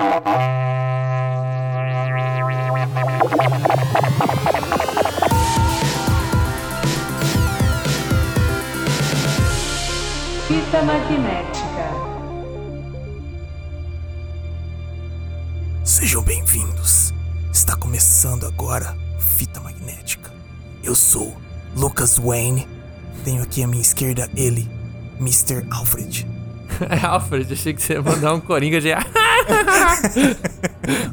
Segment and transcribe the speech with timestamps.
[0.00, 0.08] Fita
[10.82, 11.84] magnética.
[15.84, 17.12] Sejam bem-vindos.
[17.52, 20.32] Está começando agora Fita Magnética.
[20.82, 21.36] Eu sou
[21.76, 22.66] Lucas Wayne.
[23.22, 24.66] Tenho aqui à minha esquerda ele,
[25.20, 25.66] Mr.
[25.70, 26.39] Alfred.
[26.88, 28.88] É, Alfred, achei que você ia mandar um coringa de.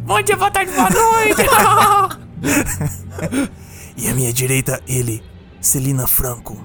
[0.02, 1.44] Bom dia, boa tarde, boa noite!
[4.00, 5.24] E à minha direita ele,
[5.60, 6.56] Celina Franco.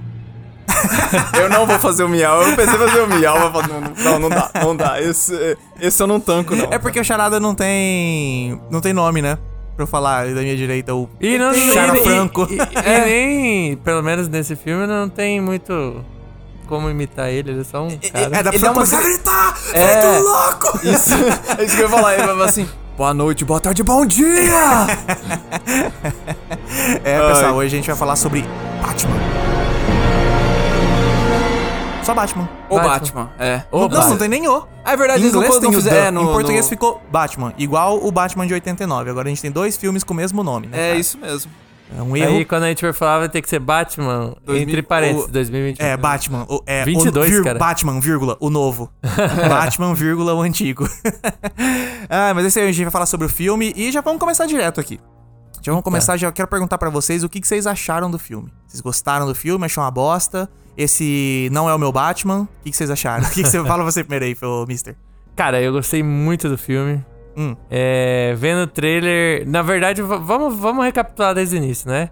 [1.40, 2.42] Eu não vou fazer o miau.
[2.42, 5.00] Eu pensei em fazer o miau, mas não, não, não, dá, não dá.
[5.00, 6.70] Esse, esse eu não tanco, não.
[6.70, 8.60] É porque o Charada não tem.
[8.70, 9.38] não tem nome, né?
[9.76, 11.08] Pra eu falar da minha direita o.
[11.18, 12.46] E não Chara e- Franco.
[12.50, 16.04] E, e- e nem, pelo menos nesse filme, não tem muito
[16.72, 18.24] como imitar ele, ele é só um cara.
[18.24, 19.58] É, dá pra Ele é uma- começar a gritar!
[19.74, 20.00] É.
[20.00, 20.78] Feito louco!
[20.88, 21.12] Isso,
[21.58, 22.14] é isso que eu ia falar.
[22.14, 24.30] Ele vai falar assim, boa noite, boa tarde, bom dia!
[27.04, 28.42] É, pessoal, hoje a gente vai falar sobre
[28.80, 29.12] Batman.
[32.02, 32.48] Só Batman.
[32.68, 32.88] O Batman.
[32.88, 33.62] Batman, é.
[33.70, 34.08] Ô, não, Batman.
[34.10, 34.66] não tem nem o.
[34.84, 35.96] Ah, é verdade, Em eles não, inglês não tem o fizeram.
[36.00, 39.10] The, é, no, em português no- ficou Batman, igual o Batman de 89.
[39.10, 40.78] Agora a gente tem dois filmes com o mesmo nome, né?
[40.78, 40.98] É cara?
[40.98, 41.50] isso mesmo.
[41.96, 42.36] É um erro.
[42.36, 45.32] Aí quando a gente for falar, vai ter que ser Batman, 2000 entre parênteses, o-
[45.32, 45.84] 2021.
[45.86, 46.46] É, Batman.
[46.48, 47.58] O, é, 22, o, vir- cara.
[47.58, 48.90] Batman, vírgula, o novo.
[49.48, 50.88] Batman, vírgula, o antigo.
[52.08, 54.46] ah, mas esse aí a gente vai falar sobre o filme e já vamos começar
[54.46, 54.98] direto aqui.
[55.60, 58.52] Já vamos começar, já quero perguntar pra vocês o que, que vocês acharam do filme.
[58.66, 59.64] Vocês gostaram do filme?
[59.64, 60.50] Achou uma bosta?
[60.76, 62.42] Esse não é o meu Batman?
[62.42, 63.24] O que, que vocês acharam?
[63.24, 64.36] O que, que você fala você primeiro aí,
[64.66, 64.96] Mister?
[65.36, 67.04] Cara, eu gostei muito do filme.
[67.36, 67.56] Hum.
[67.70, 69.48] É, vendo o trailer.
[69.48, 72.10] Na verdade, vamos, vamos recapitular desde o início, né?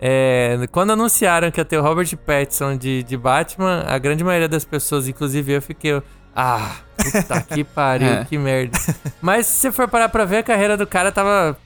[0.00, 4.48] É, quando anunciaram que ia ter o Robert Pattinson de, de Batman, a grande maioria
[4.48, 6.02] das pessoas, inclusive eu, fiquei.
[6.34, 8.24] Ah, puta que pariu, É.
[8.24, 8.78] que merda.
[9.22, 11.56] Mas se você for parar pra ver, a carreira do cara tava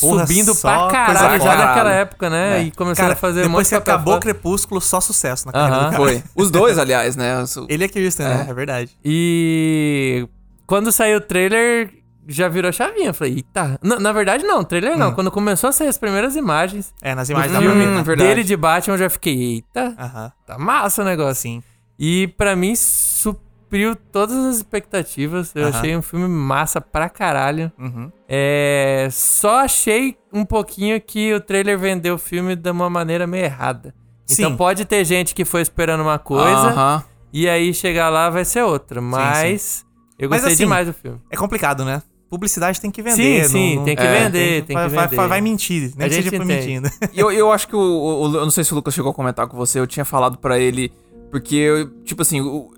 [0.00, 2.60] Porra, subindo pra caralho já naquela época, né?
[2.60, 2.62] É.
[2.62, 4.22] E começando Cara, a fazer depois de que acabou o foda.
[4.22, 5.84] Crepúsculo, só sucesso na carreira Aham.
[5.86, 6.02] do cara.
[6.04, 6.22] Foi.
[6.36, 7.42] Os dois, aliás, né?
[7.42, 8.46] Os- Ele é Kirsten, né?
[8.48, 8.96] É verdade.
[9.04, 10.28] E
[10.64, 11.90] quando saiu o trailer,
[12.28, 13.08] já virou chavinha.
[13.08, 13.78] Eu falei, eita.
[13.82, 15.12] Na, na verdade, não, trailer não.
[15.14, 18.02] Quando começou a sair as primeiras imagens É, nas imagens da filme filme, né?
[18.02, 18.28] verdade.
[18.28, 21.42] dele de Batman, eu já fiquei, eita, Aham, tá massa o negócio.
[21.42, 21.62] sim.
[21.98, 25.52] E pra mim, supriu todas as expectativas.
[25.54, 25.78] Eu Aham.
[25.78, 27.70] achei um filme massa pra caralho.
[27.78, 28.10] Uhum.
[28.28, 33.44] É, só achei um pouquinho que o trailer vendeu o filme de uma maneira meio
[33.44, 33.94] errada.
[34.30, 34.56] Então Sim.
[34.56, 37.04] pode ter gente que foi esperando uma coisa Aham.
[37.32, 39.00] e aí chegar lá vai ser outra.
[39.00, 39.84] Mas
[40.18, 41.20] eu Mas gostei assim, demais do filme.
[41.30, 42.00] É complicado, né?
[42.30, 43.44] Publicidade tem que vender.
[43.44, 45.16] Sim, sim, não- não- tem que é, vender, tem que vai, vai- vender.
[45.16, 46.44] vai- vai mentir, nem A que seja entende.
[46.54, 46.90] mentindo.
[47.12, 49.14] E eu, eu acho que o, o- Eu não sei se o Lucas chegou a
[49.14, 50.92] comentar com você, eu tinha falado pra ele.
[51.30, 52.70] Porque, eu, tipo assim, o-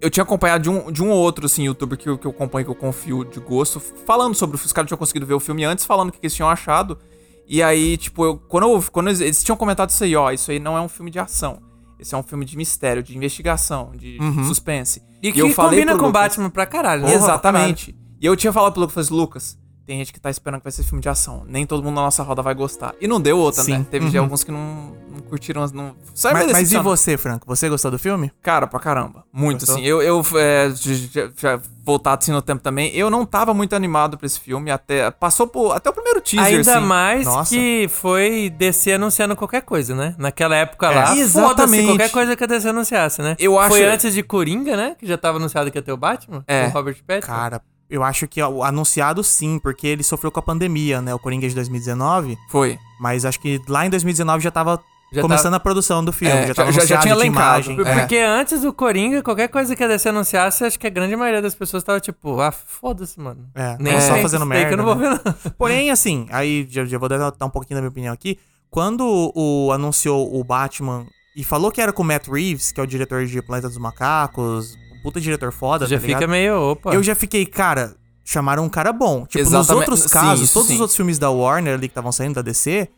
[0.00, 2.30] eu tinha acompanhado de um, de um ou outro, assim, youtuber que, eu- que eu
[2.30, 4.66] acompanho, que eu confio de gosto, falando sobre o filme.
[4.68, 6.98] Os caras tinham conseguido ver o filme antes, falando o que, que eles tinham achado.
[7.46, 10.50] E aí, tipo, eu, quando, eu, quando eles, eles tinham comentado isso aí, ó, isso
[10.50, 11.58] aí não é um filme de ação.
[11.98, 15.02] Esse é um filme de mistério, de investigação, de suspense.
[15.22, 17.02] E que eu combina com Lucas- Batman pra caralho.
[17.02, 17.14] né?
[17.14, 17.94] Exatamente.
[18.20, 20.72] E eu tinha falado pro Lucas, falei, Lucas, tem gente que tá esperando que vai
[20.72, 21.44] ser filme de ação.
[21.46, 22.94] Nem todo mundo na nossa roda vai gostar.
[23.00, 23.78] E não deu outra, Sim.
[23.78, 23.86] né?
[23.90, 24.22] Teve Uhum.
[24.24, 25.64] alguns que não, não curtiram.
[25.72, 25.94] Não...
[26.12, 27.46] Só mas, mas e você, Franco?
[27.46, 28.30] Você gostou do filme?
[28.42, 29.24] Cara, pra caramba.
[29.32, 29.76] Muito, Gostou?
[29.76, 29.84] assim.
[29.86, 32.94] Eu, eu é, já, já voltado assim no tempo também.
[32.94, 34.70] Eu não tava muito animado pra esse filme.
[34.70, 36.86] Até, passou por, até o primeiro teaser, Ainda assim.
[36.86, 37.54] mais Nossa.
[37.54, 40.14] que foi DC anunciando qualquer coisa, né?
[40.18, 41.86] Naquela época É, lá, exatamente.
[41.86, 43.36] qualquer coisa que a DC anunciasse, né?
[43.38, 44.96] Eu acho- Foi antes de Coringa, né?
[44.98, 46.44] Que já tava anunciado que ia ter o Batman.
[46.46, 46.64] É.
[46.64, 47.26] Com o Robert Pattinson.
[47.32, 51.14] Cara, eu acho que o anunciado sim, porque ele sofreu com a pandemia, né?
[51.14, 52.36] O Coringa de 2019.
[52.50, 52.78] Foi.
[53.00, 54.80] Mas acho que lá em 2019 já tava
[55.12, 56.34] Já começando a produção do filme.
[56.36, 57.70] É, já tava já- já tinha tinha elencado.
[57.72, 57.80] imagem.
[57.86, 58.00] É.
[58.00, 61.40] Porque antes do Coringa, qualquer coisa que a DC anunciasse, acho que a grande maioria
[61.40, 63.48] das pessoas tava tipo, ah, foda-se, mano.
[63.54, 64.66] É, Nem tava só fazendo merda.
[64.68, 65.08] que eu não vou né?
[65.08, 65.52] ver, não.
[65.56, 68.38] Porém, assim, aí já, já vou dar, dar um pouquinho da minha opinião aqui.
[68.70, 72.82] Quando o, anunciou o Batman e falou que era com o Matt Reeves, que é
[72.82, 76.92] o diretor de Planeta dos Macacos, puta diretor foda, Já tá fica meio, opa.
[76.94, 77.94] Eu já fiquei, cara,
[78.24, 79.24] chamaram um cara bom.
[79.26, 80.74] Tipo, nos Exatamente, outros sim, casos, isso todos sim.
[80.74, 82.88] os outros filmes da Warner ali que estavam saindo da DC,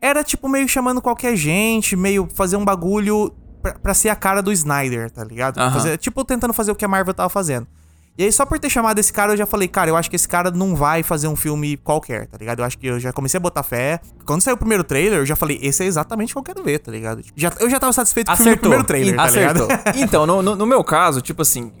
[0.00, 3.32] era tipo meio chamando qualquer gente, meio fazer um bagulho
[3.62, 5.58] pra, pra ser a cara do Snyder, tá ligado?
[5.58, 5.72] Aham.
[5.72, 7.66] Fazer- tipo, tentando fazer o que a Marvel tava fazendo.
[8.16, 10.14] E aí, só por ter chamado esse cara, eu já falei, cara, eu acho que
[10.14, 12.60] esse cara não vai fazer um filme qualquer, tá ligado?
[12.60, 13.98] Eu acho que eu já comecei a botar fé.
[14.24, 16.64] Quando saiu o primeiro trailer, eu já falei, esse é exatamente o que eu quero
[16.64, 17.22] ver, tá ligado?
[17.34, 18.60] Já, eu já tava satisfeito com o Acertou.
[18.60, 19.66] primeiro trailer, tá Acertou.
[19.66, 19.96] ligado?
[19.98, 21.72] então, no, no- no meu caso, tipo assim.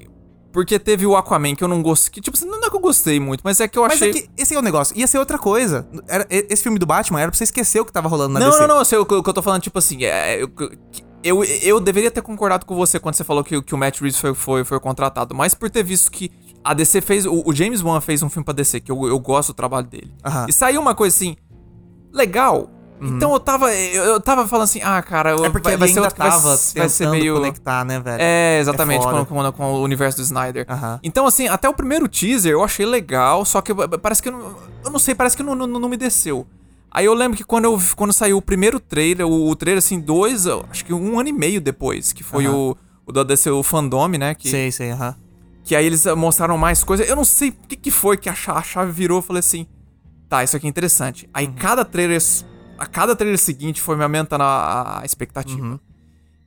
[0.52, 2.12] Porque teve o Aquaman que eu não gostei.
[2.12, 4.10] Que, tipo assim, não é que eu gostei muito, mas é que eu Mas achei.
[4.10, 4.96] é que esse é o negócio.
[4.96, 5.84] Ia ser outra coisa.
[6.08, 8.46] Era- esse filme do Batman era pra você esquecer o que tava rolando na não,
[8.50, 8.60] DC.
[8.60, 10.48] não, não, eu sei o que, o que eu tô falando, tipo assim, é, eu,
[11.24, 14.20] eu, eu deveria ter concordado com você quando você falou que, que o Matt Reeves
[14.20, 16.30] foi, foi, foi contratado, mas por ter visto que
[16.62, 17.26] a DC fez.
[17.26, 19.86] O, o James Wan fez um filme pra DC, que eu, eu gosto do trabalho
[19.86, 20.12] dele.
[20.48, 21.36] E saiu uma coisa assim.
[22.12, 22.70] Legal.
[23.02, 23.74] Então eu tava.
[23.74, 26.30] Eu, eu tava falando assim, ah, cara, eu- É porque vai, ser outro que vai,
[26.30, 27.34] vai ser meio.
[27.34, 28.18] conectar, né, velho?
[28.22, 30.64] É, exatamente, É com, com- com o universo do Snyder.
[30.68, 31.00] Aham.
[31.02, 34.56] Então, assim, até o primeiro teaser eu achei legal, só que parece que eu não,
[34.84, 36.46] eu não sei, parece que não, não, não me desceu.
[36.94, 39.98] Aí eu lembro que quando, eu, quando saiu o primeiro trailer, o, o trailer, assim,
[39.98, 42.54] dois, acho que um ano e meio depois, que foi Aham.
[42.56, 42.76] o,
[43.06, 44.32] o da DC, o Fandome, né?
[44.34, 45.16] Que, Sei, sei, aham.
[45.64, 47.08] que aí eles mostraram mais coisas.
[47.08, 49.18] Eu não sei o que, que foi que a chave, a chave virou.
[49.18, 49.66] Eu falei assim:
[50.28, 51.28] tá, isso aqui é interessante.
[51.34, 52.22] Aí cada trailer.
[52.78, 55.80] A cada trailer seguinte foi me aumentando a, a expectativa.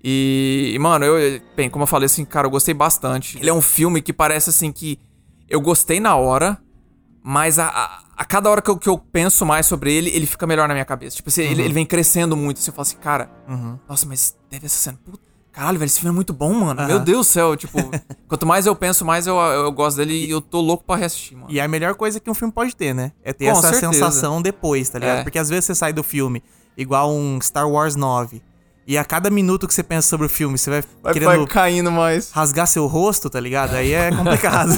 [0.04, 1.42] E, e, mano, eu.
[1.56, 3.38] Bem, como eu falei assim, cara, eu gostei bastante.
[3.38, 4.98] Ele é um filme que parece assim que
[5.50, 6.58] eu gostei na hora,
[7.24, 10.26] mas a, a, a cada hora que eu, que eu penso mais sobre ele, ele
[10.26, 11.16] fica melhor na minha cabeça.
[11.16, 12.60] Tipo assim, ele, ele vem crescendo muito.
[12.60, 13.30] Você fala assim, cara,
[13.88, 15.00] nossa, mas teve essa cena.
[15.06, 16.88] Puta, caralho, velho, esse filme é muito bom, mano.
[16.88, 17.04] Meu Aham.
[17.06, 17.56] Deus do céu.
[17.56, 17.78] Tipo,
[18.28, 21.38] quanto mais eu penso, mais eu, eu gosto dele e eu tô louco pra reassistir,
[21.38, 21.48] mano.
[21.52, 23.12] E é a melhor coisa que um filme pode ter, né?
[23.24, 23.94] É ter Com essa certeza.
[23.94, 25.20] sensação depois, tá ligado?
[25.20, 25.24] É.
[25.24, 26.42] Porque às vezes você sai do filme
[26.76, 28.42] igual um Star Wars 9.
[28.88, 32.32] E a cada minuto que você pensa sobre o filme, você vai, querendo caindo mais.
[32.32, 33.76] rasgar seu rosto, tá ligado?
[33.76, 34.72] Aí é complicado.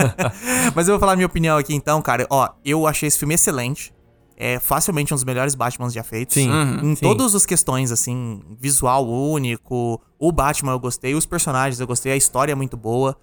[0.76, 2.26] Mas eu vou falar a minha opinião aqui então, cara.
[2.28, 3.90] Ó, eu achei esse filme excelente.
[4.36, 6.34] É facilmente um dos melhores Batmans já feitos.
[6.34, 6.50] Sim.
[6.82, 7.02] Em Sim.
[7.02, 12.16] todas as questões, assim, visual único, o Batman eu gostei, os personagens eu gostei, a
[12.16, 13.16] história é muito boa.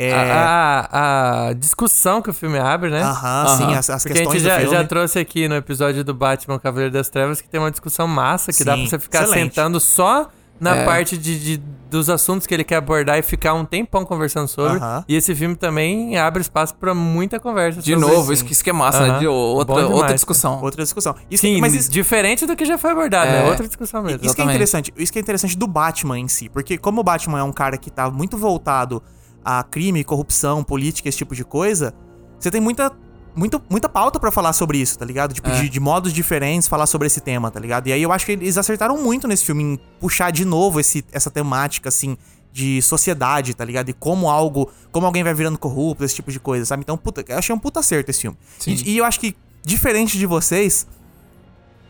[0.00, 0.12] É.
[0.14, 3.02] A, a- a discussão que o filme abre, né?
[3.02, 6.58] Aham, sim, as, as Porque a gente já, já trouxe aqui no episódio do Batman
[6.60, 9.54] Cavaleiro das Trevas que tem uma discussão massa, que dá Sim, pra você ficar excelente.
[9.54, 10.28] sentando só
[10.60, 10.84] na É.
[10.84, 14.76] parte de, de- dos assuntos que ele quer abordar e ficar um tempão conversando sobre.
[14.78, 15.04] Aham.
[15.08, 17.80] E esse filme também abre espaço pra muita conversa.
[17.82, 18.32] De novo, isso.
[18.34, 19.08] isso que, isso que é massa, né?
[19.10, 19.18] Aham.
[19.20, 20.14] De outra, demais, outra cara.
[20.14, 20.60] discussão.
[20.62, 21.14] Outra discussão.
[21.30, 23.42] Isso, Sim, mas isso, diferente do que já foi abordado, É.
[23.42, 23.48] né?
[23.48, 24.24] Outra discussão mesmo.
[24.24, 24.92] isso que é interessante.
[24.96, 26.48] Isso que é interessante do Batman em si.
[26.48, 29.02] Porque como o Batman é um cara que tá muito voltado
[29.48, 31.94] a crime, corrupção, política, esse tipo de coisa,
[32.38, 32.92] você tem muita.
[33.36, 35.32] Muita, muita pauta pra falar sobre isso, tá ligado?
[35.32, 35.60] Tipo, É.
[35.60, 37.86] de, de modos diferentes falar sobre esse tema, tá ligado?
[37.86, 41.04] E aí eu acho que eles acertaram muito nesse filme em puxar de novo esse,
[41.12, 42.16] essa temática, assim,
[42.52, 43.90] de sociedade, tá ligado?
[43.90, 44.68] E como algo.
[44.90, 46.82] Como alguém vai virando corrupto, esse tipo de coisa, sabe?
[46.82, 48.36] Então, puta, eu achei um puta acerto esse filme.
[48.84, 50.84] E, e eu acho que, diferente de vocês,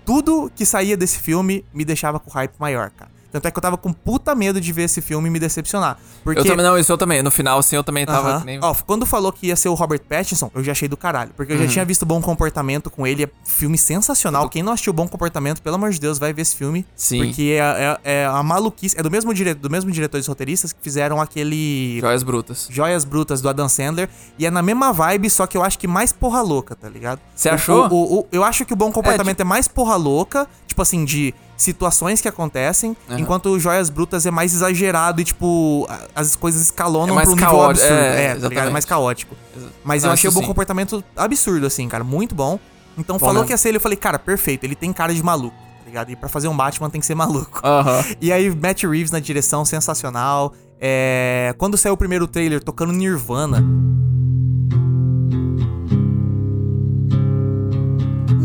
[0.05, 3.11] tudo que saía desse filme me deixava com hype maior, cara.
[3.31, 5.99] Tanto é que eu tava com puta medo de ver esse filme e me decepcionar.
[6.25, 6.41] Porque.
[6.41, 7.23] Eu também, não, isso eu também.
[7.23, 8.29] No final, assim, eu também tava.
[8.31, 8.41] Aham.
[8.41, 10.97] que nem- Ó, quando falou que ia ser o Robert Pattinson, eu já achei do
[10.97, 11.31] caralho.
[11.37, 13.25] Porque eu já tinha visto Bom Comportamento com ele.
[13.25, 14.49] É filme sensacional.
[14.49, 16.87] Quem não assistiu Bom Comportamento, pelo amor de Deus, vai ver esse filme.
[16.97, 17.25] Sim.
[17.27, 18.99] Porque é, é, é a maluquice.
[18.99, 19.55] É do mesmo, dire...
[19.55, 21.99] do mesmo diretor e roteiristas que fizeram aquele.
[22.01, 22.67] Joias brutas.
[22.71, 24.09] Joias Brutas do Adam Sandler.
[24.39, 27.21] E é na mesma vibe, só que eu acho que mais porra louca, tá ligado?
[27.35, 27.87] Você achou?
[27.89, 30.81] o- o- o- eu acho que o Bom Comportamento tipo é, mais porra louca, tipo
[30.83, 33.19] assim, de situações que acontecem, Aham.
[33.21, 37.93] enquanto Joias Brutas é mais exagerado e, tipo, as coisas escalonam É um nível absurdo.
[37.93, 38.65] é, É, tá.
[38.65, 39.37] É mais caótico.
[39.85, 40.43] Mas eu achei o Bom.
[40.43, 42.03] Comportamento absurdo, assim, cara.
[42.05, 42.59] Muito bom.
[42.97, 43.47] Então Bom falou mesmo.
[43.49, 44.65] que ia ser ele, eu falei, cara, perfeito.
[44.65, 46.11] Ele tem cara de maluco, tá ligado?
[46.11, 47.61] E pra fazer um Batman tem que ser maluco.
[47.65, 48.05] Aham.
[48.21, 50.53] E aí, Matt Reeves na direção, sensacional.
[50.81, 51.53] É...
[51.59, 53.65] Quando saiu o primeiro trailer tocando Nirvana.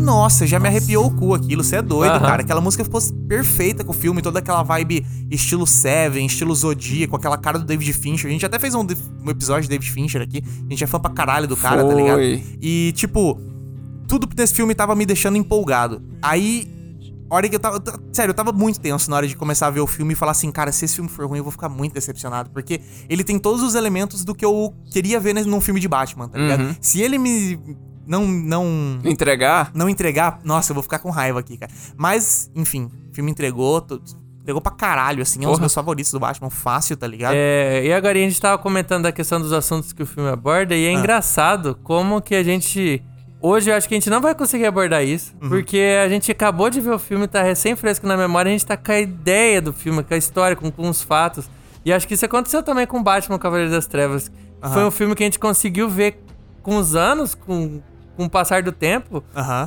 [0.04, 2.20] Nossa, já me arrepiou o cu aquilo, você é doido, Aham.
[2.20, 2.42] cara.
[2.42, 7.38] Aquela música ficou perfeita com o filme, toda aquela vibe estilo Seven, estilo Zodíaco, aquela
[7.38, 8.28] cara do David Fincher.
[8.28, 8.86] A gente até fez um,
[9.24, 10.42] um episódio de David Fincher aqui.
[10.44, 12.16] A gente é fã pra caralho do cara, tá ligado?
[12.16, 12.42] Foi.
[12.60, 13.40] E, tipo,
[14.06, 16.02] tudo nesse filme tava me deixando empolgado.
[16.22, 16.68] Aí,
[17.30, 17.82] hora que eu tava.
[18.12, 20.32] Sério, eu tava muito tenso na hora de começar a ver o filme e falar
[20.32, 22.50] assim, cara, se esse filme for ruim, eu vou ficar muito decepcionado.
[22.50, 26.28] Porque ele tem todos os elementos do que eu queria ver num filme de Batman,
[26.28, 26.60] tá ligado?
[26.60, 26.74] Uhum.
[26.80, 27.58] Se ele me.
[28.06, 28.26] Não.
[28.26, 28.98] Não.
[29.04, 29.70] Entregar?
[29.74, 31.72] Não entregar, nossa, eu vou ficar com raiva aqui, cara.
[31.96, 33.84] Mas, enfim, o filme entregou.
[34.40, 35.42] Entregou pra caralho, assim.
[35.42, 37.32] É um dos meus favoritos do Batman, fácil, tá ligado?
[37.34, 40.74] É, e agora a gente tava comentando da questão dos assuntos que o filme aborda,
[40.74, 43.02] e é engraçado como que a gente.
[43.40, 46.68] Hoje eu acho que a gente não vai conseguir abordar isso, porque a gente acabou
[46.68, 49.62] de ver o filme, tá recém fresco na memória, a gente tá com a ideia
[49.62, 51.48] do filme, com a história, com, com os fatos.
[51.82, 54.30] E acho que isso aconteceu também com Batman Cavaleiro das Trevas.
[54.72, 56.22] Foi um filme que a gente conseguiu ver
[56.62, 57.82] com os anos, com,
[58.16, 59.22] com o passar do tempo,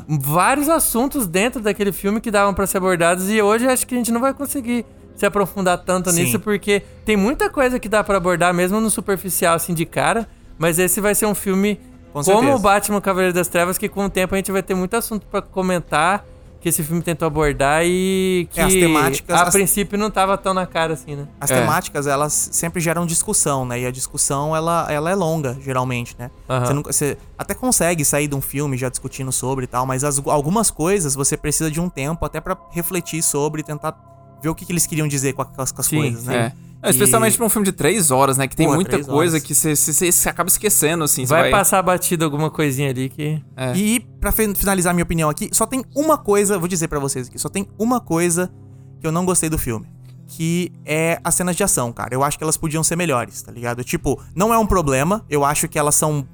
[0.07, 3.97] vários assuntos dentro daquele filme que davam pra ser abordados e hoje acho que a
[3.97, 4.85] gente não vai conseguir
[5.15, 6.23] se aprofundar tanto Sim.
[6.23, 10.27] nisso porque tem muita coisa que dá pra abordar mesmo no superficial assim de cara,
[10.57, 11.79] mas esse vai ser um filme
[12.13, 14.75] Com como o Batman Cavaleiro das Trevas que com o tempo a gente vai ter
[14.75, 16.25] muito assunto pra comentar
[16.59, 20.37] que esse filme tentou abordar e que É, as temáticas- a as- princípio não tava
[20.37, 21.27] tão na cara assim, né?
[21.39, 21.59] As É.
[21.61, 23.79] temáticas, elas sempre geram discussão, né?
[23.81, 26.31] E a discussão, ela, ela é longa, geralmente, né?
[26.49, 26.65] Aham.
[26.65, 30.03] Você, nunca- você até consegue sair de um filme já discutindo sobre e tal, mas
[30.03, 33.95] as- algumas coisas você precisa de um tempo até pra refletir sobre e tentar
[34.41, 36.35] ver o que, que eles queriam dizer com, a- com as, Sim, coisas, né?
[36.35, 38.47] É, especialmente E- pra um filme de três horas, né?
[38.47, 39.43] Que tem Porra, muita coisa horas.
[39.47, 41.25] que você- acaba esquecendo, assim.
[41.25, 43.41] você Vai, passar batido alguma coisinha ali que.
[43.55, 43.75] É.
[43.75, 47.27] E pra fi- finalizar minha opinião aqui, só tem uma coisa, vou dizer pra vocês
[47.27, 48.51] aqui, só tem uma coisa
[48.99, 49.85] que eu não gostei do filme.
[50.29, 52.13] Que é as cenas de ação, cara.
[52.13, 53.81] Eu acho que elas podiam ser melhores, tá ligado?
[53.83, 55.23] Tipo, não é um problema.
[55.29, 56.27] Eu acho que elas são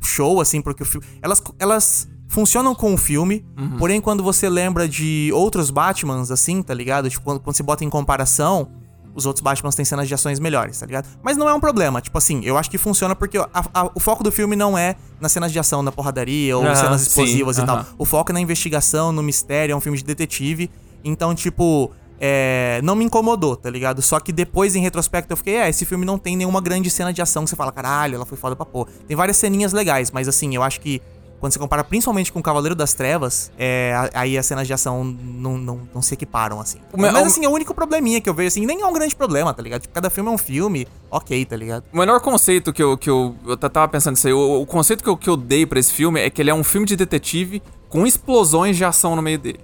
[0.00, 1.04] show, assim, porque o filme.
[1.20, 3.44] Elas, elas funcionam com o filme.
[3.76, 7.10] Porém, quando você lembra de outros Batmans, assim, tá ligado?
[7.10, 8.70] Tipo, quando, quando você bota em comparação,
[9.20, 11.06] os outros Batmans têm cenas de ações melhores, tá ligado?
[11.22, 12.00] Mas não é um problema.
[12.00, 14.96] Tipo assim, eu acho que funciona porque a- a- o foco do filme não é
[15.20, 17.84] nas cenas de ação, na porradaria ou Aham, cenas sim, explosivas e tal.
[17.98, 20.70] O foco é na investigação, no mistério, é um filme de detetive.
[21.04, 24.02] Então, tipo, é, não me incomodou, tá ligado?
[24.02, 27.12] Só que depois, em retrospecto, eu fiquei, é, esse filme não tem nenhuma grande cena
[27.12, 28.86] de ação que você fala, caralho, ela foi foda pra pôr.
[29.08, 31.00] Tem várias ceninhas legais, mas assim, eu acho que
[31.40, 35.02] quando você compara principalmente com o Cavaleiro das Trevas, é, aí as cenas de ação
[35.02, 36.78] não, não, não se equiparam, assim.
[36.96, 39.16] Mas o- assim, é o único probleminha que eu vejo, assim, nem é um grande
[39.16, 39.80] problema, tá ligado?
[39.80, 41.84] Tipo, cada filme é um filme, ok, tá ligado?
[41.92, 45.02] O melhor conceito que eu, que eu, eu tava pensando nisso aí, o, o conceito
[45.02, 46.94] que eu, que eu dei pra esse filme é que ele é um filme de
[46.94, 49.60] detetive com explosões de ação no meio dele.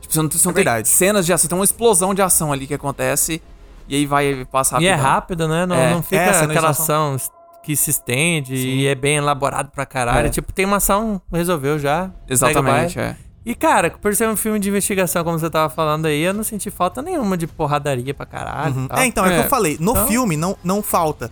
[0.00, 0.88] Tipo, você não, você não É tem verdade.
[0.88, 3.42] cenas de ação, tem uma explosão de ação ali que acontece
[3.86, 5.66] e aí vai passar E é rápido, né?
[5.66, 5.90] Não, É.
[5.92, 7.16] não fica É, aquela ação.
[7.68, 10.28] Que se estende e é bem elaborado pra caralho.
[10.28, 10.30] É.
[10.30, 12.10] Tipo, tem uma ação, resolveu já.
[12.26, 13.14] Exatamente, é.
[13.44, 16.42] E, cara, por ser um filme de investigação, como você tava falando aí, eu não
[16.42, 18.88] senti falta nenhuma de porradaria pra caralho.
[18.88, 18.98] tal.
[18.98, 19.44] É, então, é o que É.
[19.44, 19.76] eu falei.
[19.78, 21.30] No Então- filme não, não falta.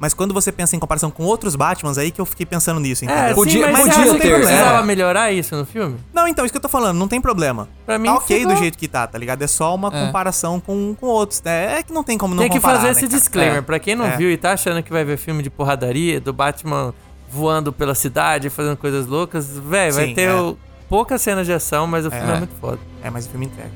[0.00, 3.04] Mas quando você pensa em comparação com outros Batmans, aí que eu fiquei pensando nisso,
[3.04, 3.22] entendeu?
[3.24, 4.82] É, Podia- sim, mas podia você acha que ter, precisava é.
[4.84, 5.96] melhorar isso no filme?
[6.14, 7.68] Não, então, isso que eu tô falando, não tem problema.
[7.84, 9.42] Pra mim, tá ok ficou- do jeito que tá, tá ligado?
[9.42, 10.06] É só uma É.
[10.06, 11.78] comparação com, com outros, né?
[11.78, 13.12] É que não tem como não Tem que comparar, fazer né, esse cara?
[13.18, 13.58] disclaimer.
[13.58, 13.62] É.
[13.62, 14.16] Pra quem não É.
[14.16, 16.94] viu e tá achando que vai ver filme de porradaria, do Batman
[17.30, 20.34] voando pela cidade, fazendo coisas loucas, velho, vai ter é.
[20.34, 20.56] o-
[20.88, 22.38] poucas cenas de ação, mas o filme é, É.
[22.38, 22.78] muito foda.
[23.02, 23.70] É, mas o filme entrega.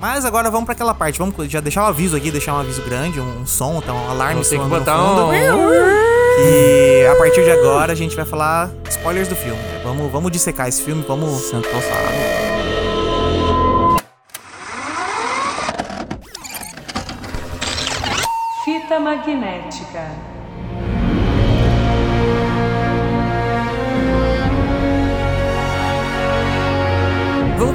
[0.00, 1.18] Mas agora vamos pra aquela parte.
[1.18, 4.10] Vamos já deixar o aviso aqui, deixar um aviso grande, um, um som, tá, um
[4.10, 5.26] alarme Vou ter que botar fundo.
[5.28, 5.32] um...
[6.38, 9.56] E a partir de agora a gente vai falar spoilers do filme.
[9.60, 9.80] né?
[9.82, 11.70] Vamos, vamos dissecar esse filme, vamos sentar.
[18.64, 20.35] Fita magnética.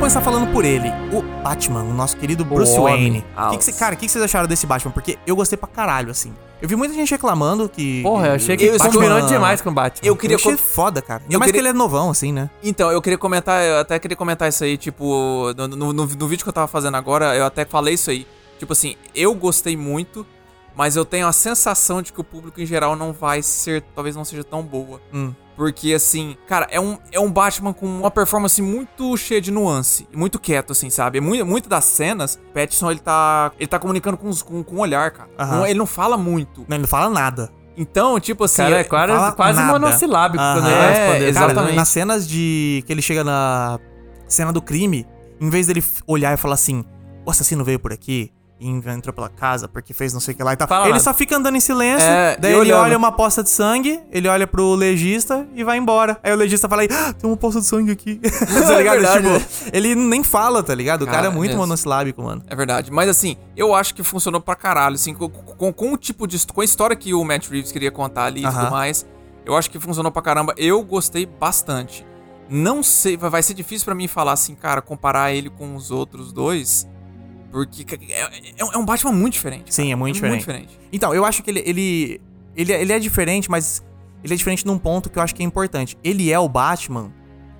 [0.01, 3.24] Começar falando por ele, o Batman, o nosso querido Bruce homem.
[3.24, 3.25] Wayne.
[3.51, 4.91] Que que cê- cara, o que que vocês acharam desse Batman?
[4.91, 6.34] Porque eu gostei pra caralho, assim.
[6.60, 8.01] Eu vi muita gente reclamando que.
[8.01, 10.00] Porra, eu achei que Eu- combinou demais com o Batman.
[10.08, 11.22] Eu Eu queria achei co- foda, cara.
[11.22, 12.50] Ainda Eu mais queria- que ele é novão, assim, né?
[12.63, 16.27] Então, eu queria comentar, eu até queria comentar isso aí, tipo, no, no, no- no
[16.27, 18.25] vídeo que eu tava fazendo agora, eu até falei isso aí.
[18.58, 20.25] Tipo assim, eu gostei muito,
[20.75, 24.15] mas eu tenho a sensação de que o público em geral não vai ser, talvez
[24.15, 25.01] não seja tão boa.
[25.13, 25.33] Hum.
[25.55, 30.07] Porque, assim, cara, é um, é um Batman com uma performance muito cheia de nuance.
[30.11, 31.19] e Muito quieto, assim, sabe?
[31.21, 34.79] Muito, muito das cenas, Pattinson, ele tá, ele tá comunicando com, os- com, com o
[34.79, 35.29] olhar, cara.
[35.67, 36.61] Ele não fala muito.
[36.67, 37.51] Não, ele não fala nada.
[37.77, 38.63] Então, tipo assim...
[38.63, 41.27] Cara, é quase, quase monossilábico quando ele vai É, responder.
[41.27, 41.55] exatamente.
[41.65, 42.83] Cara, nas cenas de.
[42.87, 43.79] que ele chega na
[44.27, 45.05] cena do crime,
[45.39, 46.83] em vez dele olhar e falar assim:
[47.25, 48.31] o assassino veio por aqui
[48.62, 50.68] e entrou pela casa porque fez não sei o que lá e tal.
[50.68, 51.03] Fala ele nada.
[51.03, 52.82] só fica andando em silêncio, É, daí ele olhando.
[52.84, 56.20] olha uma poça de sangue, ele olha pro legista e vai embora.
[56.24, 58.20] Aí o legista fala aí, ah, tem uma poça de sangue aqui.
[58.22, 59.00] tá ligado?
[59.00, 61.01] verdade, tipo, ele nem fala, tá ligado?
[61.01, 61.62] O cara, Cara, é muito mesmo.
[61.62, 62.44] monossilábico, mano.
[62.48, 62.91] É verdade.
[62.91, 66.38] Mas assim, eu acho que funcionou pra caralho, assim, com, com, com o tipo de.
[66.46, 68.60] com a história que o Matt Reeves queria contar ali e Aham.
[68.60, 69.06] tudo mais.
[69.44, 70.53] Eu acho que funcionou pra caramba.
[70.56, 72.06] Eu gostei bastante.
[72.48, 76.32] Não sei, vai ser difícil pra mim falar assim, cara, comparar ele com os outros
[76.32, 76.88] dois.
[77.51, 79.74] Porque é, é- é um Batman muito diferente.
[79.74, 79.91] Sim, cara.
[79.93, 80.46] é muito diferente.
[80.48, 80.79] Muito diferente.
[80.91, 82.22] Então, eu acho que ele, ele,
[82.55, 83.84] ele, ele é diferente, mas
[84.24, 85.98] ele é diferente num ponto que eu acho que é importante.
[86.03, 87.12] Ele é o Batman.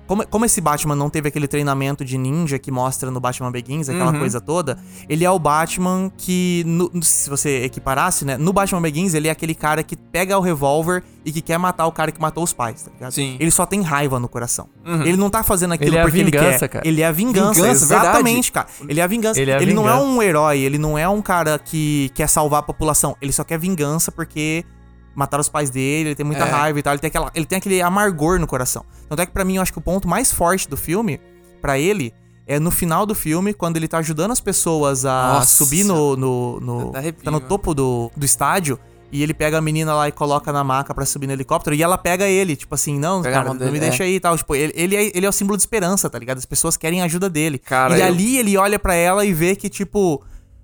[0.06, 3.88] Como, como esse Batman não teve aquele treinamento de ninja que mostra no Batman Begins,
[3.88, 4.18] aquela Uhum.
[4.18, 4.76] coisa toda,
[5.08, 8.36] ele é o Batman que, no- se você equiparasse, né?
[8.36, 11.86] No Batman Begins, ele é aquele cara que pega o revólver e que quer matar
[11.86, 13.12] o cara que matou os pais, tá ligado?
[13.12, 13.36] Sim.
[13.40, 14.68] Ele só tem raiva no coração.
[14.84, 15.02] Uhum.
[15.02, 16.68] Ele não tá fazendo aquilo Ele é porque ele vingança, quer.
[16.68, 16.88] cara.
[16.88, 18.66] Ele é a vingança, Vingança, exatamente, cara.
[18.88, 19.40] Ele é a vingança.
[19.40, 20.06] Ele é a ele não é vingança.
[20.10, 23.16] um herói, ele não é um cara que quer salvar a população.
[23.22, 24.64] Ele só quer vingança porque
[25.14, 26.50] mataram os pais dele, ele tem muita É.
[26.50, 26.92] raiva e tal.
[26.94, 28.84] Ele tem, aquela, ele tem aquele amargor no coração.
[29.08, 31.20] Tanto é que pra mim, eu acho que o ponto mais forte do filme,
[31.60, 32.12] pra ele,
[32.46, 35.64] é no final do filme, quando ele tá ajudando as pessoas a Nossa.
[35.64, 36.16] subir no.
[36.16, 37.46] no, no arrepio, tá no né?
[37.48, 38.78] topo do, do estádio.
[39.14, 41.76] E ele pega a menina lá e coloca na maca pra subir no helicóptero.
[41.76, 44.38] E ela pega ele, tipo assim, não, Pega cara, não me deixa aí e tal.
[44.38, 46.38] Tipo, ele, ele, é, ele é o símbolo de esperança, tá ligado?
[46.38, 47.58] As pessoas querem a ajuda dele.
[47.58, 50.22] Cara, e eu- ali ele olha pra ela e vê que, tipo,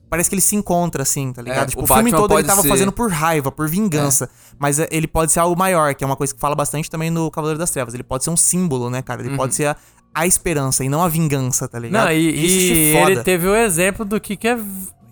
[0.08, 1.64] parece que ele se encontra, assim, tá ligado?
[1.64, 4.28] É, tipo, o o, filme todo ele tava ser- fazendo por raiva, por vingança.
[4.58, 7.10] Mas é, ele pode ser algo maior, que é uma coisa que fala bastante também
[7.10, 7.94] no Cavaleiro das Trevas.
[7.94, 9.20] Ele pode ser um símbolo, né, cara?
[9.22, 9.76] Ele pode ser a,
[10.14, 12.06] a esperança e não a vingança, tá ligado?
[12.06, 14.58] Não, e, e é ele teve o exemplo do que, que é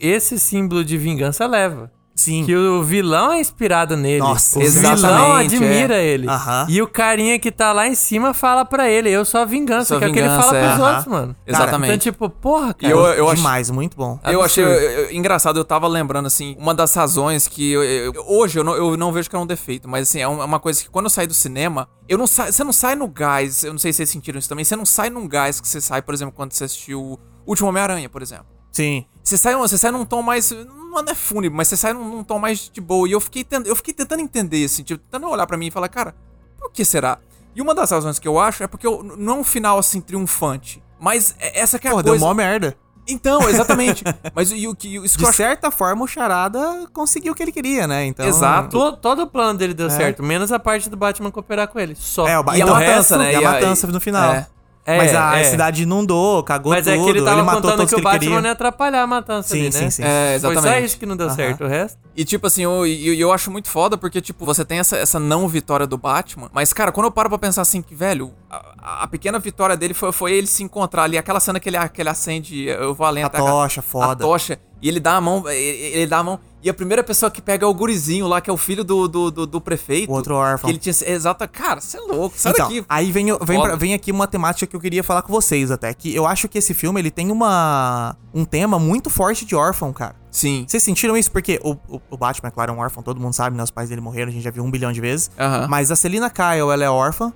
[0.01, 1.91] esse símbolo de vingança leva.
[2.17, 2.45] Sim.
[2.47, 4.21] que o vilão é inspirado nele.
[4.21, 6.07] Nossa, o vilão exatamente, admira é.
[6.07, 6.29] ele.
[6.29, 6.67] Aham.
[6.69, 9.89] E o carinha que tá lá em cima fala pra ele, eu sou a vingança,
[9.89, 10.67] Sou que é o que ele vingança, fala é.
[10.67, 10.89] pros Aham.
[10.89, 11.37] outros, mano.
[11.47, 11.89] Exatamente.
[11.91, 12.93] Então, tipo, porra, cara.
[12.93, 14.19] eu, eu Demais, muito bom.
[14.25, 18.13] Eu achei eu- eu- engraçado, eu tava lembrando, assim, uma das razões que eu- eu-
[18.27, 20.59] hoje eu não, eu não vejo que é um defeito, mas assim, é é uma
[20.59, 23.63] coisa que quando eu saí do cinema, eu não sa, você não sai no gás,
[23.63, 25.81] eu não sei se vocês sentiram isso também, você não sai num gás que você
[25.81, 28.47] sai, por exemplo, quando você assistiu o Último Homem-Aranha, por exemplo.
[28.73, 29.05] Sim.
[29.27, 30.53] Você sai, você sai num tom mais.
[30.53, 33.09] Não é fúnebre, mas você sai num, num tom mais de boa.
[33.09, 35.71] E eu fiquei, tent- eu fiquei tentando entender, assim, tipo, tentando olhar pra mim e
[35.71, 36.15] falar, cara,
[36.59, 37.19] por que será?
[37.55, 40.01] E uma das razões que eu acho é porque eu, não é um final assim
[40.01, 40.81] triunfante.
[41.01, 42.25] Mas é- essa que é a Pô, deu coisa.
[42.25, 42.77] mó merda.
[43.09, 44.05] Então, exatamente.
[44.35, 47.53] mas e o que isso De acho certa forma, o Charada conseguiu o que ele
[47.53, 48.05] queria, né?
[48.07, 48.71] Então, Exato.
[48.71, 51.95] To- todo o plano dele deu certo, menos a parte do Batman cooperar com ele.
[51.97, 52.27] Só.
[52.29, 53.25] É, o ba- E a então, matança, o né?
[53.27, 54.33] resto- E E a a- matança no final.
[54.35, 54.47] É.
[54.89, 55.43] É, Mas a é.
[55.43, 58.19] cidade inundou, cagou Mas tudo, é que ele tava matou contando que o ele Batman
[58.21, 58.41] queria.
[58.41, 59.91] não ia atrapalhar a matança Sim, ali, sim, né?
[59.91, 60.03] sim.
[60.05, 60.63] É, Foi exatamente.
[60.63, 61.35] só isso que não deu Aham.
[61.35, 61.99] certo, o resto...
[62.17, 65.19] E tipo assim, eu, eu, eu acho muito foda porque, tipo, você tem essa, essa
[65.19, 66.49] não vitória do Batman.
[66.53, 69.93] Mas, cara, quando eu paro pra pensar assim, que, velho, a, a pequena vitória dele
[69.93, 71.19] foi, foi ele se encontrar ali.
[71.19, 74.25] Aquela cena que ele, que ele acende, eu vou além A até tocha, a foda.
[74.25, 74.59] tocha.
[74.81, 75.59] E ele dá a mão, ele,
[75.97, 76.39] ele dá a mão.
[76.67, 79.07] E a primeira pessoa que pega é o gurizinho lá, que é o filho do,
[79.07, 80.11] do, do, do prefeito.
[80.11, 80.67] O outro órfão.
[80.69, 80.93] Que ele tinha.
[81.13, 81.47] Exata.
[81.47, 82.37] Cara, você é louco.
[82.37, 82.85] Sai Então, daqui.
[82.89, 85.95] aí vem, vem, pra- vem aqui uma temática que eu queria falar com vocês até,
[85.95, 89.93] que eu acho que esse filme, ele tem uma um tema muito forte de órfão,
[89.93, 90.17] cara.
[90.29, 90.65] Sim.
[90.67, 91.31] Vocês sentiram isso?
[91.31, 93.63] Porque o, o, o Batman, é claro, é um órfão, todo mundo sabe, né?
[93.63, 95.31] Os pais dele morreram, a gente já viu um bilhão de vezes.
[95.69, 97.33] Mas a Selina Kyle, ela é órfã.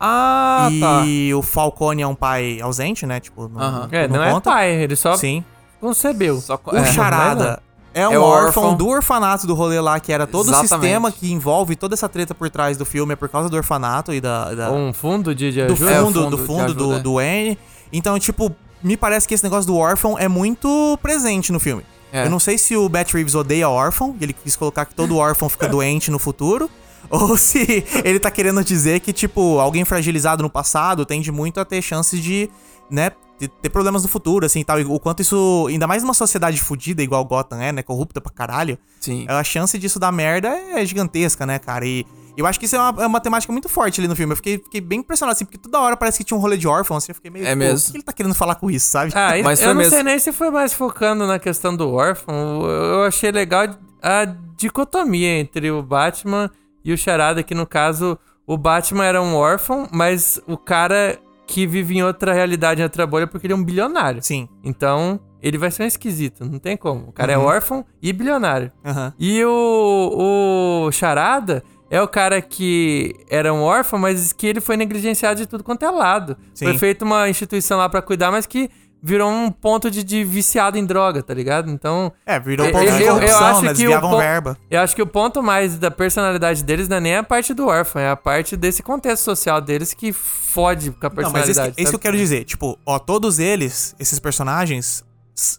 [0.00, 1.04] Ah, tá.
[1.06, 3.20] e o Falcone é um pai ausente, né?
[3.20, 3.88] Tipo, não, Aham.
[3.92, 4.50] É, não, é conta.
[4.50, 5.42] pai, ele só Sim.
[5.80, 6.40] concebeu.
[6.40, 6.84] Só O é.
[6.92, 7.62] Charada
[7.98, 8.76] é um É órfão, órfão.
[8.76, 10.68] do orfanato do rolê lá, que era todo o Exatamente.
[10.90, 14.12] sistema que envolve toda essa treta por trás do filme, é por causa do orfanato
[14.12, 14.54] e da.
[14.54, 15.90] da- Um fundo de, de do ajuda.
[15.90, 17.58] É, o fundo, fundo do fundo do, do N.
[17.92, 21.82] Então, tipo, me parece que esse negócio do órfão é muito presente no filme.
[22.12, 22.24] É.
[22.26, 25.16] Eu não sei se o Bat Reeves odeia órfão, e ele quis colocar que todo
[25.16, 26.68] órfão fica doente no futuro.
[27.08, 31.64] Ou se ele tá querendo dizer que, tipo, alguém fragilizado no passado tende muito a
[31.64, 32.50] ter chances de,
[32.90, 34.80] né, de ter problemas no futuro, assim, e tal.
[34.80, 38.32] E o quanto isso, ainda mais numa sociedade fodida, igual Gotham é, né, corrupta pra
[38.32, 39.26] caralho, Sim.
[39.28, 41.86] a chance disso dar merda é gigantesca, né, cara?
[41.86, 44.32] E eu acho que isso é uma, é uma temática muito forte ali no filme.
[44.32, 46.68] Eu fiquei, fiquei bem impressionado, assim, porque toda hora parece que tinha um rolê de
[46.68, 47.46] órfão, assim, eu fiquei meio.
[47.46, 47.88] É mesmo.
[47.88, 49.12] O que ele tá querendo falar com isso, sabe?
[49.14, 49.90] Ah, Mas eu não mesmo.
[49.90, 52.62] sei nem se foi mais focando na questão do órfão.
[52.66, 53.68] Eu achei legal
[54.02, 54.24] a
[54.56, 56.50] dicotomia entre o Batman
[56.84, 61.66] e o Charada, que no caso o Batman era um órfão, mas o cara que
[61.66, 64.22] vive em outra realidade, em outra bolha, porque ele é um bilionário.
[64.22, 64.48] Sim.
[64.64, 67.08] Então, ele vai ser um esquisito, não tem como.
[67.08, 67.44] O cara Uhum.
[67.44, 68.72] é órfão e bilionário.
[68.84, 69.12] Aham.
[69.18, 74.76] E o, o Charada é o cara que era um órfão, mas que ele foi
[74.76, 76.36] negligenciado de tudo quanto é lado.
[76.52, 76.64] Sim.
[76.66, 78.68] Foi feita uma instituição lá pra cuidar, mas que
[79.02, 81.70] virou um ponto de, de viciado em droga, tá ligado?
[81.70, 83.68] Então, É, virou Eu- ponto de eu- eu corrupção, acho né?
[83.68, 84.58] que o Desviavam pon- verba.
[84.70, 87.66] eu acho que o ponto mais da personalidade deles não é nem a parte do
[87.68, 91.68] órfão, é a parte desse contexto social deles que fode com a Não, mas personalidade.
[91.68, 92.44] isso, que- isso que eu quero dizer.
[92.44, 95.04] Tipo, ó, todos eles, esses personagens,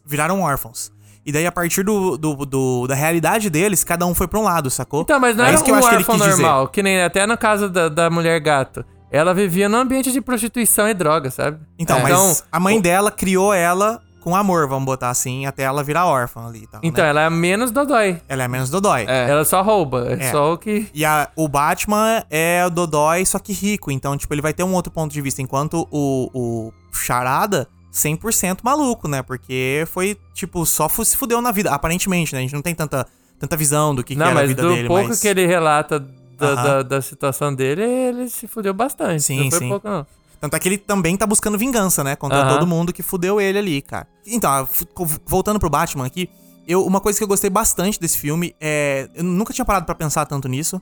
[0.06, 0.92] viraram órfãos.
[1.26, 4.44] E daí, a partir do, do- do- da realidade deles, cada um foi pra um
[4.44, 5.02] lado, sacou?
[5.02, 6.30] Então, mas não é era isso que eu um acho que ele dizer.
[6.30, 8.86] normal, que nem até no caso da, da mulher gato.
[9.12, 11.60] Ela vivia num ambiente de prostituição e droga, sabe?
[11.80, 12.04] Então, É.
[12.04, 16.06] mas a mãe o- dela criou ela com amor, vamos botar assim, até ela virar
[16.06, 16.82] órfã ali tal.
[16.84, 17.12] Então, né?
[17.12, 18.20] ela é menos dodói.
[18.28, 19.06] Ela é menos Dodói.
[19.08, 19.30] É.
[19.30, 20.06] Ela só rouba.
[20.10, 20.32] É, É.
[20.32, 20.90] só o que.
[20.94, 23.90] E a- o Batman é o Dodói, só que rico.
[23.90, 25.42] Então, tipo, ele vai ter um outro ponto de vista.
[25.42, 29.22] Enquanto o, o Charada, 100% maluco, né?
[29.22, 31.72] Porque foi, tipo, só se fudeu na vida.
[31.72, 32.40] Aparentemente, né?
[32.40, 33.08] A gente não tem tanta,
[33.40, 34.88] tanta visão do que, que não, era a mas vida do dele.
[34.90, 35.22] pouco mas...
[35.22, 36.06] que ele relata
[36.38, 39.24] da, da, da situação dele, ele se fudeu bastante.
[39.24, 39.70] Sim, não foi sim.
[39.70, 40.06] pouco, não.
[40.40, 42.16] Tanto é que ele também tá buscando vingança, né?
[42.16, 44.08] Contra todo mundo que fudeu ele ali, cara.
[44.26, 44.86] Então, f-
[45.26, 46.30] voltando pro Batman aqui,
[46.68, 49.10] eu, uma coisa que eu gostei bastante desse filme é.
[49.16, 50.80] Eu nunca tinha parado pra pensar tanto nisso.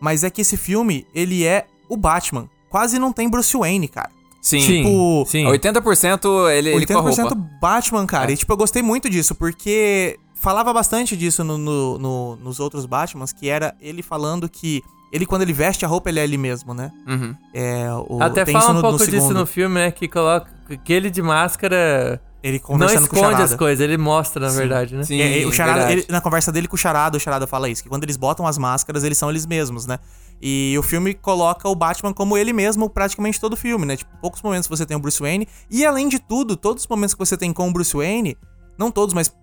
[0.00, 2.48] Mas é que esse filme, ele é o Batman.
[2.70, 4.10] Quase não tem Bruce Wayne, cara.
[4.40, 4.58] Sim.
[4.60, 5.44] Tipo, sim.
[5.44, 7.34] 80% ele, ele com a 80% roupa.
[7.60, 8.30] Batman, cara.
[8.30, 8.34] É.
[8.34, 12.86] E, tipo, eu gostei muito disso, porque falava bastante disso no, no- no- nos outros
[12.86, 16.36] Batmans, que era ele falando que ele, quando ele veste a roupa, ele é ele
[16.36, 16.92] mesmo, né?
[17.06, 17.34] Uhum.
[17.54, 19.38] É, o, Até tem fala isso um no- pouco no disso segundo.
[19.40, 19.90] no filme, né?
[19.90, 20.50] Que coloca
[20.84, 24.52] que ele de máscara Ele não conversando com o esconde as coisas, ele mostra, na
[24.54, 25.02] verdade, né?
[25.04, 26.00] Sim, É, é, o Charada, verdade.
[26.00, 28.46] ele- na conversa dele com o Charada, o Charada fala isso, que quando eles botam
[28.46, 29.98] as máscaras, eles são eles mesmos, né?
[30.40, 33.96] E o filme coloca o Batman como ele mesmo praticamente todo o filme, né?
[33.96, 37.14] Tipo, poucos momentos você tem o Bruce Wayne, e além de tudo, todos os momentos
[37.14, 38.36] que você tem com o Bruce Wayne,
[38.78, 39.34] não todos, mas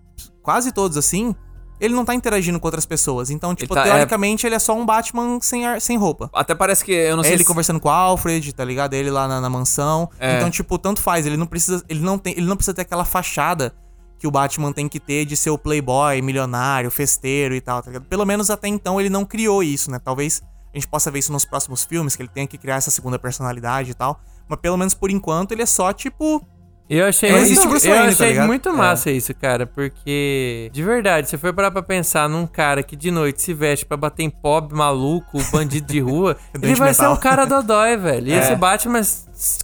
[0.46, 1.36] quase todos assim,
[1.80, 3.30] ele não tá interagindo com outras pessoas.
[3.30, 6.30] Então, tipo, tá- é- teoricamente, ele é só um Batman sem, ar- sem roupa.
[6.34, 7.48] Até parece que, eu não É sei ele se...
[7.50, 8.94] conversando com o Alfred, tá ligado?
[8.94, 10.10] Ele lá na, na mansão.
[10.20, 10.38] É.
[10.38, 11.26] Então, tipo, tanto faz.
[11.26, 11.84] Ele não precisa.
[11.90, 12.34] Ele não tem.
[12.38, 13.74] Ele não precisa ter aquela fachada
[14.18, 17.90] que o Batman tem que ter de ser o playboy, milionário, festeiro e tal, tá
[17.92, 18.06] ligado?
[18.08, 20.00] Pelo menos até então ele não criou isso, né?
[20.00, 20.42] Talvez
[20.74, 23.20] a gente possa ver isso nos próximos filmes, que ele tenha que criar essa segunda
[23.20, 24.20] personalidade e tal.
[24.48, 26.42] Mas pelo menos por enquanto ele é só, tipo,
[26.88, 28.46] Eu achei, É, Bruce eu Wayne, tá achei ligado?
[28.48, 32.96] muito massa isso, cara, porque, de verdade, se for parar pra pensar num cara que
[32.96, 36.94] de noite se veste pra bater em pobre, maluco, bandido de rua, ele Doente vai
[36.94, 37.18] ser mental.
[37.18, 38.28] um cara dodói, velho.
[38.28, 38.38] E É.
[38.40, 39.04] esse Batman é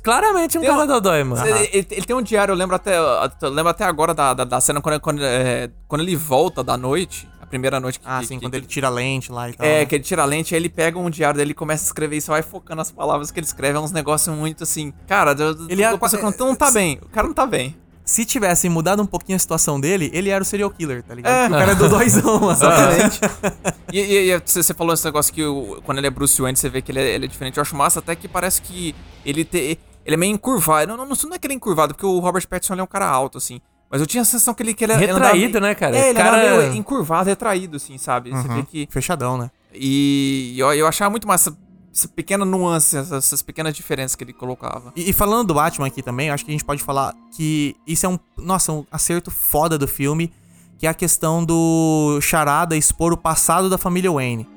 [0.01, 1.45] claramente um Tem cara um- dodói, mano.
[1.47, 4.43] Ele, ele- ele tem um diário, eu lembro até, eu lembro até agora da, da,
[4.43, 8.05] da cena quando, quando, é, quando ele volta da noite, primeira noite que.
[8.07, 9.67] ah, que- sim, que- quando ele tira a lente lá e tal.
[9.67, 9.85] É, né?
[9.85, 12.17] que ele tira a lente, aí ele pega um diário dele e começa a escrever
[12.17, 13.77] e só vai focando as palavras que ele escreve.
[13.77, 14.91] É uns negócios muito assim.
[15.07, 16.99] Cara, eu, Ele eu é- penso, quando não tá bem.
[17.03, 17.75] O cara não tá bem.
[18.03, 21.53] Se tivessem mudado um pouquinho a situação dele, ele era o serial killer, tá ligado?
[21.53, 21.55] É.
[21.55, 23.19] O cara é dodóizão, Exatamente.
[23.93, 26.67] e, e- e você, falou esse negócio que o- quando ele é Bruce Wayne, você
[26.67, 27.57] vê que ele é, ele é diferente.
[27.57, 30.87] Eu acho massa até que parece que ele, te, ele é meio encurvado.
[30.87, 33.07] Não, não, não é que ele é encurvado, porque o Robert Pattinson é um cara
[33.07, 33.61] alto, assim.
[33.91, 35.97] Mas eu tinha a sensação que ele, que ele ele Retraído, andava- né, cara?
[35.97, 38.29] É, ele Cara- meio encurvado, retraído, assim, sabe?
[38.31, 38.55] Você Uhum.
[38.55, 38.87] vê que...
[38.89, 39.51] Fechadão, né?
[39.73, 41.55] E eu, eu achava muito massa
[41.93, 44.93] essa pequena nuance, essas, pequenas diferenças que ele colocava.
[44.95, 48.05] E, e falando do Batman aqui também, acho que a gente pode falar que isso
[48.05, 50.31] é um, nossa, um acerto foda do filme,
[50.77, 54.47] que é a questão do Charada expor o passado da família Wayne,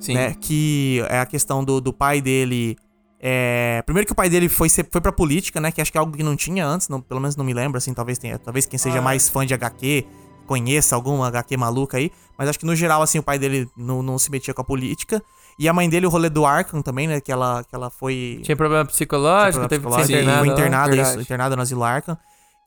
[0.00, 0.14] Sim.
[0.14, 0.34] né?
[0.40, 2.78] Que é a questão do, do pai dele.
[3.22, 5.70] É, Primeiro que o pai dele foi, ser- foi pra política, né?
[5.70, 7.76] Que acho que é algo que não tinha antes, não- pelo menos não me lembro,
[7.78, 8.38] assim, talvez tenha.
[8.38, 10.06] Talvez quem seja mais fã de HQ
[10.46, 12.10] conheça alguma HQ maluca aí.
[12.38, 14.64] Mas acho que no geral, assim, o pai dele não, não se metia com a
[14.64, 15.22] política.
[15.58, 17.20] E a mãe dele, o rolê do Arkham também, né?
[17.20, 18.40] Que ela, que ela foi.
[18.42, 20.38] Tinha problema psicológico, Tinha teve que problema ser psicológico, internado.
[20.40, 20.54] Foi lá.
[20.54, 21.10] internada, Verdade.
[21.10, 22.18] isso, internada no Asilo Arkham.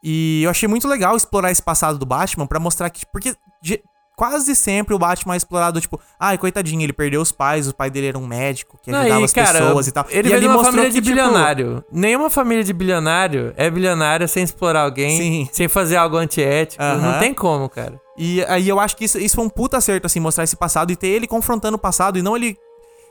[0.04, 3.06] E eu achei muito legal explorar esse passado do Batman pra mostrar que.
[3.12, 3.36] Porque
[4.16, 7.90] quase sempre o Batman é explorado, tipo, ai, coitadinho, ele perdeu os pais, o pai
[7.90, 10.06] dele era um médico que ajudava e, as cara, pessoas e tal.
[10.10, 11.84] Ele e de uma família de que, tipo, bilionário.
[11.92, 15.50] Nenhuma família de bilionário é bilionária sem explorar alguém, Sim.
[15.52, 16.82] sem fazer algo antiético.
[16.82, 17.14] Aham.
[17.14, 18.00] Não tem como, cara.
[18.18, 20.92] E aí eu acho que isso, isso foi um puta acerto, assim, mostrar esse passado
[20.92, 22.58] e ter ele confrontando o passado e não ele.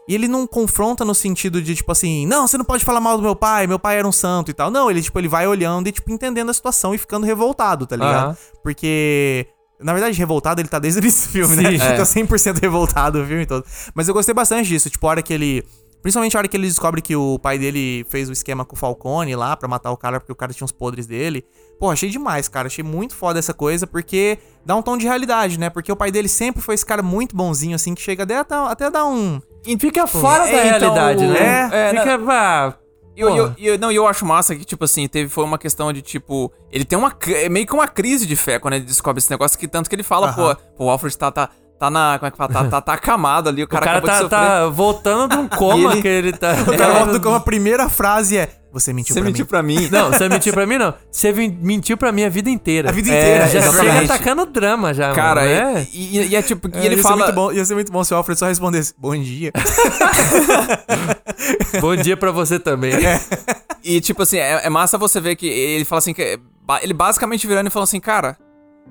[0.09, 3.17] E ele não confronta no sentido de, tipo assim, não, você não pode falar mal
[3.17, 4.69] do meu pai, meu pai era um santo e tal.
[4.69, 7.97] Não, ele, tipo, ele vai olhando e, tipo, entendendo a situação e ficando revoltado, tá
[7.97, 8.37] ligado?
[8.63, 9.47] Porque.
[9.83, 11.65] Na verdade, revoltado ele tá desde o início do filme, né?
[11.69, 11.87] Ele Sim.
[11.87, 13.65] fica 100% revoltado o filme todo.
[13.95, 14.91] Mas eu gostei bastante disso.
[14.91, 15.65] Tipo, a hora que ele.
[16.03, 18.79] Principalmente a hora que ele descobre que o pai dele fez o esquema com o
[18.79, 21.45] Falcone lá pra matar o cara porque o cara tinha os podres dele.
[21.79, 22.67] Pô, achei demais, cara.
[22.67, 25.71] Achei muito foda essa coisa porque dá um tom de realidade, né?
[25.71, 28.91] Porque o pai dele sempre foi esse cara muito bonzinho, assim, que chega até, até,
[28.91, 29.41] dar um.
[29.79, 31.71] Fica fora é, da então, realidade, né?
[31.73, 32.82] é, Fica, ah, E
[33.17, 35.93] eu, eu, eu- não, e eu acho massa que, tipo assim, teve, foi uma questão
[35.93, 39.19] de, tipo, ele tem uma, é meio que uma crise de fé quando ele descobre
[39.21, 40.55] esse negócio, que tanto que ele fala, Aham.
[40.55, 42.93] pô, pô, o Alfred tá, tá, tá na, como é que fala, tá, tá, tá
[42.95, 44.49] acamado ali, o o cara, cara acabou de tá, sofrer.
[44.51, 46.53] tá voltando de um coma ele- que ele tá.
[46.67, 49.49] O cara volta com a primeira frase é: Você mentiu Você pra mentiu mim.
[49.49, 49.89] pra mim.
[49.93, 50.95] Não, você mentiu pra mim, não.
[51.11, 52.89] Você mentiu pra mim a vida inteira.
[52.89, 53.93] A vida É, inteira, Já exatamente.
[54.01, 55.53] chega atacando drama já, Cara, mano.
[55.53, 55.89] é, É.
[55.93, 57.17] e, e é tipo, e É, ele ia fala...
[57.19, 59.53] Ser muito bom, ia ser muito bom se o Alfred só respondesse: Bom dia.
[61.81, 62.93] Bom dia pra você também.
[63.83, 66.39] E, tipo assim, é, é massa você ver que ele fala assim, que é
[66.83, 68.39] ele basicamente virando e falando assim, cara,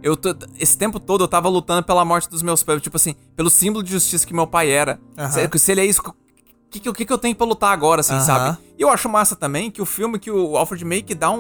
[0.04, 0.16] eu
[0.60, 3.84] esse tempo todo eu tava lutando pela morte dos meus pais, tipo assim, pelo símbolo
[3.84, 5.00] de justiça que meu pai era.
[5.18, 5.32] Aham.
[5.32, 6.02] Se, se ele é isso,
[6.72, 8.24] que, que, o que que eu tenho pra lutar agora, assim, Aham.
[8.26, 8.58] sabe?
[8.78, 11.38] E eu acho massa também que o filme, que o Alfred meio que dá um,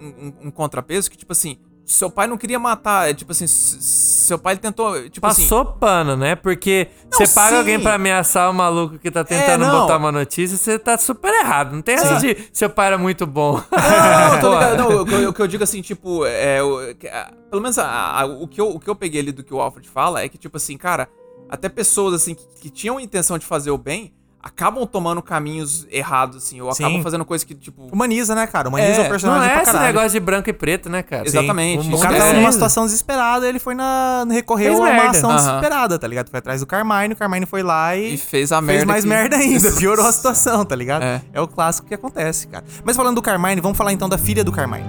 [0.00, 4.38] um, um contrapeso, que, tipo assim, seu pai não queria matar, é, tipo assim, seu
[4.38, 5.42] pai tentou, tipo assim...
[5.42, 6.36] Passou pano, né?
[6.36, 7.56] Porque você Não, paga sim.
[7.58, 9.80] alguém pra ameaçar o maluco que tá tentando É, não.
[9.80, 11.72] botar uma notícia, você tá super errado.
[11.74, 13.54] Não tem essa de seu pai era muito bom.
[13.54, 14.76] Não, tô Pô, ligado.
[14.78, 16.62] Não, o, que eu- digo assim, tipo, é.
[16.62, 19.32] o- que, ah, pelo menos a- a- o, que eu, o que eu peguei ali
[19.32, 21.08] do que o Alfred fala é que, tipo assim, cara,
[21.50, 26.38] até pessoas assim que, que tinham intenção de fazer o bem acabam tomando caminhos errados,
[26.38, 26.84] assim, ou Sim.
[26.84, 27.86] acabam fazendo coisas que, tipo.
[27.92, 28.68] Humaniza, né, cara?
[28.68, 29.86] Humaniza É, o personagem Não é pra esse caralho.
[29.94, 31.22] negócio de branco e preto, né, cara?
[31.26, 31.44] Exato.
[31.44, 31.94] Exatamente.
[31.94, 34.24] o cara é tava numa situação desesperada, ele foi na.
[34.30, 35.10] recorreu Fez a uma merda.
[35.10, 36.28] ação desesperada, tá ligado?
[36.30, 38.14] Foi atrás do Carmine, o Carmine foi lá e.
[38.14, 38.72] E fez a merda.
[38.80, 41.02] Fez mais que- merda ainda, piorou a situação, tá ligado?
[41.04, 41.22] É.
[41.32, 41.40] É.
[41.40, 42.64] o clássico que acontece, cara.
[42.84, 44.84] Mas falando do Carmine, vamos falar então da filha do Carmine.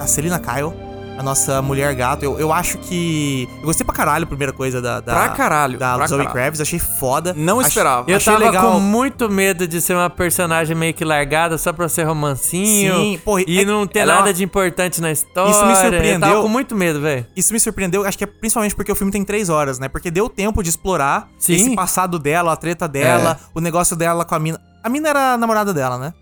[0.00, 0.72] A Celina Kyle,
[1.18, 2.22] a nossa mulher gato.
[2.24, 3.48] Eu, eu acho que.
[3.60, 5.00] Eu gostei pra caralho a primeira coisa da.
[5.00, 6.32] da Pra caralho, Da pra Zoe caralho.
[6.34, 7.32] Kravitz, achei foda.
[7.36, 8.10] Não Ach- esperava.
[8.10, 8.72] Eu achei tava legal.
[8.72, 12.94] com muito medo de ser uma personagem meio que largada só pra ser romancinho.
[12.94, 15.50] Sim, pô, e é- não ter ela é nada uma- de importante na história.
[15.50, 16.42] Isso me Eu tava surpreendeu.
[16.42, 17.26] com muito medo, velho.
[17.36, 19.88] Isso me surpreendeu, acho que é principalmente porque o filme tem três horas, né?
[19.88, 21.54] Porque deu tempo de explorar Sim.
[21.54, 24.60] esse passado dela, a treta dela, o negócio dela com a mina.
[24.82, 26.12] A mina era a namorada dela, né?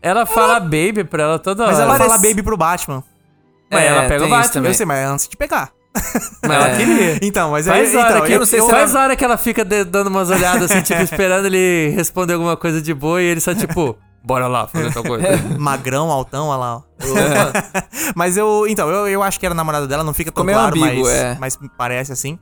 [0.00, 1.72] Ela fala baby pra ela toda hora.
[1.72, 3.02] Mas ela fala baby pro Batman.
[3.74, 4.68] Mas É, ela pega o Batman.
[4.68, 5.70] Eu sei, mas é antes de pegar.
[6.42, 6.76] Mas ela É.
[6.76, 7.18] queria.
[7.22, 7.96] Então, mas Faz aí.
[7.96, 10.08] hora então, que, eu não sei se faz ela- hora que ela fica de- dando
[10.08, 13.96] umas olhadas assim, tipo, esperando ele responder alguma coisa de boa e ele só, tipo,
[14.26, 15.26] Bora lá fazer tal coisa.
[15.58, 16.76] Magrão, altão, olha lá.
[16.76, 16.82] ó.
[18.16, 18.66] mas eu.
[18.66, 21.14] Então, eu, eu acho que era namorada dela, não fica tão meio claro, ambíguo, mas,
[21.14, 21.36] é.
[21.38, 22.38] mas parece assim.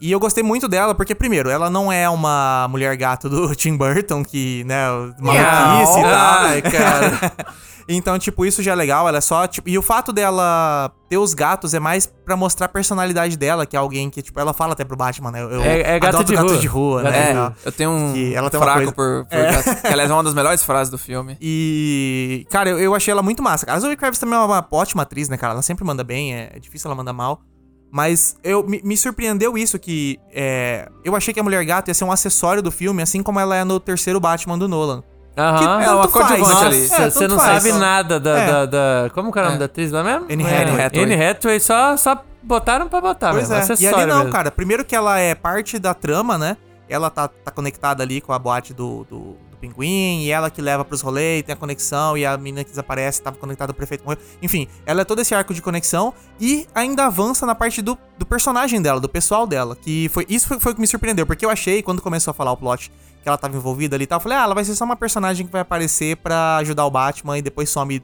[0.00, 3.76] E eu gostei muito dela, porque, primeiro, ela não é uma mulher gato do Tim
[3.76, 4.86] Burton, que, né,
[5.18, 6.12] maluquice e tal.
[6.12, 7.32] Ai, cara.
[7.90, 9.66] Então, tipo, isso já é legal, ela é só, tipo...
[9.66, 13.74] E o fato dela ter os gatos é mais pra mostrar a personalidade dela, que
[13.74, 15.42] é alguém que, tipo, ela fala até pro Batman, né?
[15.42, 16.60] Eu É- é gato de gatos rua.
[16.60, 17.26] de rua, Gato né?
[17.28, 17.42] de rua.
[17.50, 17.54] tal.
[17.64, 20.12] Eu tenho um Que ela tem uma fraco coisa- por, por gato, que aliás é
[20.12, 21.38] uma das melhores frases do filme.
[21.40, 23.64] E, cara, eu, eu achei ela muito massa.
[23.64, 23.78] cara.
[23.78, 25.54] A Zoe Kravitz também é uma ótima atriz, né, cara?
[25.54, 27.40] Ela sempre manda bem, é, é difícil ela mandar mal.
[27.90, 31.94] Mas eu, me, me surpreendeu isso, que é, eu achei que a Mulher Gato ia
[31.94, 35.02] ser um acessório do filme, assim como ela é no terceiro Batman do Nolan.
[35.36, 35.82] Aham.
[35.82, 36.84] É uma coadjuvante ali.
[36.84, 37.62] É, você não faz.
[37.62, 38.46] sabe nada da, É.
[38.46, 39.58] da, da- Como que é o nome É.
[39.60, 40.26] da atriz lá mesmo?
[40.28, 41.04] Anne É, Hathaway.
[41.04, 43.72] Anne Hathaway só, só botaram pra botar Pois mesmo.
[43.72, 43.76] é.
[43.80, 44.32] E ali não, mesmo.
[44.32, 44.50] cara.
[44.50, 46.56] Primeiro que ela é parte da trama, né?
[46.88, 50.84] Ela tá, tá conectada ali com a boate do, do pinguim, e ela que leva
[50.84, 54.18] pros rolês, tem a conexão, e a menina que desaparece tava conectada ao prefeito ele.
[54.40, 58.24] Enfim, ela é todo esse arco de conexão e ainda avança na parte do, do
[58.24, 59.76] personagem dela, do pessoal dela.
[59.76, 60.24] Que foi.
[60.28, 62.56] Isso foi, foi o que me surpreendeu, porque eu achei, quando começou a falar o
[62.56, 62.90] plot
[63.22, 64.96] que ela tava envolvida ali e tal, eu falei, ah, ela vai ser só uma
[64.96, 68.02] personagem que vai aparecer pra ajudar o Batman e depois some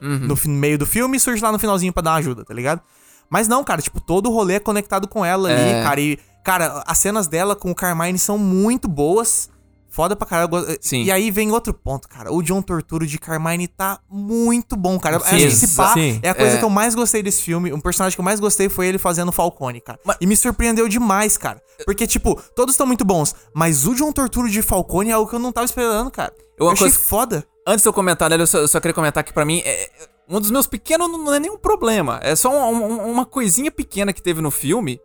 [0.00, 2.54] no fi- meio do filme e surge lá no finalzinho pra dar uma ajuda, tá
[2.54, 2.80] ligado?
[3.28, 5.82] Mas não, cara, tipo, todo o rolê é conectado com ela ali, É.
[5.82, 6.00] cara.
[6.00, 9.50] E, cara, as cenas dela com o Carmine são muito boas.
[9.92, 10.46] Foda pra caralho.
[10.46, 11.02] eu go- Sim.
[11.04, 12.32] E aí vem outro ponto, cara.
[12.32, 15.20] O John Torturo de Carmine tá muito bom, cara.
[15.20, 16.18] Sim, que esse pá sim.
[16.22, 16.58] é a coisa É.
[16.58, 17.72] que eu mais gostei desse filme.
[17.72, 20.00] Um personagem que eu mais gostei foi ele fazendo Falcone, cara.
[20.20, 21.60] E me surpreendeu demais, cara.
[21.84, 23.34] Porque, tipo, todos estão muito bons.
[23.54, 26.32] Mas o John Torturo de Falcone é algo que eu não tava esperando, cara.
[26.58, 27.44] Eu, Uma achei coisa- foda.
[27.66, 29.90] Antes de eu comentar nele, eu só, eu só queria comentar que pra mim, é,
[30.28, 32.18] um dos meus pequenos não é nenhum problema.
[32.22, 34.98] É só um- um- uma coisinha pequena que teve no filme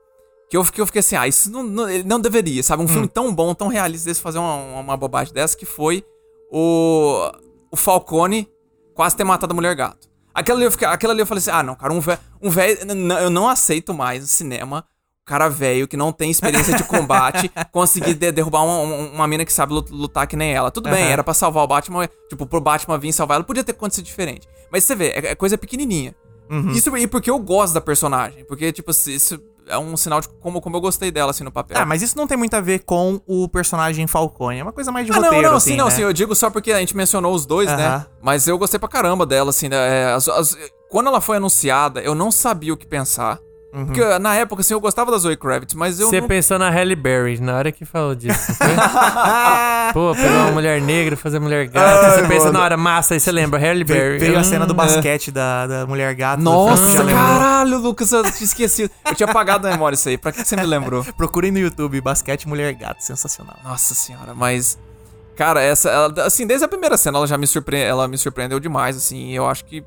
[0.49, 2.81] que eu, que eu fiquei assim, ah, isso não, não, ele não deveria, sabe?
[2.81, 2.89] Um Hum.
[2.89, 6.03] filme tão bom, tão realista desse fazer uma, uma bobagem dessa que foi
[6.51, 7.31] o,
[7.71, 8.47] o Falcone
[8.93, 10.07] quase ter matado a Mulher Gato.
[10.33, 12.49] Aquela ali, eu fiquei, aquela ali eu falei assim, ah, não, cara, um velho, um
[12.49, 12.77] velho,
[13.21, 14.85] eu não aceito mais no cinema
[15.25, 18.79] cara velho que não tem experiência de combate conseguir de- derrubar uma,
[19.09, 20.71] uma, mina que sabe lut- lutar que nem ela.
[20.71, 21.11] Tudo bem, Aham.
[21.11, 24.47] era pra salvar o Batman, tipo, pro Batman vir salvar ela, podia ter acontecido diferente.
[24.71, 26.15] Mas você vê, é, é coisa pequenininha.
[26.49, 26.71] Uhum.
[26.71, 30.61] Isso e porque eu gosto da personagem, porque, tipo, isso é um sinal de como,
[30.61, 31.77] como eu gostei dela, assim, no papel.
[31.79, 34.59] Ah, mas isso não tem muito a ver com o personagem Falcone.
[34.59, 35.91] É uma coisa mais de Ah, não, roteiro, não, assim, sim, não, né?
[35.91, 37.87] sim, eu digo só porque a gente mencionou os dois, né?
[37.87, 38.05] Aham.
[38.21, 39.75] Mas eu gostei pra caramba dela, assim, né?
[39.77, 40.57] É, as- as-
[40.89, 43.39] quando ela foi anunciada, eu não sabia o que pensar.
[43.73, 43.85] Uhum.
[43.87, 46.27] Porque na época, assim, eu gostava da Zoe Kravitz, mas eu Você não...
[46.27, 48.53] pensou na Halle Berry na hora que falou disso.
[49.93, 52.11] Pô, pegar uma mulher negra, fazer mulher gata.
[52.11, 54.17] você pensa na hora, massa, aí você lembra, Halle Berry.
[54.17, 54.75] Veio, veio a Hum, cena do é.
[54.75, 56.41] basquete da, da mulher gata.
[56.41, 58.89] Nossa, caralho, Lucas, eu tinha esquecido.
[59.05, 60.17] Eu tinha apagado da memória isso aí.
[60.17, 61.03] Pra que você me lembrou?
[61.15, 63.55] Procurem no YouTube, basquete mulher gata, sensacional.
[63.63, 64.77] Nossa senhora, mas.
[65.35, 65.89] Cara, essa.
[65.89, 67.77] ela- assim, desde a primeira cena ela já me, surpre...
[67.79, 69.29] ela me surpreendeu demais, assim.
[69.31, 69.83] e Eu acho que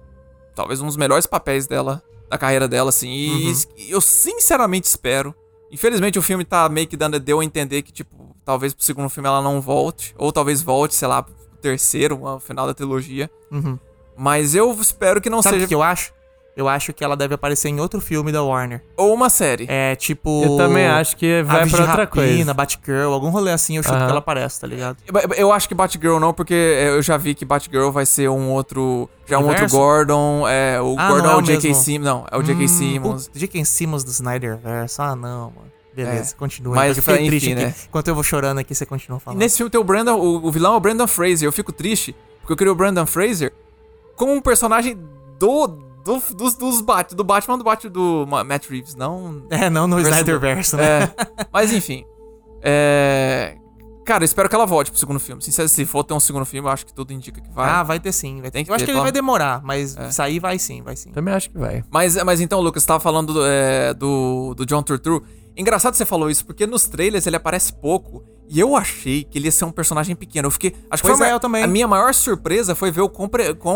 [0.55, 3.53] talvez um dos melhores papéis dela, da carreira dela, assim.
[3.77, 5.35] E eu sinceramente espero.
[5.71, 9.09] Infelizmente o filme tá meio que dando, deu a entender que, tipo, talvez pro segundo
[9.11, 10.15] filme ela não volte.
[10.17, 13.29] Ou talvez volte, sei lá, pro terceiro, ao final da trilogia.
[13.51, 13.79] Uhum.
[14.17, 15.69] Mas eu espero que não Sabe o seja.
[15.69, 16.13] que eu acho?
[16.57, 18.83] Eu acho que ela deve aparecer em outro filme da Warner.
[18.97, 19.67] Ou uma série.
[19.69, 20.43] É tipo.
[20.45, 22.55] Eu também acho que vai Aves pra outra Rapina, coisa.
[22.55, 24.05] Batgirl, algum rolê assim, eu chuto Aham.
[24.05, 24.97] que ela aparece, tá ligado?
[25.07, 28.51] Eu- Eu acho que Batgirl não, porque eu já vi que Batgirl vai ser um
[28.51, 29.09] outro.
[29.27, 29.69] Já é um outro?
[29.71, 30.47] Gordon.
[30.49, 31.75] É, o Ah, Gordon não é é o J.K.
[31.75, 32.05] Simmons.
[32.05, 32.65] Não, é o J.K.
[32.65, 33.31] Hum, Simmons.
[33.33, 33.65] J.K.
[33.65, 35.01] Simmons do Snyderverse.
[35.01, 35.71] Ah, não, mano.
[35.95, 36.39] Beleza, É.
[36.39, 36.75] continua.
[36.75, 37.65] Mas, Mas eu fiquei enfim, triste né?
[37.67, 37.81] aqui.
[37.89, 39.39] Enquanto eu vou chorando aqui, você continua E falando.
[39.39, 40.17] nesse filme tem o Brandon.
[40.19, 41.47] O, o vilão é o Brandon Fraser.
[41.49, 43.53] Eu fico triste, porque eu queria o Brandon Fraser
[44.17, 44.99] como um personagem
[45.39, 45.89] do.
[46.05, 49.45] Do, dos, dos Bat, do Batman do Batman do Ma- Matt Reeves, não.
[49.51, 51.03] É, não no Snyderverse, né?
[51.05, 51.15] É.
[51.53, 52.05] Mas enfim.
[52.63, 53.57] É.
[54.05, 55.41] Cara, eu espero que ela volte pro segundo filme.
[55.43, 57.69] Se, se for ter um segundo filme, eu acho que tudo indica que vai.
[57.69, 58.41] Ah, vai ter sim.
[58.41, 58.59] Vai ter.
[58.59, 60.11] Tem que eu acho ter, que ele vai demorar, mas É.
[60.11, 61.11] sair vai sim, vai sim.
[61.13, 61.85] Também acho que vai.
[61.91, 65.23] Mas, mas então, Lucas, você tava falando do, é, do, do John Turturro.
[65.57, 68.25] Engraçado você falou isso, porque nos trailers ele aparece pouco.
[68.51, 70.49] E eu achei que ele ia ser um personagem pequeno.
[70.49, 70.75] Eu fiquei.
[70.91, 71.63] Acho que Pois foi a é, eu também.
[71.63, 73.31] A minha maior surpresa foi ver o com.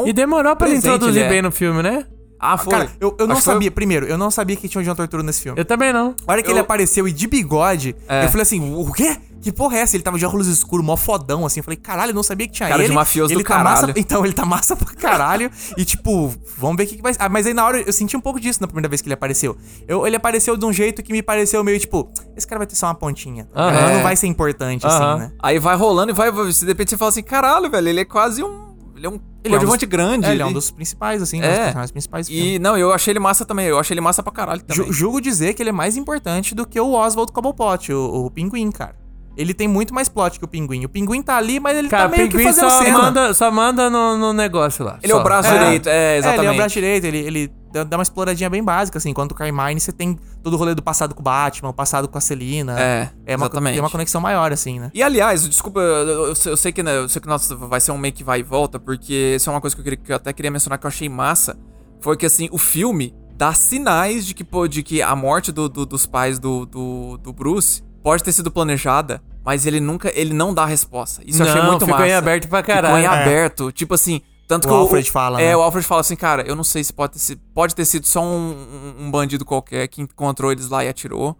[0.07, 1.29] E demorou pra ele introduzir ele é.
[1.29, 2.05] bem no filme, né?
[2.41, 2.73] Ah, foi.
[2.73, 4.95] Cara, eu, eu não que foi- sabia, primeiro, eu não sabia que tinha o John
[4.95, 5.59] Torturo nesse filme.
[5.59, 6.15] Eu também não.
[6.27, 8.25] A hora que eu- ele apareceu e de bigode, É.
[8.25, 9.17] eu falei assim, o quê?
[9.45, 9.95] Que porra é essa?
[9.95, 11.61] Ele tava de óculos escuros, mó fodão, assim.
[11.61, 12.95] Eu falei, caralho, eu não sabia que tinha Cara de ele.
[12.95, 13.81] mafioso ele do tá massa.
[13.83, 13.99] caralho.
[14.01, 15.51] Então, ele tá massa pra caralho.
[15.77, 17.13] e, tipo, vamos ver o que, que vai...
[17.19, 19.13] Ah, mas aí na hora eu senti um pouco disso na primeira vez que ele
[19.15, 19.55] apareceu.
[19.87, 22.75] Eu, ele apareceu de um jeito que me pareceu meio, tipo, esse cara vai ter
[22.75, 23.47] só uma pontinha.
[23.55, 23.95] Aham.
[23.97, 25.11] Não vai ser importante, Aham.
[25.13, 25.33] assim, né?
[25.43, 26.33] Aí vai rolando e vai.
[26.33, 28.65] De repente você fala assim: caralho, velho, ele é quase um.
[28.97, 30.27] Ele é um Ele é um coadjuvante grande.
[30.27, 31.73] É, ele é um dos principais, assim, É.
[31.75, 32.29] dos principais.
[32.31, 33.67] E não, eu achei ele massa também.
[33.67, 34.87] Eu achei ele massa pra caralho também.
[34.87, 38.31] Ju- julgo dizer que ele é mais importante do que o Oswald Cobblepot, o, o
[38.31, 38.95] pinguim, cara.
[39.37, 40.85] Ele tem muito mais plot que o pinguim.
[40.85, 42.99] O pinguim tá ali, mas ele Cara, tá o meio que pinguim fazendo só cena.
[42.99, 44.99] manda, só manda no, no negócio lá.
[45.03, 45.21] Ele é só.
[45.21, 45.59] o braço É.
[45.59, 46.41] direito, é, É, exatamente.
[46.41, 47.53] ele é o braço direito, ele, ele
[47.89, 49.11] dá uma exploradinha bem básica, assim.
[49.11, 52.07] Enquanto o Carmine, você tem todo o rolê do passado com o Batman, o passado
[52.07, 52.79] com a Celina.
[52.81, 53.73] É, é uma, exatamente.
[53.75, 54.91] Tem uma conexão maior, assim, né?
[54.95, 57.91] E aliás, desculpa, eu, eu- eu sei que, né, eu sei que nossa, vai ser
[57.91, 60.13] um meio que vai e volta, porque isso é uma coisa que eu, queria, que
[60.13, 61.57] eu até queria mencionar que eu achei massa.
[62.01, 65.69] Foi que assim, o filme dá sinais de que, pô, de que a morte do-
[65.69, 70.13] do- dos pais do, do, do Bruce pode ter sido planejada, mas ele nunca.
[70.15, 71.23] ele não dá a resposta.
[71.27, 72.11] Isso eu achei Não, muito ficou massa.
[72.11, 72.99] em aberto pra Ficou caralho.
[72.99, 73.07] em É.
[73.09, 73.73] aberto.
[73.73, 74.21] Tipo assim.
[74.47, 75.57] Tanto O que Alfred fala, É, né?
[75.57, 78.07] o Alfred fala assim, cara, eu não sei se pode ter sido, pode ter sido
[78.07, 78.51] só um,
[78.99, 81.35] um- um bandido qualquer que encontrou eles lá e atirou.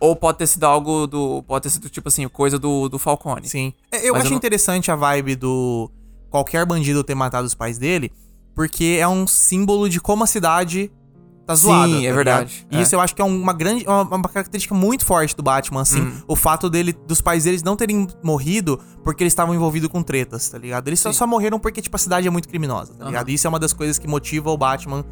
[0.00, 1.44] Ou pode ter sido algo do.
[1.44, 3.48] Pode ter sido, tipo assim, coisa do, do Falcone.
[3.48, 3.72] Sim.
[3.92, 5.88] É, Eu Mas acho eu não- interessante a vibe do
[6.28, 8.10] qualquer bandido ter matado os pais dele,
[8.56, 10.90] porque é um símbolo de como a cidade
[11.52, 12.02] tá Sim, zoada.
[12.04, 12.66] é tá verdade.
[12.70, 12.80] E É.
[12.82, 16.00] isso eu acho que é uma grande, uma, uma característica muito forte do Batman, assim,
[16.00, 16.12] Hum.
[16.26, 20.48] o fato dele, dos pais deles não terem morrido porque eles estavam envolvidos com tretas,
[20.48, 20.88] tá ligado?
[20.88, 23.28] Eles só, só morreram porque, tipo, a cidade é muito criminosa, tá ligado?
[23.28, 25.04] E isso é uma das coisas que motiva o Batman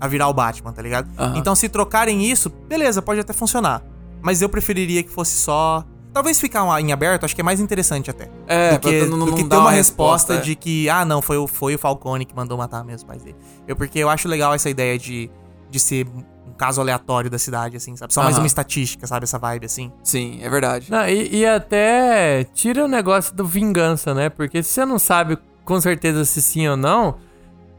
[0.00, 1.08] a virar o Batman, tá ligado?
[1.18, 1.36] Aham.
[1.38, 3.82] Então, se trocarem isso, beleza, pode até funcionar.
[4.22, 5.84] Mas eu preferiria que fosse só.
[6.12, 8.28] Talvez ficar em aberto, acho que é mais interessante até.
[8.46, 10.40] É, do que, não- não- do que ter uma uma resposta, resposta, é.
[10.40, 13.22] de que, ah, não, foi o, foi o Falcone que mandou matar mesmo os pais
[13.22, 13.36] dele.
[13.68, 15.30] Eu, porque eu acho legal essa ideia de,
[15.70, 18.12] de ser um caso aleatório da cidade, assim, sabe?
[18.12, 18.42] Só mais Aham.
[18.42, 19.24] uma estatística, sabe?
[19.24, 19.92] Essa vibe, assim.
[20.02, 20.90] Sim, é verdade.
[20.90, 24.28] Não, e, e até tira o negócio do vingança, né?
[24.28, 27.16] Porque se você não sabe com certeza se sim ou não,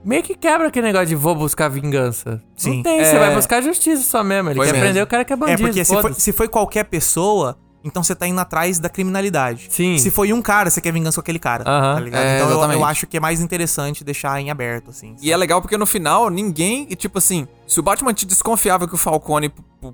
[0.06, 2.42] meio que quebra aquele negócio de vou buscar vingança.
[2.56, 2.78] Sim.
[2.78, 3.20] Não tem, você É.
[3.20, 4.50] vai buscar justiça só mesmo.
[4.52, 4.86] Ele Foi quer mesmo.
[4.86, 5.62] prender o cara que é bandido.
[5.64, 6.22] é, porque se foi, foda-se.
[6.22, 9.68] se foi qualquer pessoa, então você tá indo atrás da criminalidade.
[9.70, 9.98] Sim.
[9.98, 11.96] Se foi um cara, você quer vingança com aquele cara, Aham.
[11.96, 12.22] tá ligado?
[12.24, 12.80] É, então eu, exatamente.
[12.80, 15.16] eu acho que é mais interessante deixar em aberto, assim.
[15.22, 16.88] E é legal porque no final, ninguém.
[16.90, 19.52] e, Tipo assim, se o Batman te desconfiava que o Falcone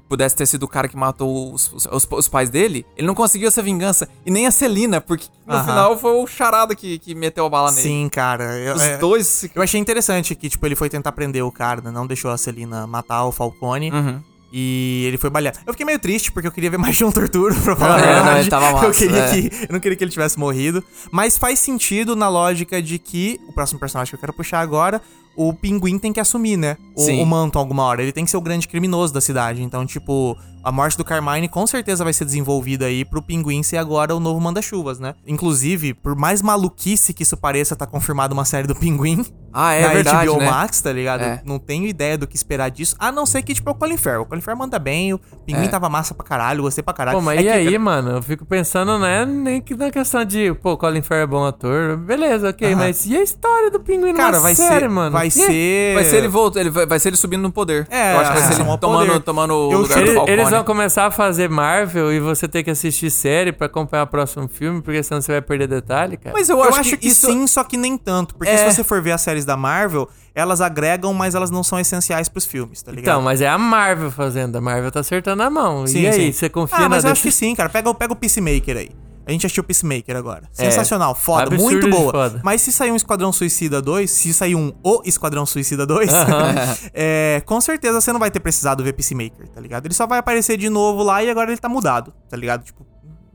[0.09, 3.13] pudesse ter sido o cara que matou os, os- os- os pais dele, ele não
[3.13, 4.09] conseguiu essa vingança.
[4.25, 7.69] E nem a Celina, porque no final foi o Charada que, que meteu a bala
[7.71, 7.81] nele.
[7.83, 8.57] Sim, cara.
[8.57, 9.27] Eu, Os é- dois.
[9.27, 11.91] se- eu achei interessante que, tipo, ele foi tentar prender o cara, né?
[11.91, 13.91] não deixou a Celina matar o Falcone.
[13.91, 14.21] Uhum.
[14.51, 15.59] E ele foi baleado.
[15.65, 17.97] Eu fiquei meio triste porque eu queria ver mais de um torturo, pra falar a
[17.97, 18.49] não, verdade.
[18.49, 19.31] tava massa, eu, queria é.
[19.31, 20.83] que, eu não queria que ele tivesse morrido.
[21.11, 25.01] Mas faz sentido na lógica de que o próximo personagem que eu quero puxar agora,
[25.35, 26.77] o pinguim tem que assumir, né?
[26.95, 28.01] O, o manto alguma hora.
[28.01, 29.61] Ele tem que ser o grande criminoso da cidade.
[29.61, 33.77] Então, tipo, a morte do Carmine com certeza vai ser desenvolvida aí pro pinguim ser
[33.77, 35.13] agora o novo manda-chuvas, né?
[35.27, 39.23] Inclusive, por mais maluquice que isso pareça, tá confirmado uma série do pinguim
[39.57, 40.27] Ah, é na verdade.
[40.27, 40.49] HBO né?
[40.49, 41.21] Max, tá ligado?
[41.21, 41.41] É.
[41.45, 42.93] Não tenho ideia do que esperar disso.
[42.99, 44.23] A não ser que, tipo, é o Colin Farrell.
[44.23, 45.67] O Colin Farrell manda bem, o Pinguim É.
[45.69, 47.17] tava massa pra caralho, gostei pra caralho.
[47.19, 48.17] Pô, mas É e que, aí, mano?
[48.17, 49.23] Eu fico pensando, né?
[49.25, 51.95] Nem que na questão de, pô, Colin Farrell é bom ator.
[51.95, 52.75] Beleza, ok, Aham.
[52.81, 54.89] mas e a história do pinguim Cara, na vai série, ser.
[54.89, 55.11] mano?
[55.11, 55.93] Vai ser.
[55.95, 57.87] Vai ser ele volta, ele vai, vai ser ele subindo no poder.
[57.89, 59.19] É, Eu acho que vai ser ascensão ele tomando, poder.
[59.23, 60.31] tomando o lugar chuto- do Falcone.
[60.33, 64.07] eles vão começar a fazer Marvel e você ter que assistir série pra acompanhar o
[64.07, 66.35] próximo filme, porque senão você vai perder detalhe, cara.
[66.35, 67.27] Mas eu, Eu, acho, acho, que, isso...
[67.27, 68.35] sim, só que nem tanto.
[68.35, 68.57] Porque É.
[68.69, 72.27] se você for ver as séries da Marvel, elas agregam, mas elas não são essenciais
[72.27, 73.13] pros filmes, tá ligado?
[73.15, 74.55] Então, mas é a Marvel fazendo.
[74.57, 75.85] A Marvel tá acertando a mão.
[75.87, 76.31] Sim, e aí, sim.
[76.31, 77.69] você confia Ah, na mas eu acho que sim, cara.
[77.69, 78.89] Pega, o- pega o Peacemaker aí.
[79.27, 80.43] A gente assistiu o Peacemaker agora.
[80.57, 80.65] É.
[80.65, 82.11] Sensacional, foda, Absurdo muito boa.
[82.11, 82.41] foda.
[82.43, 86.09] Mas se sair um Esquadrão Suicida 2, se sair um O Esquadrão Suicida 2,
[86.93, 89.85] é, com certeza você não vai ter precisado ver Peacemaker, tá ligado?
[89.85, 92.63] Ele só vai aparecer de novo lá e agora ele tá mudado, tá ligado?
[92.63, 92.85] Tipo,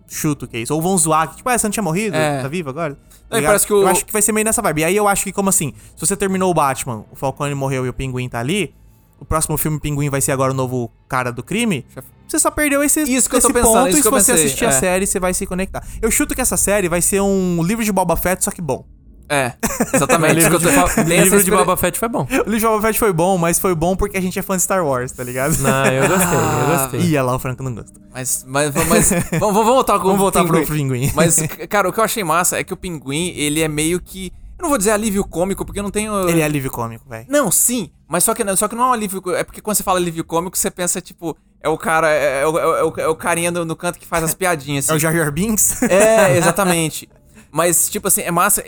[0.06, 0.74] chuto que é isso.
[0.74, 2.16] Ou vão zoar, que tipo, ah, você não tinha morrido?
[2.16, 2.42] É.
[2.42, 2.94] Tá vivo agora?
[3.28, 4.80] Tá parece que o- Eu acho que vai ser meio nessa vibe.
[4.80, 7.86] E aí eu acho que, como assim, se você terminou o Batman, o Falcone morreu
[7.86, 8.74] e o Pinguim tá ali,
[9.20, 11.84] o próximo filme Pinguim vai ser agora o novo cara do crime.
[12.30, 14.12] Você só perdeu esse, Isso que eu esse tô pensando, ponto isso e se eu
[14.12, 14.72] você pensei, assistir a é.
[14.72, 15.82] série, você vai se conectar.
[16.00, 18.84] Eu chuto que essa série vai ser um livro de Boba Fett, só que bom.
[19.28, 19.52] É,
[19.94, 20.32] exatamente.
[20.32, 22.26] o livro, de, eu o livro de Boba Fett foi bom.
[22.28, 24.56] O livro de Boba Fett foi bom, mas foi bom porque a gente é fã
[24.56, 25.56] de Star Wars, tá ligado?
[25.58, 27.00] Não, eu gostei, eu Ah, gostei.
[27.00, 28.00] Ih, lá, o Franco não gosta.
[28.12, 30.64] Mas, mas, mas vamos, vamos voltar com Vamos o voltar Pinguim.
[30.64, 31.12] pro Pinguim.
[31.14, 31.40] Mas,
[31.70, 34.32] cara, o que eu achei massa é que o Pinguim, ele é meio que...
[34.60, 36.28] Eu não vou dizer alívio cômico, porque eu não tenho...
[36.28, 37.24] Ele é alívio cômico, velho.
[37.28, 39.22] Não, sim, mas só que, não- só que não é um alívio...
[39.34, 41.36] É porque quando você fala alívio cômico, você pensa, tipo...
[41.62, 42.10] É o cara...
[42.10, 44.86] É, é o, é o- é o carinha no, no canto que faz as piadinhas,
[44.90, 45.02] É o assim.
[45.02, 45.82] Jar Jar Binks?
[45.82, 47.08] É, exatamente.
[47.52, 48.62] Mas, tipo assim, é massa.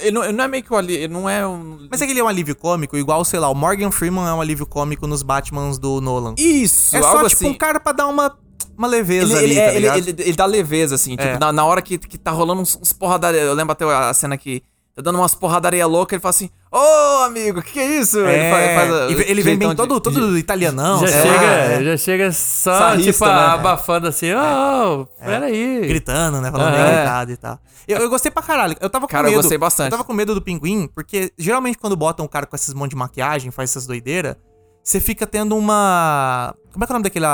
[0.00, 1.86] Ele não, não é meio que o ali, ele não é um.
[1.88, 4.32] Mas é que ele é um alívio cômico, igual, sei lá, o Morgan Freeman é
[4.32, 6.34] um alívio cômico nos Batmans do Nolan.
[6.36, 7.50] Isso, é só, algo tipo, assim.
[7.50, 8.36] um cara pra dar uma,
[8.76, 11.12] uma leveza Ele, ali, ele, tá é- ele, ele, ele dá leveza, assim.
[11.12, 11.38] Tipo, É.
[11.38, 13.40] na, na hora que, que tá rolando uns, uns porradaria.
[13.40, 14.64] Eu lembro até a cena que
[14.94, 18.20] tá dando umas porradaria louca, ele fala assim: Ô, amigo, que que é isso?
[18.20, 21.00] É, a- e ele vem bem jeitão todo, de- todo italianão.
[21.00, 21.84] Já, chega, é.
[21.84, 23.32] já chega só, Sarrista, tipo, né?
[23.32, 25.80] abafando assim, ô, peraí.
[25.86, 26.50] gritando, né?
[26.50, 26.96] Falando É.
[26.96, 27.58] gritado e tal.
[27.86, 28.74] Eu, eu gostei pra caralho.
[28.80, 29.42] Eu tava com Cara, eu medo.
[29.42, 29.86] gostei bastante.
[29.86, 32.90] Eu tava com medo do pinguim, porque geralmente quando botam um cara com esses monte
[32.90, 34.36] de maquiagem, faz essas doideiras,
[34.82, 36.54] você fica tendo uma.
[36.72, 37.26] Como é que é o nome daquele.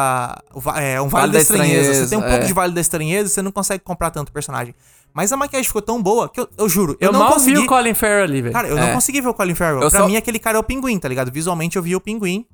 [0.81, 1.95] É, um Vale, da, estranheza.
[2.05, 2.31] Você tem um é.
[2.31, 4.75] pouco de Vale da Estranheza e você não consegue comprar tanto personagem.
[5.15, 7.57] Mas a maquiagem ficou tão boa que eu, eu juro, eu, Eu, não mal consegui.
[7.57, 8.53] vi o Colin Farrell ali, velho.
[8.53, 8.81] Cara, eu É.
[8.87, 9.83] não consegui ver o Colin Farrell.
[9.83, 11.31] Eu pra só- mim, aquele cara é o pinguim, tá ligado?
[11.33, 12.47] Visualmente eu vi o pinguim.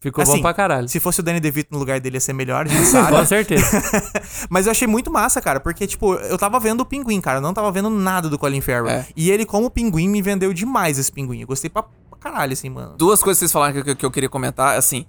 [0.00, 0.88] Ficou assim, bom pra caralho.
[0.88, 3.16] Se fosse o Danny DeVito no lugar dele ia ser melhor, a gente sabe.
[3.16, 3.64] Com certeza.
[4.50, 7.42] Mas eu achei muito massa, cara, porque, tipo, eu tava vendo o pinguim, cara, eu
[7.42, 8.88] não tava vendo nada do Colin Farrell.
[8.88, 9.06] É.
[9.16, 11.40] E ele, como pinguim, me vendeu demais esse pinguim.
[11.42, 12.96] Eu gostei pra, pra caralho, assim, mano.
[12.96, 15.06] Duas coisas que vocês falaram que, que- que eu queria comentar, assim.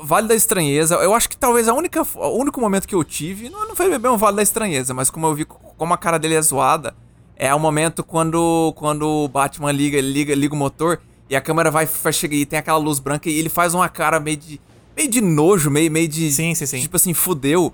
[0.00, 3.48] Vale da Estranheza, eu acho que talvez a única, o único momento que eu tive,
[3.50, 6.18] não, não foi bem um Vale da Estranheza, mas como eu vi como a cara
[6.18, 6.94] dele é zoada,
[7.36, 11.70] é o momento quando, quando o Batman liga, liga, liga o motor e a câmera
[11.70, 14.60] vai, vai chegar e tem aquela luz branca e ele faz uma cara meio de,
[14.96, 16.32] meio de nojo, meio, meio de.
[16.32, 16.80] Sim, sim, sim.
[16.80, 17.72] Tipo assim, fudeu.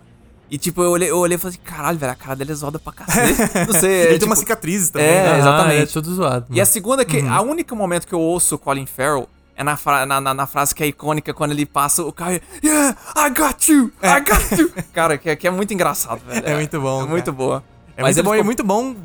[0.51, 2.55] E tipo, eu olhei, eu olhei e falei assim, caralho, velho, a cara dele é
[2.55, 3.41] zoada pra cacete.
[3.67, 3.91] Não sei.
[3.91, 5.39] ele é, tem tipo, umas cicatrizes também, é, né?
[5.39, 5.83] Exatamente.
[5.83, 6.47] É tudo zoado.
[6.51, 7.33] e a segunda, que Uhum.
[7.33, 9.27] a única momento que eu ouço o Colin Farrell
[9.57, 12.41] é na, fra- na, na, na frase que é icônica quando ele passa o carro
[12.63, 13.93] Yeah, I got you!
[14.03, 14.73] I got you!
[14.93, 16.43] Cara, que, é- que é muito engraçado, velho.
[16.47, 17.11] É muito bom, É cara.
[17.11, 17.65] muito boa.
[17.97, 18.97] É Mas muito bom, ficou- é muito bom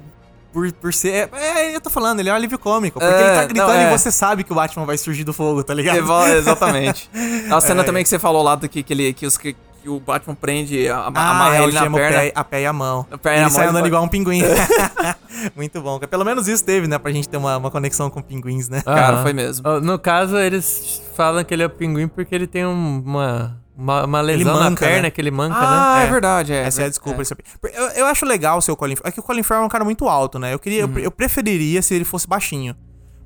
[0.52, 1.30] por, por ser.
[1.34, 3.00] É, é, eu tô falando, ele é um alívio cômico.
[3.00, 3.88] Porque É, ele tá gritando não, é.
[3.94, 6.00] e você sabe que o Batman vai surgir do fogo, tá ligado?
[6.34, 7.10] Exatamente.
[7.52, 7.84] A cena É.
[7.84, 9.38] também que você falou lá do que, que, ele, que, os,
[9.82, 11.98] que, o Batman prende, a, a- Ah, é, ele na perna.
[12.20, 13.06] pé, a pé e a mão.
[13.12, 14.42] A pé e a ele mão, sai andando igual um pinguim.
[15.56, 16.00] Muito bom.
[16.00, 16.98] Pelo menos isso teve, né?
[16.98, 18.82] Pra gente ter uma, uma conexão com pinguins, né?
[18.82, 19.68] Cara, foi mesmo.
[19.68, 23.58] Ó, No caso, eles falam que ele é o pinguim porque ele tem um- uma,
[23.78, 25.10] uma, uma lesão na manca, perna né?
[25.12, 26.06] que ele manca, Ah, né?
[26.08, 26.64] é, verdade, é.
[26.64, 27.22] Essa é a desculpa.
[27.22, 29.10] é o- Eu, eu acho legal o seu Colin Farrell.
[29.10, 30.54] É que o Colin Farrell é um cara muito alto, né?
[30.54, 30.94] Eu queria, Uhum.
[30.98, 32.76] eu, eu preferiria se ele fosse baixinho.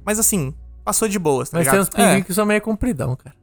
[0.06, 1.88] Mas assim, passou de boas, tá Mas tem ligado?
[1.88, 2.22] uns pinguins É.
[2.22, 3.36] que são meio compridão, cara.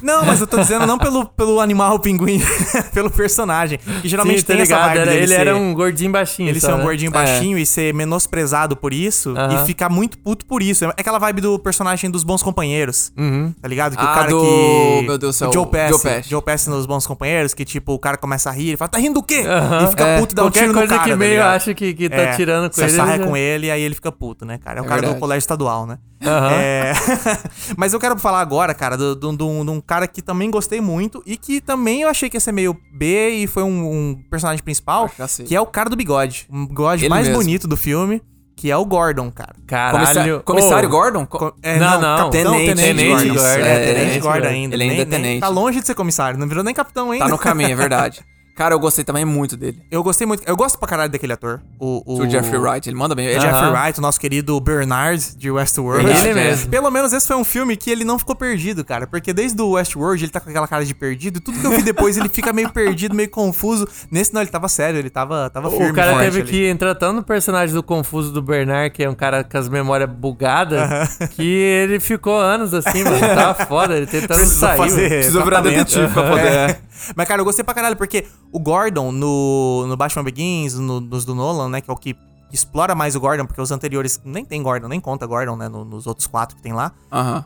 [0.00, 2.40] Não, mas eu tô dizendo não pelo, pelo animal pinguim,
[2.94, 3.78] pelo personagem.
[4.00, 4.86] Que geralmente Sim, tá tem essa ligado?
[4.88, 6.48] vibe Era- dele ele ser, era um gordinho baixinho.
[6.48, 6.82] ele só, ser um né?
[6.84, 10.84] gordinho baixinho e ser menosprezado por isso e ficar muito puto por isso.
[10.84, 13.12] É aquela vibe do personagem dos bons companheiros.
[13.16, 13.52] Uhum.
[13.60, 13.96] Tá ligado?
[13.96, 15.06] Que Ah, o cara do- que.
[15.06, 15.90] meu Deus do céu, o Joe Pesci.
[15.90, 16.30] Joe Pesci.
[16.30, 18.98] Joe Pesci nos bons companheiros, que tipo, o cara começa a rir, ele fala, tá
[18.98, 19.42] rindo do quê?
[19.82, 20.20] E fica É.
[20.20, 22.16] puto e dá um tiro no coisa cara, que tá meio acha que, que tá
[22.16, 22.92] É, tirando com você ele.
[22.92, 24.78] sarra já- com ele e aí ele fica puto, né, cara?
[24.78, 25.98] É o É cara do colégio estadual, né?
[26.24, 26.50] Aham.
[26.52, 26.92] É...
[27.76, 30.80] Mas eu quero falar agora, cara, de do, do, um- um cara que também gostei
[30.80, 33.68] muito e que também eu achei que ia ser meio B e foi um,
[34.10, 36.46] um personagem principal, Acho que é o cara do bigode.
[36.50, 37.40] Um bigode Ele mais mesmo.
[37.42, 38.20] bonito do filme,
[38.56, 39.54] que é o Gordon, cara.
[39.66, 39.98] Caralho.
[40.04, 41.26] Comissário, comissário Ô, Gordon?
[41.26, 42.30] Co- É, Não, não.
[42.30, 43.34] Capitão Tenente Tenente, Gordon.
[43.34, 43.46] Gordon.
[43.46, 44.74] É, É, Tenente Tenente Gordon ainda.
[44.74, 45.40] Ele ainda Nem- é nem- tenente.
[45.40, 47.24] Tá longe de ser comissário, não virou nem capitão ainda.
[47.26, 48.20] Tá no caminho, é verdade.
[48.58, 49.80] Cara, eu gostei também muito dele.
[49.88, 50.42] Eu gostei muito.
[50.44, 51.60] Eu gosto pra caralho daquele ator.
[51.78, 53.28] O, o, O Jeffrey Wright, ele manda bem.
[53.28, 53.84] O Ele Jeffrey Aham.
[53.84, 56.10] Wright, o nosso querido Bernard de Westworld.
[56.10, 56.34] Ele é.
[56.34, 56.68] mesmo.
[56.68, 59.06] Pelo menos esse foi um filme que ele não ficou perdido, cara.
[59.06, 61.40] Porque desde o Westworld ele tá com aquela cara de perdido.
[61.40, 63.86] Tudo que eu vi depois ele fica meio perdido, meio confuso.
[64.10, 65.92] Nesse não, ele tava sério, ele tava, tava firme.
[65.92, 66.50] O cara forte teve ali.
[66.50, 69.68] que entrar tanto no personagem do Confuso do Bernard, que é um cara com as
[69.68, 73.20] memórias bugadas, que ele ficou anos assim, mano.
[73.20, 75.08] Tava foda, ele tentando Precisa sair.
[75.08, 76.46] Precisa virar detetive pra poder.
[76.48, 76.87] É.
[77.16, 81.24] Mas, cara, eu gostei pra caralho, porque o Gordon no, no Batman Begins, no- nos
[81.24, 82.16] do Nolan, né, que é o que
[82.52, 85.84] explora mais o Gordon, porque os anteriores nem tem Gordon, nem conta Gordon, né, no-
[85.84, 86.92] nos outros quatro que tem lá.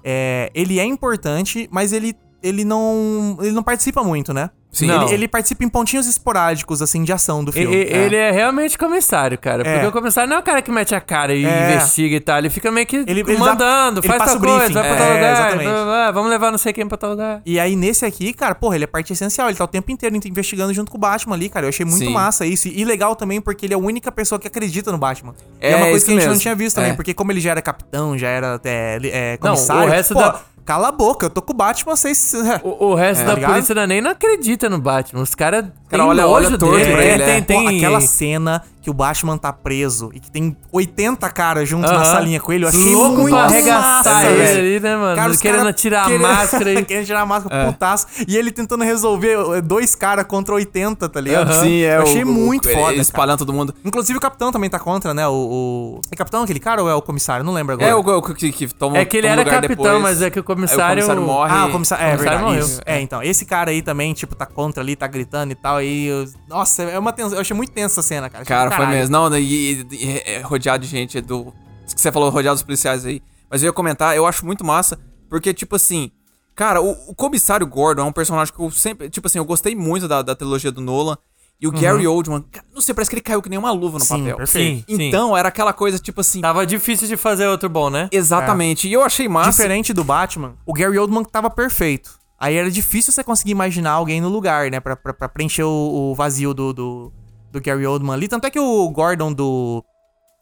[0.04, 4.50] É, ele é importante, mas ele, ele não ele não participa muito, né?
[4.70, 4.86] Sim.
[4.86, 5.02] Não.
[5.04, 7.76] Ele, ele participa em pontinhos esporádicos, assim, de ação do filme.
[7.76, 9.62] e- Ele é realmente comissário, cara.
[9.68, 9.74] É.
[9.74, 11.74] Porque o comissário não é o cara que mete a cara e É.
[11.74, 12.38] investiga e tal.
[12.38, 15.14] Ele fica meio que Ele- ele mandando, ele faz tal coisa, vai pra tal É,
[15.14, 15.32] lugar.
[15.34, 15.64] exatamente.
[15.64, 17.42] blá, blá, blá, vamos levar não sei quem pra tal lugar.
[17.44, 19.48] E aí, nesse aqui, cara, porra, ele é parte essencial.
[19.50, 21.66] Ele tá o tempo inteiro investigando junto com o Batman ali, cara.
[21.66, 22.10] Eu achei muito Sim.
[22.12, 22.66] massa isso.
[22.68, 25.34] E legal também porque ele é a única pessoa que acredita no Batman.
[25.60, 26.40] e É, é uma coisa que a gente não mesmo.
[26.40, 26.92] tinha visto também.
[26.92, 26.94] É.
[26.94, 29.90] Porque como ele já era capitão, já era é, li- é, Não, o comissário...
[29.90, 32.32] resto pô, da- cala a boca, eu tô com o Batman, vocês...
[32.62, 33.50] O, o resto É, da ligado?
[33.52, 35.22] polícia não- nem não acredita no Batman.
[35.22, 35.66] Os caras
[35.98, 36.92] cara olha- olha torto dele.
[36.92, 37.40] pra É, ele, tem, é.
[37.40, 37.62] tem...
[37.62, 41.98] Pô, aquela cena que o Batman tá preso e que tem 80 caras juntos na
[41.98, 42.04] Aham.
[42.04, 45.30] salinha com ele, eu achei Louco muito pra arregaçar ele ali, né, mano?
[45.30, 46.84] os querendo cara tirar querendo- a máscara aí.
[46.84, 48.06] querendo tirar a máscara, putaço.
[48.26, 51.52] E ele tentando resolver eh, dois caras contra 80, tá ligado?
[51.52, 51.62] Aham.
[51.62, 51.96] Sim, é.
[51.98, 52.86] Eu achei o- o- muito ele foda.
[52.90, 52.96] cara.
[53.02, 53.72] Espalhando todo mundo.
[53.84, 55.28] Inclusive o capitão também tá contra, né?
[55.28, 57.44] O, o- É capitão aquele cara ou é o comissário?
[57.44, 57.88] Não lembro agora.
[57.88, 60.02] É o, o que, que toma É que ele era capitão, depois.
[60.02, 60.84] mas é que o Aí comissário...
[60.84, 61.52] o comissário morre.
[61.54, 62.02] Ah, o comissário.
[62.04, 62.44] É, o comissário verdade.
[62.58, 62.66] morreu.
[62.66, 62.80] Isso.
[62.84, 63.22] É, então.
[63.22, 65.80] Esse cara aí também, tipo, tá contra ali, tá gritando e tal.
[65.82, 66.06] Aí.
[66.06, 67.34] eu- Nossa, é uma tensão.
[67.34, 68.44] Eu achei muito tensa essa cena, cara.
[68.44, 69.12] Cara, foi mesmo.
[69.12, 71.52] Não, e, e- e- é rodeado de gente do.
[71.94, 73.22] que Você falou rodeado dos policiais aí.
[73.50, 76.10] Mas eu ia comentar, eu acho muito massa, porque, tipo assim.
[76.54, 79.08] Cara, o, o comissário Gordon é um personagem que eu sempre.
[79.10, 81.16] Tipo assim, eu gostei muito da, da trilogia do Nolan.
[81.60, 83.96] E o Gary Oldman, cara, não sei, parece que ele caiu que nem uma luva
[83.96, 84.36] no Sim, papel.
[84.36, 84.84] perfeito.
[84.90, 85.02] Sim, sim.
[85.08, 86.40] Então, era aquela coisa, tipo assim.
[86.40, 88.08] Tava difícil de fazer outro bom, né?
[88.10, 88.88] Exatamente.
[88.88, 89.50] E eu achei massa.
[89.52, 92.18] Diferente do Batman, o Gary Oldman tava perfeito.
[92.42, 94.80] Aí era difícil você conseguir imaginar alguém no lugar, né?
[94.80, 97.12] Pra, pra, pra preencher o, o vazio do, do,
[97.52, 98.26] do Gary Oldman ali.
[98.26, 99.84] Tanto é que o Gordon do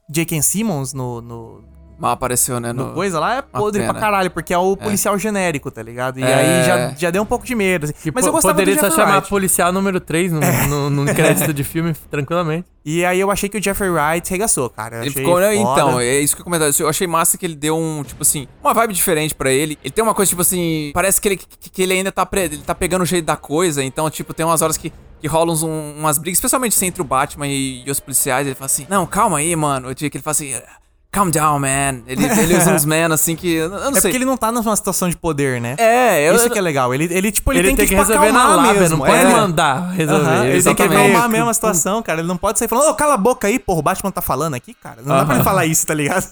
[0.08, 0.40] J.K.
[0.40, 1.62] Simmons no, no,
[2.00, 2.72] Mal apareceu, né?
[2.72, 3.92] no coisa lá é podre pena.
[3.92, 6.18] pra caralho, porque é o policial genérico, tá ligado?
[6.18, 6.34] E É.
[6.34, 7.84] aí já, já deu um pouco de medo.
[7.84, 7.92] assim.
[7.92, 9.28] Que Mas eu gostava poderia do só chamar Wright.
[9.28, 12.66] policial número 3 no, no, no crédito de filme, tranquilamente.
[12.84, 14.96] E aí eu achei que o Jeffrey Wright regaçou, cara.
[14.96, 15.54] Eu Ele achei ficou, né?
[15.54, 15.72] foda.
[15.72, 16.70] Então, é isso que eu comentava.
[16.78, 19.78] Eu achei massa que ele deu um, tipo assim, uma vibe diferente pra ele.
[19.84, 22.44] Ele tem uma coisa, tipo assim, parece que ele, que, que ele ainda tá, pre-
[22.44, 23.84] ele tá pegando o jeito da coisa.
[23.84, 24.90] Então, tipo, tem umas horas que,
[25.20, 28.46] que rolam uns- um- umas brigas, especialmente assim, entre o Batman e, e os policiais.
[28.46, 29.90] Ele fala assim: Não, calma aí, mano.
[29.90, 30.54] Eu diria que ele fala assim:
[31.12, 32.02] Calm down, man.
[32.06, 33.52] Ele, ele usa uns man assim que.
[33.54, 34.02] Eu não É sei.
[34.02, 35.74] porque ele não tá numa situação de poder, né?
[35.76, 36.36] É, eu.
[36.36, 36.94] Isso que é legal.
[36.94, 38.96] Ele, ele tipo, ele, Ele, tem, tem, que, que tipo, resolver na acalmar lábia, mesmo.
[38.98, 39.32] não pode é.
[39.32, 40.24] mandar resolver.
[40.24, 42.20] Aham, ele tem que acalmar mesmo a situação, cara.
[42.20, 44.54] Ele não pode sair falando, ô, cala a boca aí, porra, o Batman tá falando
[44.54, 45.02] aqui, cara.
[45.04, 46.28] Não dá pra ele falar isso, tá ligado?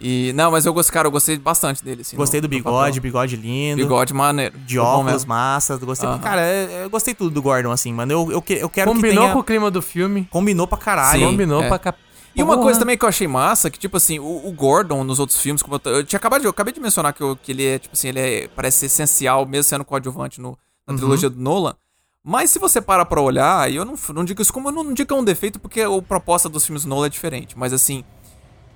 [0.00, 2.00] E, não, mas eu gostei, cara, eu gostei bastante dele.
[2.00, 3.82] Assim, gostei no- do bigode, bigode lindo.
[3.82, 4.54] Bigode maneiro.
[4.64, 5.28] De óculos, mesmo.
[5.28, 5.76] massa.
[5.76, 6.08] Gostei.
[6.08, 6.18] Aham.
[6.20, 8.10] Cara, é- eu gostei tudo do Gordon, assim, mano.
[8.10, 9.32] Eu, eu, que- eu quero que Combinou tenha...
[9.34, 10.26] com o clima do filme.
[10.30, 11.20] Combinou pra caralho.
[11.20, 11.26] Sim.
[11.26, 11.68] combinou é.
[11.68, 11.98] pra cap...
[12.34, 12.62] E uma Porra.
[12.64, 15.62] coisa também que eu achei massa, que tipo assim, o, o Gordon nos outros filmes,
[15.62, 17.78] como eu, eu tinha acabado de, eu acabei de mencionar que, eu- que ele é,
[17.78, 20.56] tipo assim, ele é, parece ser essencial, mesmo sendo coadjuvante no,
[20.86, 21.74] na trilogia do Nolan.
[22.24, 24.84] Mas se você para pra olhar, e eu não, não digo isso como, eu não,
[24.84, 27.58] não digo que é um defeito, porque a proposta dos filmes do Nolan é diferente,
[27.58, 28.04] mas assim,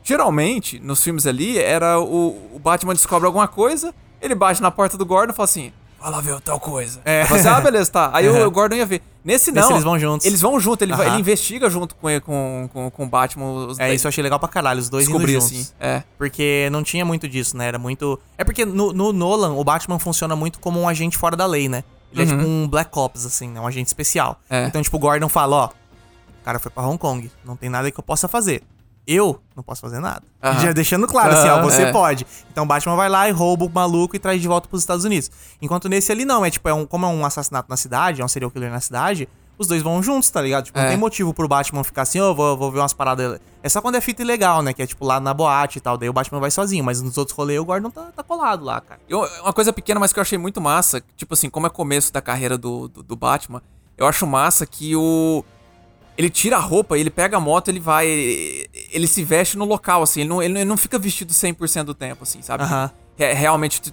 [0.02, 4.96] geralmente, nos filmes ali, era o, o Batman descobre alguma coisa, ele bate na porta
[4.96, 5.72] do Gordon e fala assim,
[6.10, 7.00] vai lá ver tal coisa.
[7.04, 7.24] É.
[7.24, 8.10] Fala assim, ah, beleza, tá.
[8.12, 9.02] Aí o, o Gordon ia ver.
[9.24, 9.62] Nesse não.
[9.62, 10.26] Nesse eles vão juntos.
[10.26, 11.14] Eles vão junto, ele, vai- Aham.
[11.14, 13.74] ele investiga junto com, com, com, com o Batman.
[13.78, 15.50] É, isso eu achei legal pra caralho, os dois indo descobrir juntos.
[15.50, 15.68] assim.
[15.80, 16.02] É.
[16.16, 17.66] Porque não tinha muito disso, né?
[17.66, 18.18] Era muito.
[18.38, 21.68] É porque no, no Nolan, o Batman funciona muito como um agente fora da lei,
[21.68, 21.82] né?
[22.12, 23.60] Ele é tipo um Black Ops, assim, né?
[23.60, 24.40] Um agente especial.
[24.50, 24.56] Uhum.
[24.56, 24.66] É.
[24.66, 27.90] Então, tipo, o Gordon fala: ó, o cara foi pra Hong Kong, não tem nada
[27.90, 28.62] que eu possa fazer.
[29.06, 30.22] Eu não posso fazer nada.
[30.42, 30.60] Aham.
[30.60, 31.92] Já deixando claro, assim, ó, você é.
[31.92, 32.26] pode.
[32.50, 35.04] Então o Batman vai lá e rouba o maluco e traz de volta pros Estados
[35.04, 35.30] Unidos.
[35.62, 38.24] Enquanto nesse ali não, é tipo, é um, como é um assassinato na cidade, é
[38.24, 40.64] um serial killer na cidade, os dois vão juntos, tá ligado?
[40.64, 40.88] Tipo, não É.
[40.88, 43.38] tem motivo pro Batman ficar assim, ó, vou, vou ver umas paradas.
[43.62, 44.72] É só quando é fita ilegal, né?
[44.72, 45.96] Que é tipo lá na boate e tal.
[45.96, 48.80] Daí o Batman vai sozinho, mas nos outros rolês o Gordon tá, tá colado lá,
[48.80, 49.00] cara.
[49.08, 52.12] E uma coisa pequena, mas que eu achei muito massa, tipo assim, como é começo
[52.12, 53.62] da carreira do, do, do Batman,
[53.96, 55.42] eu acho massa que o.
[56.18, 58.06] Ele tira a roupa, ele pega a moto, ele vai.
[58.06, 61.94] Ele, ele se veste no local, assim, ele não, ele não- fica vestido 100% do
[61.94, 62.64] tempo, assim, sabe?
[62.64, 62.90] Aham.
[63.16, 63.92] Re- realmente,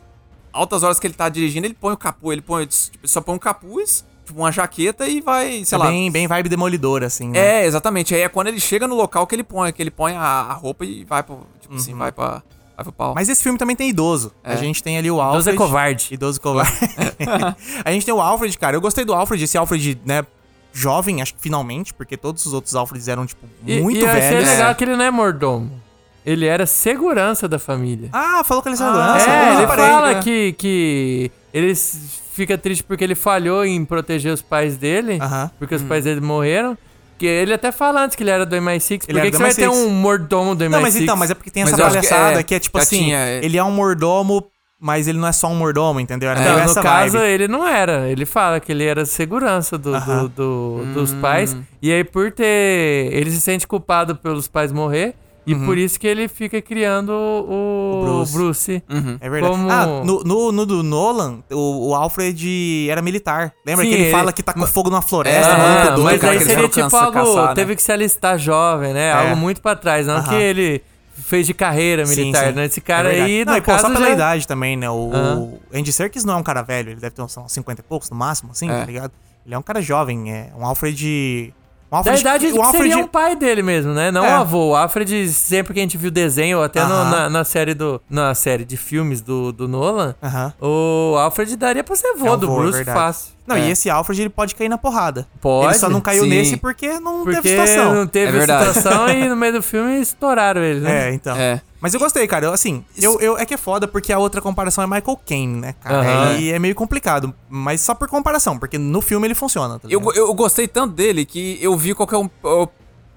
[0.51, 2.65] altas horas que ele tá dirigindo, ele põe o capuz, ele põe.
[2.65, 5.87] tipo, só põe um capuz, tipo, uma jaqueta e vai, sei é lá.
[5.87, 7.39] bem, bem vibe demolidor, assim, né?
[7.63, 8.15] É, exatamente.
[8.15, 10.53] Aí é quando ele chega no local que ele põe, que ele põe a, a
[10.53, 11.45] roupa e vai pro.
[11.59, 12.41] Tipo assim, vai pra.
[12.75, 13.13] Vai pro pau.
[13.13, 14.31] Mas esse filme também tem idoso.
[14.43, 14.57] A É.
[14.57, 15.41] gente tem ali o Alfred.
[15.41, 16.07] Idoso é covarde.
[16.11, 16.71] Idoso covarde.
[17.85, 18.75] a gente tem o Alfred, cara.
[18.75, 20.25] Eu gostei do Alfred, esse Alfred, né?
[20.73, 24.09] Jovem, acho que finalmente, porque todos os outros Alfreds eram, tipo, E, muito e eu
[24.09, 24.49] achei velhos.
[24.49, 25.79] legal que ele não é mordomo.
[26.25, 28.09] Ele era segurança da família.
[28.11, 29.29] Ah, falou que ele é é, segurança.
[29.29, 30.21] eu ele reparei, fala né?
[30.23, 35.51] que, que ele fica triste porque ele falhou em proteger os pais dele, Aham.
[35.59, 36.77] porque os pais dele morreram.
[37.15, 39.05] Que ele até fala antes que ele era do MI6.
[39.05, 39.71] Por Ele que, que você vai ter MI6?
[39.71, 40.69] um mordomo do MI6?
[40.69, 42.59] Não, mas então, mas é porque tem Mas essa acho que palhaçada é, que é
[42.59, 43.45] tipo assim, tinha, é.
[43.45, 44.43] ele é um mordomo,
[44.83, 46.29] mas ele não é só um mordomo, entendeu?
[46.29, 47.29] Era meio no caso, vibe.
[47.31, 48.09] ele não era.
[48.09, 50.31] Ele fala que ele era segurança do, do- Aham.
[50.35, 51.55] do- dos pais.
[51.81, 53.09] E aí, por ter.
[53.13, 55.15] Ele se sente culpado pelos pais morrer.
[55.45, 58.01] E por isso que ele fica criando o, Uhum.
[58.01, 58.33] O Bruce.
[58.33, 58.83] Bruce.
[59.19, 59.53] É verdade.
[59.53, 63.51] Como- Ah, no, no, no do Nolan, o, o Alfred era militar.
[63.65, 65.83] Lembra Sim, que ele, ele- fala que tá com fogo numa floresta, É, maluco Ah,
[65.95, 67.11] doido, mas cara, aí que seria tipo algo.
[67.11, 67.53] caçar, né?
[67.55, 69.07] Teve que se alistar jovem, né?
[69.09, 69.11] É.
[69.11, 70.07] Algo muito pra trás.
[70.07, 70.29] Não Aham.
[70.29, 70.81] que ele
[71.13, 72.53] fez de carreira Sim, militar, sim.
[72.53, 72.65] né?
[72.65, 74.89] Esse cara É aí, não, no e, caso, só pela já- idade também, né?
[74.89, 77.81] O, o Andy Serkis não é um cara velho, ele deve ter uns, uns 50
[77.81, 78.79] e poucos no máximo, assim, É.
[78.79, 79.11] tá ligado?
[79.45, 81.53] Ele é um cara jovem, é um Alfred.
[81.91, 84.09] Um Da Alfred idade o Alfred, seria um pai dele mesmo, né?
[84.09, 84.29] Não É.
[84.29, 84.69] o avô.
[84.71, 87.09] O Alfred, sempre que a gente viu desenho, ou até no- Aham.
[87.11, 88.01] na, na série do.
[88.09, 90.53] Na série de filmes do, do Nolan, Aham.
[90.59, 92.97] o Alfred daria pra ser vô É um do vô, é Bruce verdade.
[92.97, 93.33] fácil.
[93.45, 93.67] Não, É.
[93.67, 95.27] e esse Alfred ele pode cair na porrada.
[95.41, 96.29] Pode, Ele só não caiu sim.
[96.29, 97.93] nesse porque não Porque teve situação.
[97.95, 98.73] não teve É verdade.
[98.73, 101.09] situação e no meio do filme estouraram ele, né?
[101.09, 101.35] É, então.
[101.35, 101.61] É.
[101.81, 102.45] Mas eu gostei, cara.
[102.45, 105.59] Eu, Assim, eu, eu, é que é foda porque a outra comparação é Michael Caine,
[105.59, 105.99] né, cara?
[105.99, 106.37] Aham.
[106.37, 107.33] E é meio complicado.
[107.49, 111.25] Mas só por comparação, porque no filme ele funciona, tá Eu, eu gostei tanto dele
[111.25, 112.67] que eu vi qual que é o, o-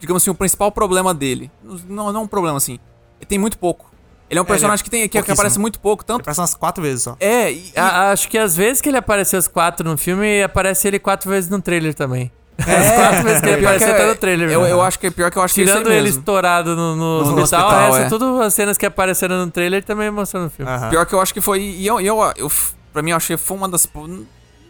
[0.01, 1.49] digamos assim, o principal problema dele.
[1.89, 2.81] Não, não um problema assim.
[3.21, 3.87] Ele tem muito pouco.
[4.29, 6.21] Ele é um ele é personagem que, tem, que, que aparece muito pouco, Ele tanto.
[6.23, 7.17] aparece umas quatro vezes só.
[7.21, 10.43] É, e, e- A- acho que às vezes que ele apareceu as quatro no filme,
[10.43, 12.31] aparece ele quatro vezes no trailer também.
[12.59, 14.51] As é, quatro vezes que ele pior apareceu é- tá no trailer.
[14.51, 16.05] Eu, eu acho que é pior que eu acho que é Tirando isso aí ele
[16.07, 16.19] mesmo.
[16.21, 18.09] estourado no, no No hospital, hospital, o resto é.
[18.09, 20.71] tudo as cenas que apareceram no trailer também mostrou no filme.
[20.73, 20.89] Aham.
[20.91, 21.61] Pior que eu acho que foi.
[21.61, 22.51] E eu, eu, eu,
[22.93, 23.87] pra mim, eu achei que foi uma das.
[23.95, 24.27] Não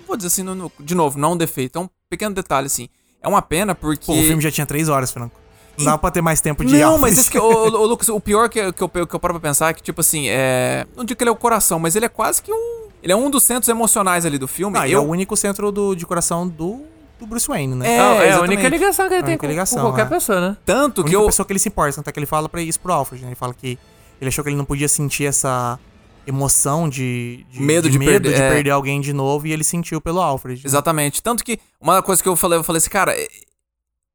[0.06, 1.78] vou dizer assim, no- no- de novo, não um defeito.
[1.78, 2.88] É um pequeno detalhe, assim.
[3.22, 4.06] É uma pena porque.
[4.06, 5.40] Pô, o filme já tinha três horas, Franco.
[5.78, 7.00] Não dava pra ter mais tempo de Não, Alfred.
[7.00, 9.70] mas isso que, ô, Lucas, o pior que, que, eu, que eu paro pra pensar
[9.70, 10.86] é que, tipo assim, é.
[10.96, 12.86] Não digo que ele é o coração, mas ele é quase que um.
[13.02, 14.76] Ele é um dos centros emocionais ali do filme.
[14.76, 16.82] Não, ele é eu, o único centro do, de coração do,
[17.20, 17.88] do Bruce Wayne, né?
[17.88, 20.08] É, é a única ligação que ele A tem com, ligação, com qualquer é.
[20.08, 20.56] pessoa, né?
[20.64, 21.26] Tanto A que única eu.
[21.26, 23.28] pessoa que ele se importa, tanto é que ele fala pra isso pro Alfred, né?
[23.28, 23.78] Ele fala que
[24.20, 25.78] Ele achou que ele não podia sentir essa
[26.26, 28.50] emoção de, de Medo de perder, de é.
[28.50, 30.60] perder alguém de novo e ele sentiu pelo Alfred.
[30.60, 30.68] né?
[30.68, 31.22] Exatamente.
[31.22, 33.14] Tanto que uma coisa que eu falei, eu falei assim, cara,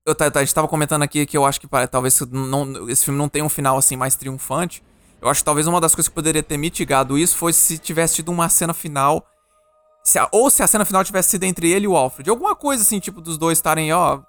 [0.06, 3.30] eu, a gente tava comentando aqui que eu acho que talvez não, esse filme não
[3.30, 4.84] tenha um final assim mais triunfante.
[5.22, 8.16] Eu acho que talvez uma das coisas que poderia ter mitigado isso foi se tivesse
[8.16, 9.26] tido uma cena final.
[10.04, 12.28] se a- ou se a cena final tivesse sido entre ele e o Alfred.
[12.28, 14.20] Alguma coisa assim, tipo, dos dois estarem, ó.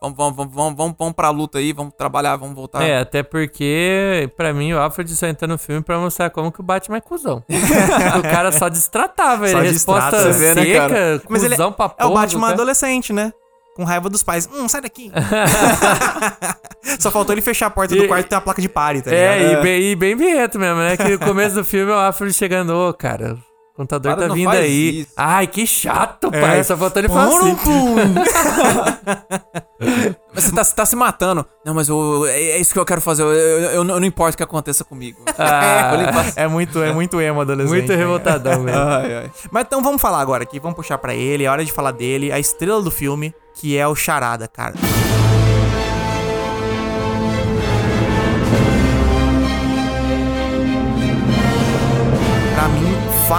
[0.00, 2.82] Vamos, vamos, vamos, vamos, vamos, vamos pra luta aí, vamos trabalhar, vamos voltar.
[2.82, 6.58] É, até porque, pra mim, o Alfred só entra no filme pra mostrar como que
[6.58, 7.44] o Batman é cuzão.
[8.18, 9.52] o cara só destratava ele.
[9.52, 13.32] Só Resposta né, seca, ele cuzão pra é o Batman adolescente, né?
[13.74, 14.48] Com raiva dos pais.
[14.52, 15.10] Hum, sai daqui.
[17.00, 19.00] Só faltou ele fechar a porta do E- quarto e ter uma placa de pare,
[19.02, 19.24] tá ligado?
[19.24, 20.96] É, e bem, e bem birrento mesmo, né?
[20.96, 23.36] Que no começo do filme é o Alfred chegando, ô, cara,
[23.72, 25.00] o contador Para, tá vindo aí.
[25.00, 25.10] isso.
[25.16, 26.40] Ai, que chato, É.
[26.40, 26.64] pai.
[26.64, 27.56] Só faltou ele falar assim.
[30.34, 31.44] Mas você tá, você tá se matando.
[31.64, 33.22] Não, mas eu- é, é isso que eu quero fazer.
[33.22, 35.22] Eu, eu- eu não, importa o que aconteça comigo.
[35.38, 35.92] Ah,
[36.36, 37.72] É muito, é muito emo adolescente.
[37.76, 37.96] muito né?
[37.96, 38.78] revoltadão, velho.
[38.78, 39.30] Ai, ai.
[39.50, 42.32] Mas então vamos falar agora aqui, vamos puxar pra ele, é hora de falar dele,
[42.32, 44.74] a estrela do filme, que é o Charada, cara.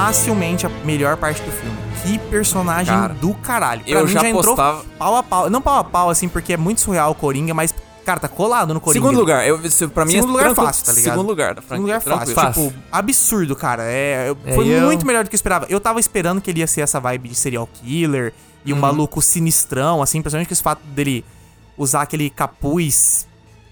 [0.07, 1.77] Facilmente a melhor parte do filme.
[2.03, 3.83] Que personagem Cara, do caralho.
[3.83, 5.49] Pra eu mim já já entrou postava- pau a pau.
[5.49, 7.73] Não pau a pau, assim, porque é muito surreal o Coringa, mas,
[8.05, 9.01] cara, tá colado no Coringa.
[9.05, 9.57] Segundo lugar, eu,
[9.93, 11.11] pra mim Segundo é lugar fácil, tá ligado?
[11.13, 12.35] Segundo lugar da Segundo lugar fácil.
[12.35, 12.69] tranquilo.
[12.71, 13.83] Tipo, absurdo, cara.
[13.83, 15.65] É, É, foi eu- muito melhor do que eu esperava.
[15.69, 18.33] Eu tava esperando que ele ia ser essa vibe de serial killer
[18.65, 21.23] e um maluco sinistrão, assim, principalmente com esse fato dele
[21.77, 23.25] usar aquele capuz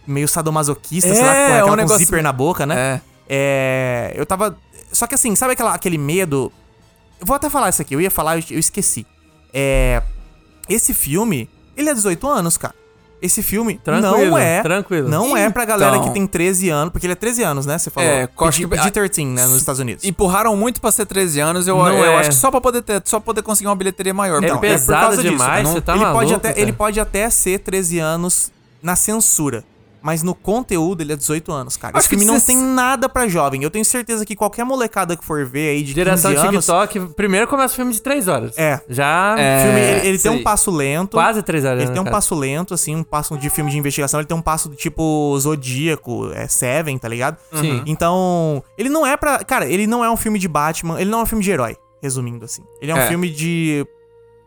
[0.07, 3.01] meio sadomasoquista, É, sei lá, com, é um aquela com negócio- zíper na boca, né?
[3.07, 3.11] É.
[3.33, 4.57] É, eu tava.
[4.91, 6.51] Só que assim, sabe aquela, aquele medo.
[7.19, 9.05] Eu vou até falar isso aqui, eu ia falar, eu, eu esqueci.
[9.53, 10.01] É.
[10.69, 12.73] Esse filme, ele é 18 anos, cara.
[13.21, 14.63] Esse filme Tranquilo, não é.
[14.63, 15.07] tranquilo.
[15.07, 17.77] Não é pra galera Então- que tem 13 anos, porque ele é 13 anos, né?
[17.77, 18.09] Você falou.
[18.09, 19.45] É, acho que- PG-13, né?
[19.45, 20.03] Nos Estados Unidos.
[20.03, 22.15] Empurraram muito pra ser 13 anos, eu, Não eu é.
[22.17, 24.41] acho que só pra poder ter, só poder conseguir uma bilheteria maior.
[24.41, 26.59] É Então, pesado demais, você tá ele maluco, pode até cara.
[26.61, 29.63] Ele pode até ser 13 anos na censura.
[30.01, 31.95] Mas no conteúdo ele é 18 anos, cara.
[31.97, 33.61] Acho Esse filme não tem nada pra jovem.
[33.63, 36.65] Eu tenho certeza que qualquer molecada que for ver aí de Geração 15 anos...
[36.65, 38.57] TikTok, primeiro começa o filme de 3 horas.
[38.57, 38.81] É.
[38.89, 39.63] Já É.
[39.63, 41.11] filme, ele, ele tem um passo lento.
[41.17, 41.77] quase 3 horas.
[41.79, 42.15] Ele né, tem um cara?
[42.17, 44.19] passo lento, assim, um passo de filme de investigação.
[44.19, 47.37] Ele tem um passo do tipo Zodíaco, é Seven, tá ligado?
[47.53, 47.83] Sim.
[47.85, 49.43] Então, ele não é pra.
[49.43, 51.77] Cara, ele não é um filme de Batman, ele não é um filme de herói,
[52.01, 52.63] resumindo assim.
[52.81, 53.07] Ele é um É.
[53.07, 53.85] filme de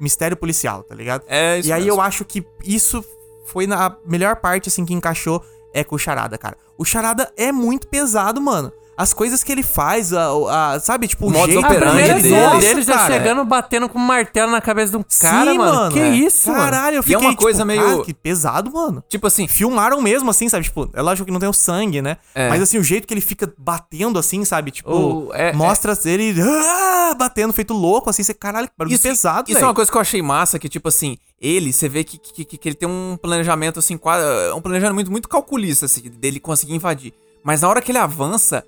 [0.01, 1.23] mistério policial, tá ligado?
[1.29, 1.97] É isso E aí mesmo.
[1.97, 3.05] eu acho que isso
[3.45, 6.57] foi na melhor parte, assim, que encaixou é com o Charada, cara.
[6.79, 8.73] O Charada é muito pesado, mano.
[8.97, 10.29] As coisas que ele faz, a,
[10.75, 12.31] a- sabe, tipo, o Modus jeito primeira dele.
[12.31, 13.13] Nossa, dele já cara.
[13.13, 15.93] chegando, batendo com um martelo na cabeça de um cara, Sim, mano.
[15.93, 16.09] Que é.
[16.11, 16.63] isso, mano?
[16.63, 19.03] Caralho, eu E é fiquei, uma coisa tipo, meio- cara, que pesado, mano.
[19.09, 20.65] Tipo assim, Filmaram mesmo, assim, sabe?
[20.65, 22.17] Tipo, é lógico que não tem o sangue, né?
[22.35, 22.49] É.
[22.49, 24.71] Mas assim, o jeito que ele fica batendo, assim, sabe?
[24.71, 28.23] Tipo, O- é- mostra ele ah, batendo, feito louco, assim.
[28.23, 29.67] Você, caralho, que barulho pesado, Isso é velho.
[29.69, 32.57] uma coisa que eu achei massa, que tipo assim, ele, você vê que, que, que-
[32.59, 34.25] que ele tem um planejamento assim, quase,
[34.55, 37.13] um planejamento muito, muito calculista, assim, dele conseguir invadir.
[37.43, 38.65] Mas na hora que ele avança,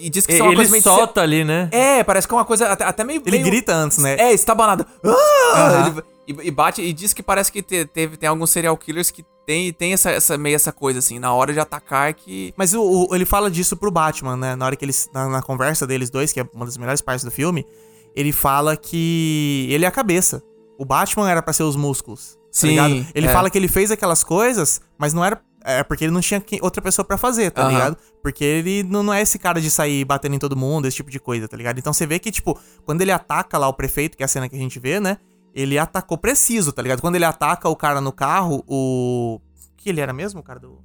[0.00, 0.82] e diz que é uma Ele coisa meio...
[0.82, 1.68] solta ali, né?
[1.72, 3.20] É, parece que é uma coisa até, até meio...
[3.24, 4.16] Ele meio- grita antes, né?
[4.18, 4.86] É, estabanado.
[5.04, 5.52] Ah!
[5.56, 5.86] Aham.
[5.88, 6.02] Ele-
[6.42, 9.24] e, e bate, e diz que parece que te- teve, tem alguns serial killers que
[9.46, 12.54] tem, tem essa, essa, meio essa coisa, assim, na hora de atacar que...
[12.56, 14.54] Mas o, o- ele fala disso pro Batman, né?
[14.54, 15.10] Na hora que eles.
[15.12, 17.66] Na, na conversa deles dois, que é uma das melhores partes do filme,
[18.14, 20.40] ele fala que ele é a cabeça.
[20.78, 22.34] O Batman era pra ser os músculos.
[22.36, 23.06] tá Sim, ligado?
[23.14, 23.32] Ele é.
[23.32, 25.40] fala que ele fez aquelas coisas, mas não era.
[25.64, 27.70] É porque ele não tinha outra pessoa pra fazer, tá Aham.
[27.70, 27.96] ligado?
[28.22, 31.20] Porque ele não, é esse cara de sair batendo em todo mundo, esse tipo de
[31.20, 31.78] coisa, tá ligado?
[31.78, 34.48] Então você vê que, tipo, quando ele ataca lá o prefeito, que é a cena
[34.48, 35.18] que a gente vê, né?
[35.54, 37.00] Ele atacou preciso, tá ligado?
[37.00, 39.40] Quando ele ataca o cara no carro, o.
[39.76, 40.78] Que ele era mesmo, o cara do.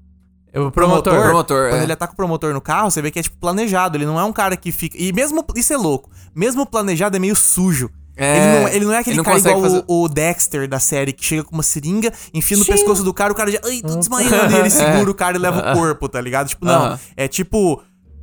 [0.54, 1.22] O promotor.
[1.22, 1.84] Promotor, Quando é.
[1.84, 3.98] ele ataca o promotor no carro, você vê que é tipo planejado.
[3.98, 4.98] Ele não é um cara que fica.
[4.98, 5.46] E mesmo.
[5.56, 6.10] Isso é louco.
[6.34, 7.90] Mesmo planejado é meio sujo.
[8.18, 11.12] É, ele, não, ele não é aquele cara igual fazer- o, o Dexter da série,
[11.12, 12.72] que chega com uma seringa, enfia no Sim.
[12.72, 13.60] pescoço do cara, o cara já.
[13.66, 14.54] Ai, tô desmaiando.
[14.56, 16.48] e ele segura o cara e leva o corpo, tá ligado?
[16.48, 16.86] Tipo, não.
[16.86, 17.00] Aham.
[17.18, 17.82] É tipo.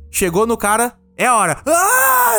[0.09, 1.57] Chegou no cara, é a hora.
[1.65, 2.37] Ah!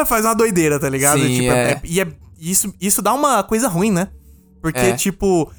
[0.00, 0.06] Ah!
[0.06, 1.20] Faz uma doideira, tá ligado?
[1.20, 1.80] Sim, tipo, é.
[1.84, 2.06] e é,
[2.40, 4.08] isso, isso dá uma coisa ruim, né?
[4.60, 4.92] Porque, É.
[4.92, 5.50] tipo,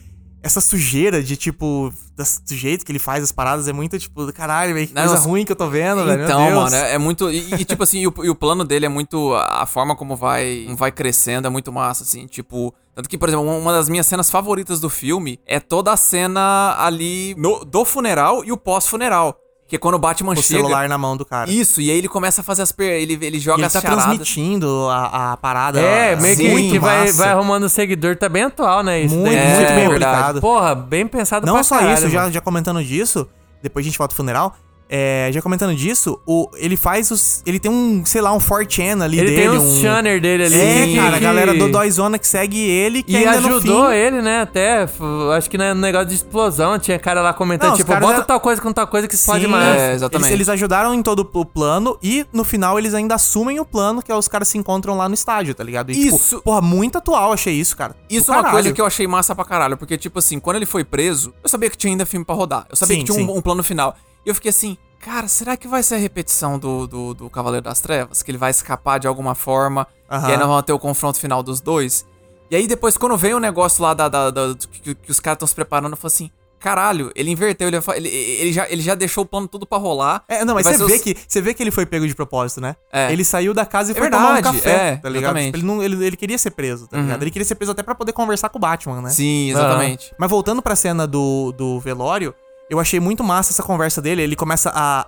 [0.44, 4.74] essa sujeira de, tipo, do jeito que ele faz as paradas é muito, tipo, caralho,
[4.74, 5.28] velho, que coisa nossa.
[5.28, 6.24] ruim que eu tô vendo, velho.
[6.26, 6.64] Então, meu Deus.
[6.72, 7.32] mano, é, é muito.
[7.32, 9.34] E, e, tipo assim, e o, e o plano dele é muito.
[9.36, 12.28] A forma como vai, vai crescendo é muito massa, assim.
[12.28, 12.74] Tipo.
[12.96, 16.76] Tanto que, por exemplo, uma das minhas cenas favoritas do filme é toda a cena
[16.78, 19.36] ali no- do funeral e o pós-funeral.
[19.68, 20.60] Que é quando o Batman o chega.
[20.60, 21.50] celular na mão do cara.
[21.50, 22.86] E Isso, e aí ele começa a fazer as per...
[22.92, 24.04] ele, ele joga ele as tá charadas.
[24.06, 25.80] transmitindo a, a parada.
[25.80, 27.14] É, meio que, muito que vai, massa.
[27.18, 28.16] vai arrumando seguidor.
[28.16, 29.02] Tá bem atual, né?
[29.02, 29.48] Isso Muito, daí.
[29.56, 30.14] muito É, bem verdade.
[30.16, 30.42] aplicado.
[30.42, 33.28] Porra, bem pensado Não pra só caralho, isso, já, já comentando disso,
[33.64, 34.56] depois a gente volta pro funeral.
[34.90, 37.42] É, já comentando disso, o, ele faz os.
[37.46, 39.42] Ele tem um, sei lá, um 4chan ali Ele dele.
[39.42, 40.56] tem um, uns channel dele ali.
[40.60, 44.22] É, que- cara, a galera do Dóizona que segue ele, que E ajudou fim, ele,
[44.22, 44.42] né?
[44.42, 44.88] Até,
[45.36, 48.40] acho que no negócio de explosão, tinha cara lá comentando, Não, tipo, bota já- tal
[48.40, 49.80] coisa com tal coisa que explode Sim, mais.
[49.82, 50.28] É, exatamente.
[50.28, 54.02] Eles, eles ajudaram em todo o plano e no final eles ainda assumem o plano
[54.02, 55.92] que é os caras se encontram lá no estádio, tá ligado?
[55.92, 56.36] E, Isso.
[56.36, 57.96] Tipo, porra, muito atual achei isso, cara.
[58.10, 60.66] Isso é uma coisa que eu achei massa pra caralho, porque, tipo assim, quando ele
[60.66, 62.66] foi preso, eu sabia que tinha ainda filme pra rodar.
[62.70, 63.96] Eu sabia Sim, que tinha um, um plano final.
[64.26, 67.64] E eu fiquei assim, cara, será que vai ser a repetição do, do, do Cavaleiro
[67.66, 68.22] das Trevas?
[68.24, 70.30] Que ele vai escapar de alguma forma, Aham.
[70.30, 72.06] e aí nós vamos ter o confronto final dos dois?
[72.50, 75.36] E aí depois, quando veio o negócio lá da, da- da- que, que os caras
[75.38, 78.96] estão se preparando, eu falei assim, caralho, ele inverteu, ele, ele, ele já, ele já
[78.96, 80.24] deixou o plano tudo pra rolar.
[80.30, 82.62] É, não, mas você vê, os- que, você vê que ele foi pego de propósito,
[82.62, 82.76] né?
[82.92, 83.12] É.
[83.12, 85.24] Ele saiu da casa e É foi tomar um verdade, café, é, tá ligado?
[85.38, 85.46] exatamente.
[85.48, 87.22] Tipo, ele, não, ele, ele queria ser preso, tá ligado?
[87.24, 89.10] Ele queria ser preso até pra poder conversar com o Batman, né?
[89.10, 90.14] Sim, exatamente.
[90.18, 92.34] Mas voltando pra cena do, do velório,
[92.70, 94.22] eu achei muito massa essa conversa dele.
[94.22, 95.06] Ele começa a,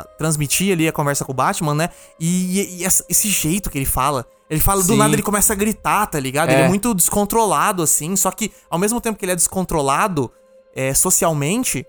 [0.00, 1.88] a transmitir ali a conversa com o Batman, né?
[2.20, 4.26] E, e essa- esse jeito que ele fala.
[4.50, 4.96] Ele fala, do Sim.
[4.98, 6.50] nada ele começa a gritar, tá ligado?
[6.50, 6.64] Ele É.
[6.64, 8.16] é muito descontrolado, assim.
[8.16, 10.30] Só que, ao mesmo tempo que ele é descontrolado
[10.74, 11.84] é, socialmente,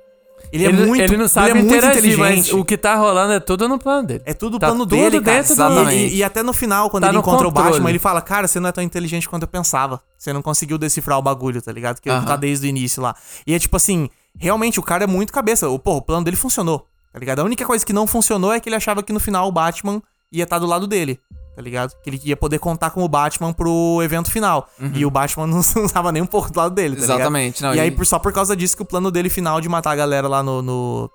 [0.51, 2.55] ele, Ele, é muito ele não sabe ele é muito inteligente.
[2.55, 4.21] o que tá rolando é tudo no plano dele.
[4.25, 5.43] É tudo o Tá plano tudo dele, cara.
[5.43, 5.91] do-.
[5.91, 7.71] E, e até no final, quando Tá ele encontra o controle.
[7.71, 10.01] Batman, ele fala, cara, você não é tão inteligente quanto eu pensava.
[10.17, 12.01] Você não conseguiu decifrar o bagulho, tá ligado?
[12.01, 12.25] Que Aham.
[12.25, 13.15] tá desde o início lá.
[13.45, 14.09] E é tipo assim,
[14.39, 15.69] realmente o cara é muito cabeça.
[15.69, 17.39] O, porra, o plano dele funcionou, tá ligado?
[17.39, 20.01] A única coisa que não funcionou é que ele achava que no final o Batman
[20.31, 21.19] ia estar do lado dele.
[21.55, 21.93] Tá ligado?
[22.01, 24.69] Que ele ia poder contar com o Batman pro evento final.
[24.93, 27.09] E o Batman não, não tava nem um pouco do lado dele, tá ligado?
[27.17, 27.21] Uhum.
[27.21, 29.59] Exatamente, não, e aí, e- por- só por causa disso que o plano dele final
[29.59, 30.61] de matar a galera lá no.
[30.61, 31.11] no-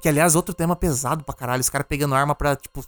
[0.00, 1.60] Que, aliás, outro tema pesado pra caralho.
[1.60, 2.82] Os caras pegando arma pra, tipo,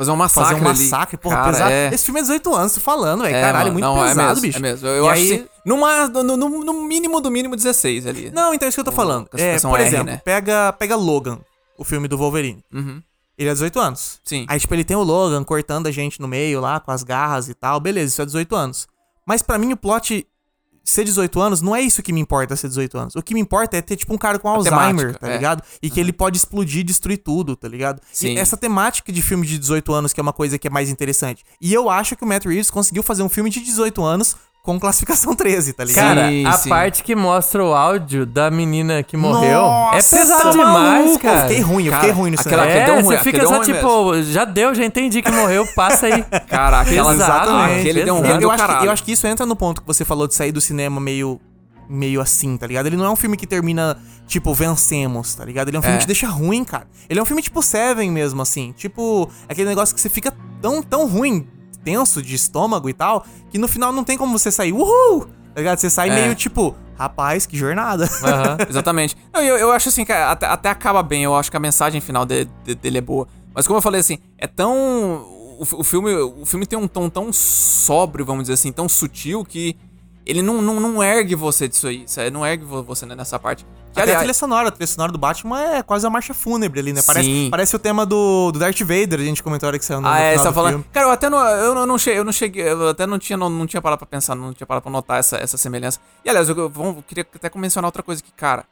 [0.00, 0.78] Fazer um massacre fazer um ali.
[0.82, 1.70] massacre, porra, Cara, pesado.
[1.70, 1.88] é.
[1.94, 3.36] Esse filme é 18 anos, tô falando, velho.
[3.36, 4.56] É, Caralho, mano, muito não, é pesado, mesmo, bicho.
[4.58, 4.88] É mesmo.
[4.88, 8.30] Eu, E acho aí- assim, numa, no, no, no mínimo do mínimo 16 ali.
[8.30, 9.28] Não, então é isso que eu tô falando.
[9.34, 10.22] É, por R, exemplo, né?
[10.24, 11.38] pega, pega Logan,
[11.76, 12.64] o filme do Wolverine.
[12.72, 13.02] Uhum.
[13.36, 14.20] Ele é 18 anos.
[14.24, 14.46] Sim.
[14.48, 17.48] Aí, tipo, ele tem o Logan cortando a gente no meio lá, com as garras
[17.50, 17.78] e tal.
[17.78, 18.88] Beleza, isso é 18 anos.
[19.26, 20.26] Mas pra mim, o plot
[20.90, 23.16] ser 18 anos, não é isso que me importa ser 18 anos.
[23.16, 25.36] O que me importa é ter, tipo, um cara com Alzheimer, tá é.
[25.36, 25.62] ligado?
[25.82, 28.00] E que ele pode explodir e destruir tudo, tá ligado?
[28.12, 28.34] Sim.
[28.34, 30.90] E essa temática de filme de 18 anos que é uma coisa que é mais
[30.90, 31.44] interessante.
[31.60, 34.36] E eu acho que o Matt Reeves conseguiu fazer um filme de 18 anos
[34.74, 36.04] com classificação 13, tá ligado?
[36.16, 36.68] Cara, Sim, a sim.
[36.68, 41.18] parte que mostra o áudio da menina que morreu Nossa, é pesado tá demais, maluco.
[41.20, 41.36] cara.
[41.38, 42.68] Eu fiquei ruim, eu Cara, fiquei ruim nisso aquela- aí.
[42.70, 46.06] aquele É, deu ruim, você fica só tipo, já deu, já entendi que morreu, passa
[46.06, 46.22] aí.
[46.48, 49.44] Cara, aquela Pesado, aquele deu um eu, do acho que, eu acho que isso entra
[49.46, 51.40] no ponto que você falou de sair do cinema meio
[51.92, 52.86] meio assim, tá ligado?
[52.86, 55.66] Ele não é um filme que termina, tipo, vencemos, tá ligado?
[55.68, 55.98] Ele é um filme É.
[55.98, 56.86] que te deixa ruim, cara.
[57.08, 58.72] Ele é um filme tipo Seven mesmo, assim.
[58.76, 61.48] Tipo, aquele negócio que você fica tão, tão ruim,
[61.84, 65.26] tenso de estômago e tal, que no final não tem como você sair, uhul!
[65.54, 65.78] Tá ligado?
[65.78, 66.14] Você sai É.
[66.14, 68.04] meio tipo, rapaz, que jornada.
[68.22, 68.56] Aham.
[68.68, 69.16] Exatamente.
[69.32, 72.00] Não, eu, eu acho assim, que até, até acaba bem, eu acho que a mensagem
[72.00, 73.26] final de- de- dele é boa.
[73.54, 74.72] Mas como eu falei assim, é tão.
[75.58, 79.44] O, o filme, o filme tem um tom tão sóbrio, vamos dizer assim, tão sutil
[79.44, 79.76] que
[80.30, 82.04] ele não, não, não ergue você disso aí.
[82.06, 82.30] sabe?
[82.30, 83.64] Não ergue vo- você né, nessa parte.
[83.64, 86.32] Que, Até a aliás, trilha sonora, a trilha sonora do Batman é quase a marcha
[86.32, 87.02] fúnebre ali, né?
[87.04, 87.48] Parece, Sim.
[87.50, 90.06] parece o tema do, do Darth Vader, a gente comentou a hora que saiu no,
[90.08, 90.70] Ah, é, você tá do falando.
[90.72, 90.84] filme.
[90.92, 93.50] Cara, eu até não, eu não, cheguei, eu não cheguei, eu até não tinha, não,
[93.50, 95.98] não tinha parado pra pensar, não tinha parado pra notar essa, essa semelhança.
[96.24, 98.64] E aliás, eu, eu, eu queria até mencionar outra coisa que, cara,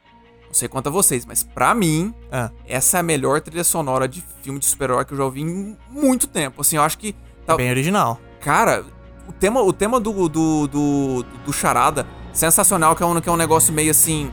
[0.47, 2.51] não sei quanto a vocês, mas pra mim, Ah.
[2.67, 5.77] essa é a melhor trilha sonora de filme de super-herói que eu já ouvi em
[5.91, 6.61] muito tempo.
[6.61, 7.15] Assim, eu acho que.
[7.45, 8.21] tá- Bem original.
[8.41, 8.85] Cara,
[9.29, 13.33] o tema, o tema do, do, do, do Charada, sensacional, que é, um, que é
[13.33, 14.31] um negócio meio assim.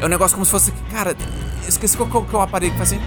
[0.00, 0.72] É um negócio como se fosse.
[0.90, 1.16] Cara,
[1.62, 3.02] eu esqueci qual, qual que é o aparelho que faz assim.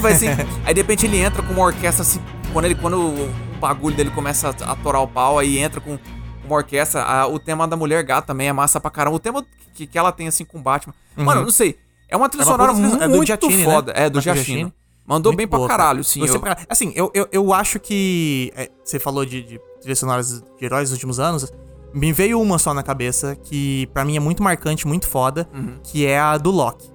[0.00, 0.28] Faz assim.
[0.64, 2.20] Aí de repente ele entra com uma orquestra assim.
[2.52, 5.98] Quando, ele, quando o bagulho dele começa a, a torar o pau, aí entra com
[6.44, 7.02] uma orquestra.
[7.02, 9.16] a- o tema da Mulher Gata também é massa pra caramba.
[9.16, 10.94] O tema que, que ela tem assim com o Batman.
[11.16, 11.78] Mano, não sei.
[12.08, 13.64] É uma trilha É sonora trilha- é do muito Giacchini, né?
[13.64, 13.92] foda.
[13.92, 14.44] É, do É do Giacchino.
[14.58, 14.74] Giacchini.
[15.06, 16.04] Mandou Muito bem pra boa, caralho, cara.
[16.04, 16.20] sim.
[16.26, 16.66] Eu- pra caralho.
[16.68, 18.52] Assim, eu, eu, eu acho que.
[18.56, 21.50] é, você falou de, de trilhas sonoras de heróis dos últimos anos.
[21.94, 25.48] Me veio uma só na cabeça que pra mim é muito marcante, muito foda,
[25.84, 26.90] que é a do Loki.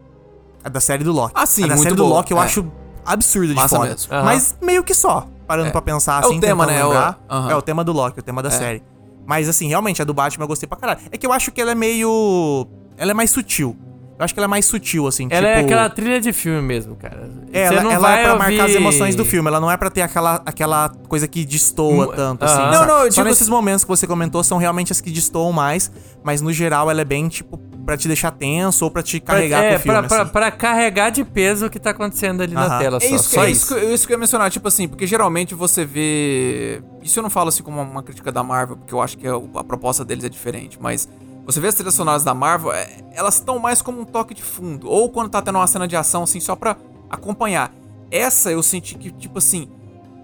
[0.63, 1.33] A da série do Loki.
[1.35, 1.41] Uhum.
[1.41, 2.41] Ah, sim, A da muito série do boa, Loki eu é.
[2.45, 2.71] acho
[3.05, 3.95] absurda de Massa foda.
[4.11, 4.23] Aham.
[4.25, 5.71] Mas meio que só, parando É.
[5.71, 6.79] pra pensar É o assim, tema, né?
[6.79, 7.49] É o- aham.
[7.49, 8.51] É o tema do Loki, o tema da É.
[8.51, 8.83] série.
[9.25, 10.99] Mas assim, realmente, a do Batman eu gostei pra caralho.
[11.11, 12.67] É que eu acho que ela é meio.
[12.97, 13.75] Ela é mais sutil.
[14.21, 15.27] Eu acho que ela é mais sutil, assim.
[15.31, 17.27] Ela é tipo- aquela trilha de filme mesmo, cara.
[17.51, 19.59] é, Você ela, não ela vai é pra ouvir- marcar as emoções do filme, ela
[19.59, 22.53] não é pra ter aquela, aquela coisa que destoa Hum, tanto, aham.
[22.53, 22.65] assim.
[22.67, 22.87] Não, sabe?
[22.87, 25.51] não, eu Só digo nesses assim- momentos que você comentou são realmente as que destoam
[25.51, 25.91] mais,
[26.23, 29.33] mas no geral ela é bem, tipo, pra te deixar tenso ou pra te Pra,
[29.37, 30.31] carregar é, com o filme, pra, pra- assim.
[30.31, 32.79] pra carregar de peso o que tá acontecendo ali na Aham.
[32.79, 33.15] tela É só.
[33.15, 33.67] isso, que, só é isso.
[33.67, 36.83] que, eu- isso que eu ia mencionar, tipo assim, porque geralmente você vê.
[37.01, 39.33] Isso eu não falo assim como uma, crítica da Marvel, porque eu acho que a,
[39.55, 41.09] a proposta deles é diferente, mas
[41.51, 44.43] você vê as trilhas sonoras da Marvel, é, elas estão mais como um toque de
[44.43, 44.89] fundo.
[44.89, 46.75] Ou quando tá tendo uma cena de ação, assim, só pra
[47.09, 47.73] acompanhar.
[48.09, 49.69] Essa eu senti que, tipo assim,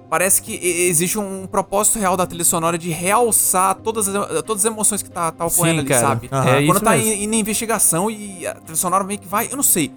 [0.09, 4.71] parece que existe um propósito real da trilha sonora de realçar todas as, todas as
[4.71, 6.01] emoções que tá, tá ocorrendo Sim, ali, cara.
[6.07, 6.29] sabe?
[6.31, 6.49] Aham.
[6.49, 7.11] É Quando isso tá mesmo.
[7.11, 9.91] em, em investigação e a trilha sonora meio que vai, eu não sei.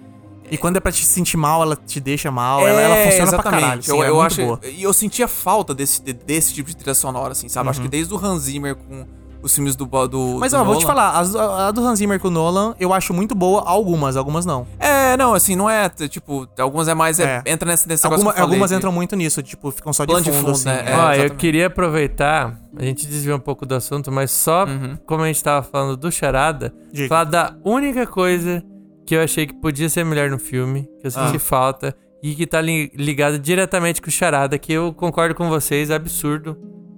[0.49, 2.67] E quando é pra te sentir mal, ela te deixa mal.
[2.67, 3.79] ela, ela funciona pra caralho.
[3.79, 4.59] assim, É, eu, é eu muito acho, boa.
[4.65, 7.69] E eu sentia falta desse, de- desse tipo de trilha sonora, assim, sabe?
[7.69, 7.85] Acho Uhum.
[7.85, 9.05] que desde o Hans Zimmer com
[9.41, 9.85] os filmes do.
[9.85, 10.87] do Mas do ó, vou te Nolan.
[10.95, 14.45] falar, a, a do Hans Zimmer com o Nolan, eu acho muito boa, algumas, algumas
[14.45, 14.67] não.
[14.79, 17.19] É, não, assim, não é, tipo, algumas é mais.
[17.19, 17.51] é- É.
[17.51, 19.91] entra nesse, nesse Alguma- negócio que eu falei algumas de- entram muito nisso, tipo, ficam
[19.93, 20.65] só de Plano fundo, de fundo, assim.
[20.65, 20.83] né?
[20.85, 20.91] é.
[20.91, 24.97] É, Ó, eu queria aproveitar, a gente desviou um pouco do assunto, mas só Uhum.
[25.05, 27.07] como a gente tava falando do Charada, Diga.
[27.09, 28.63] falar da única coisa
[29.05, 31.39] que eu achei que podia ser melhor no filme, que eu senti Ah.
[31.39, 35.89] falta, e que tá li- ligado diretamente com o Charada, que eu concordo com vocês,
[35.89, 36.55] é absurdo.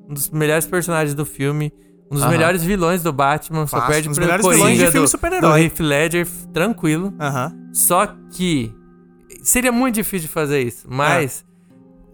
[0.09, 1.71] Um dos melhores personagens do filme,
[2.11, 2.31] um dos Aham.
[2.31, 5.05] melhores vilões do Batman, só Fácil, perde um dos pro melhores Coringa de do, filme
[5.05, 5.63] do super-herói.
[5.63, 7.13] Heath Ledger, tranquilo.
[7.19, 7.53] Aham.
[7.73, 8.73] Só que
[9.41, 10.85] seria muito difícil de fazer isso.
[10.87, 11.43] Mas,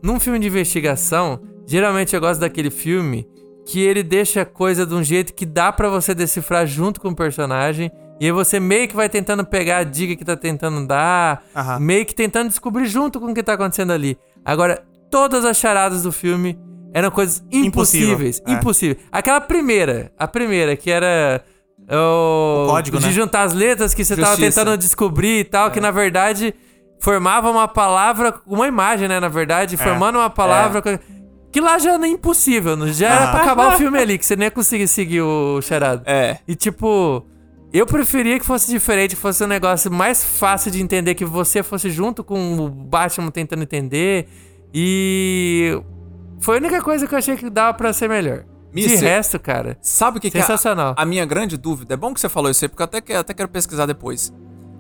[0.02, 3.28] num filme de investigação, geralmente eu gosto daquele filme
[3.66, 7.10] que ele deixa a coisa de um jeito que dá pra você decifrar junto com
[7.10, 7.92] o personagem.
[8.20, 11.80] E aí você meio que vai tentando pegar a dica que tá tentando dar, Aham.
[11.80, 14.18] meio que tentando descobrir junto com o que tá acontecendo ali.
[14.44, 16.58] Agora, todas as charadas do filme
[16.94, 18.42] eram coisas Impossível, impossíveis.
[18.46, 18.52] é.
[18.54, 18.98] Impossível.
[19.12, 21.44] Aquela primeira, a primeira, que era
[21.90, 23.12] o, O código, de né?
[23.12, 24.62] juntar as letras que você tava Justiça.
[24.62, 25.70] tentando descobrir e tal, É.
[25.72, 26.54] que na verdade
[27.00, 29.20] formava uma palavra, uma imagem, né?
[29.20, 30.82] Na verdade, formando uma palavra.
[31.52, 33.32] Que lá já era impossível, já era Ah.
[33.32, 36.04] pra acabar o filme ali, que você nem ia conseguir seguir o charado.
[36.06, 36.38] É.
[36.48, 37.26] E tipo,
[37.74, 41.64] eu preferia que fosse diferente, que fosse um negócio mais fácil de entender, que você
[41.64, 44.28] fosse junto com o Batman tentando entender.
[44.72, 45.82] E
[46.40, 48.46] foi a única coisa que eu achei que dava pra ser melhor.
[48.74, 50.94] De Mister, resto, cara, Sabe o que, que é a- sensacional.
[50.96, 51.96] a minha grande dúvida?
[51.96, 54.32] É bom que você falou isso aí, porque eu até, que- até quero pesquisar depois.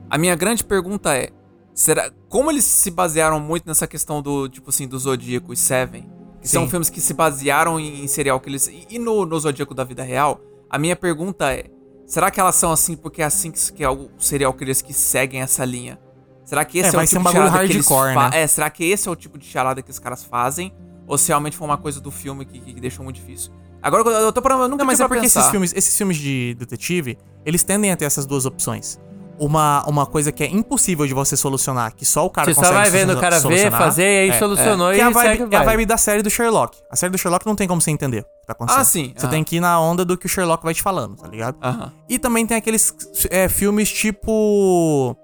[0.10, 1.30] A minha grande pergunta é:
[1.74, 6.07] será como eles se basearam muito nessa questão do, tipo assim, do Zodíaco e Seven?
[6.39, 6.70] Que são Sim.
[6.70, 8.68] filmes que se basearam em, em serial killers.
[8.68, 10.39] E, e no, no Zodíaco da vida real,
[10.70, 11.66] a minha pergunta é:
[12.05, 14.93] será que elas são assim porque é assim que, que é o serial killers que
[14.93, 15.99] seguem essa linha?
[16.45, 18.41] Será que esse É, é, o tipo um de charada que eles hardcore, né?
[18.43, 20.72] É, será que esse é o tipo de charada que os caras fazem?
[21.10, 23.51] Ou se realmente foi uma coisa do filme que, que deixou muito difícil?
[23.82, 25.39] Agora eu tô parando, eu nunca Não, mas é porque pensar.
[25.39, 28.99] esses filmes, esses filmes de detetive, eles tendem a ter essas duas opções.
[29.39, 32.60] Uma, uma coisa que é impossível de você solucionar, que só o cara Você só
[32.62, 35.03] consegue vai vendo o cara ver, solucionar, fazer, e aí é, solucionou Que e é
[35.03, 36.78] a, vibe, é a vibe da série do Sherlock.
[36.91, 38.82] A série do Sherlock não tem como você entender o que tá acontecendo.
[38.82, 39.14] Ah, sim.
[39.16, 39.30] Você Ah.
[39.30, 41.55] tem que ir na onda do que o Sherlock vai te falando, tá ligado?
[41.64, 41.91] Aham.
[42.10, 42.93] E também tem aqueles
[43.32, 45.16] é, filmes tipo.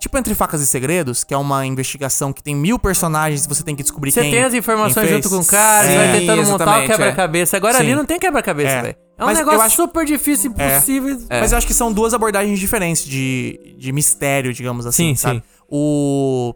[0.00, 3.62] Tipo Entre Facas e Segredos, que é uma investigação que tem mil personagens e você
[3.62, 4.32] tem que descobrir Você quem.
[4.32, 5.96] tem as informações junto com o cara, Sim.
[5.96, 7.56] vai tentando montar o exatamente, quebra-cabeça.
[7.56, 7.80] Agora Sim.
[7.84, 8.82] ali não tem quebra-cabeça, É.
[8.82, 8.96] velho.
[9.16, 11.18] É um Mas negócio acho- super difícil, impossível.
[11.30, 11.40] É.
[11.40, 15.36] Mas eu acho que são duas abordagens diferentes de, de mistério, digamos assim, Sim, sabe?
[15.38, 15.42] sim.
[15.70, 16.54] O,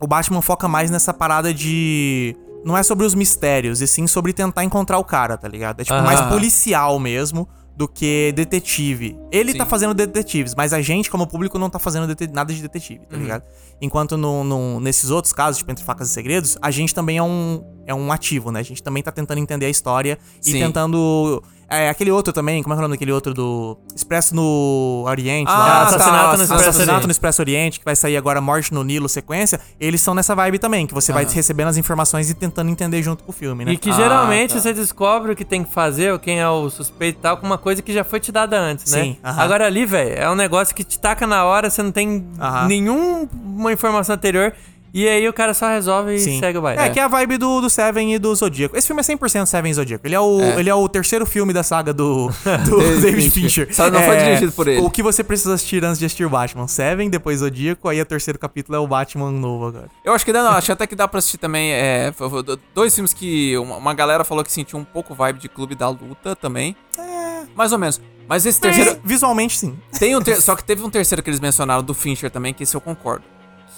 [0.00, 2.34] o Batman foca mais nessa parada de.
[2.64, 5.80] Não é sobre os mistérios, e sim sobre tentar encontrar o cara, tá ligado?
[5.80, 7.48] É tipo mais policial mesmo
[7.80, 9.16] do que detetive.
[9.32, 9.58] Ele Sim.
[9.58, 13.06] tá fazendo detetives, mas a gente, como público, não tá fazendo nada de detetive, Uhum.
[13.08, 13.42] tá ligado?
[13.80, 17.22] Enquanto no, no- nesses outros casos, tipo Entre Facas e Segredos, a gente também é
[17.22, 18.60] um, é um ativo, né?
[18.60, 20.58] A gente também tá tentando entender a história e Sim.
[20.60, 21.42] tentando.
[21.72, 23.78] É, aquele outro também, como é que é o nome daquele outro do.
[23.94, 25.64] Expresso no Oriente, Ah, lá.
[25.66, 27.06] tá, Assassinato no Assassinato Expresso Assassinato Oriente.
[27.06, 30.58] no Expresso Oriente, que vai sair agora Morte no Nilo, sequência, eles são nessa vibe
[30.58, 33.72] também, que você vai recebendo as informações e tentando entender junto com o filme, né?
[33.72, 34.60] E que Ah, geralmente tá.
[34.60, 37.46] você descobre o que tem que fazer, ou quem é o suspeito e tal, com
[37.46, 39.02] uma coisa que já foi te dada antes, né?
[39.04, 39.40] Sim, aham.
[39.42, 42.66] Agora ali, velho, é um negócio que te taca na hora, você não tem Aham.
[42.66, 44.52] nenhuma informação anterior,
[44.92, 46.38] e aí o cara só resolve e Sim.
[46.40, 46.80] segue o baile.
[46.82, 48.76] É, que é a vibe do, do Seven e do Zodíaco.
[48.76, 50.06] Esse filme é 100% Seven e Zodíaco.
[50.06, 52.28] Ele é o, ele é o terceiro filme da saga do,
[52.68, 53.74] do David Fincher.
[53.74, 54.80] Só não foi É, dirigido por ele.
[54.80, 56.66] O que você precisa assistir antes de assistir o Batman?
[56.66, 59.88] Seven, depois Zodíaco, aí o terceiro capítulo é o Batman novo agora.
[60.04, 61.72] Eu acho que dá, não, acho até que dá pra assistir também.
[61.72, 62.42] É, foi- foi
[62.74, 65.88] dois filmes que uma, uma galera falou que sentiu um pouco vibe de Clube da
[65.88, 66.74] Luta também.
[66.98, 67.42] É.
[67.54, 68.00] Mais ou menos.
[68.28, 69.00] Mas esse terceiro.
[69.04, 69.76] Visualmente, sim.
[69.98, 72.62] Tem um ter- só que teve um terceiro que eles mencionaram do Fincher também, que
[72.62, 73.24] esse eu concordo.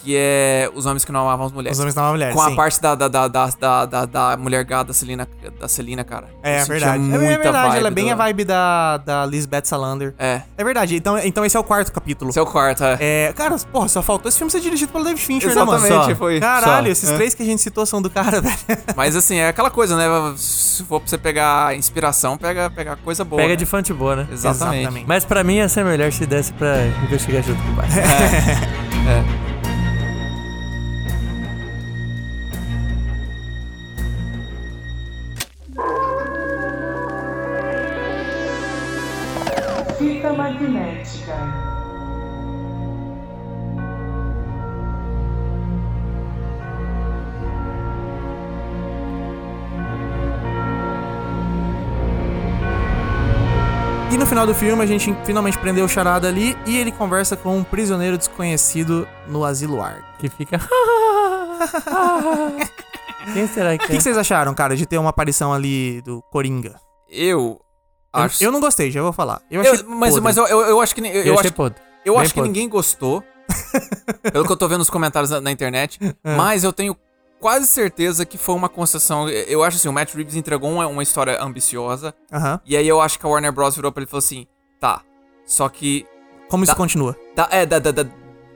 [0.03, 1.77] Que é Os Homens que Não Amavam as Mulheres.
[1.79, 2.57] Os Homens da Mulher, Com a sim.
[2.57, 5.29] parte da, da, da, da, da, da, da mulher gata da Celina,
[5.61, 6.27] da Celina, cara.
[6.43, 6.97] É, é verdade.
[6.97, 10.13] É, muita é verdade, ela é bem do- a vibe da, da Lisbeth Salander.
[10.19, 10.43] É.
[10.59, 10.97] É verdade.
[10.97, 12.31] Então, então esse é o quarto capítulo.
[12.31, 12.97] Esse é o quarto, é.
[13.01, 16.05] É, cara, porra, só faltou esse filme ser dirigido pelo David Fincher, né, Exatamente, mano?
[16.11, 16.15] Só.
[16.17, 16.41] foi.
[16.41, 16.93] Caralho, só.
[16.93, 17.15] esses É.
[17.15, 18.57] três que a gente citou são do cara, velho.
[18.97, 20.05] Mas assim, é aquela coisa, né?
[20.37, 23.41] Se for pra você pegar inspiração, pega, pega coisa boa.
[23.41, 23.57] Pega né?
[23.57, 24.27] de fonte boa, né?
[24.33, 24.81] Exatamente.
[24.81, 25.07] Exatamente.
[25.07, 28.03] Mas pra mim ia ser melhor se desse pra investigar junto com o Batman.
[28.03, 29.23] É.
[29.23, 29.52] Fita
[54.13, 57.35] E no final do filme a gente finalmente prendeu o charada ali e ele conversa
[57.35, 60.17] com um prisioneiro desconhecido no asilo ar.
[60.19, 60.61] Que fica.
[63.33, 63.87] Quem será que é?
[63.87, 66.79] O que vocês acharam, cara, de ter uma aparição ali do Coringa?
[67.09, 67.59] Eu
[68.13, 68.43] acho.
[68.45, 69.41] eu não gostei, já vou falar.
[69.51, 70.21] Eu achei Eu- mas, podre.
[70.25, 71.01] mas eu, eu, eu acho que.
[71.01, 71.81] Eu, Eu eu achei acho, podre.
[72.05, 72.49] eu Bem acho que podre.
[72.51, 73.23] ninguém gostou.
[74.33, 75.99] pelo que eu tô vendo nos comentários na, na internet.
[76.25, 76.37] É.
[76.37, 76.97] Mas eu tenho
[77.41, 79.29] quase certeza que foi uma concessão.
[79.29, 82.15] Eu acho assim, o Matt Reeves entregou uma, uma história ambiciosa.
[82.33, 82.61] Aham.
[82.65, 83.75] E aí eu acho que a Warner Bros.
[83.75, 84.47] virou pra ele e falou assim:
[84.81, 85.03] tá.
[85.45, 86.07] Só que.
[86.49, 87.17] Como isso Dá- continua?
[87.35, 88.07] Dá, é, dá, dá, dá-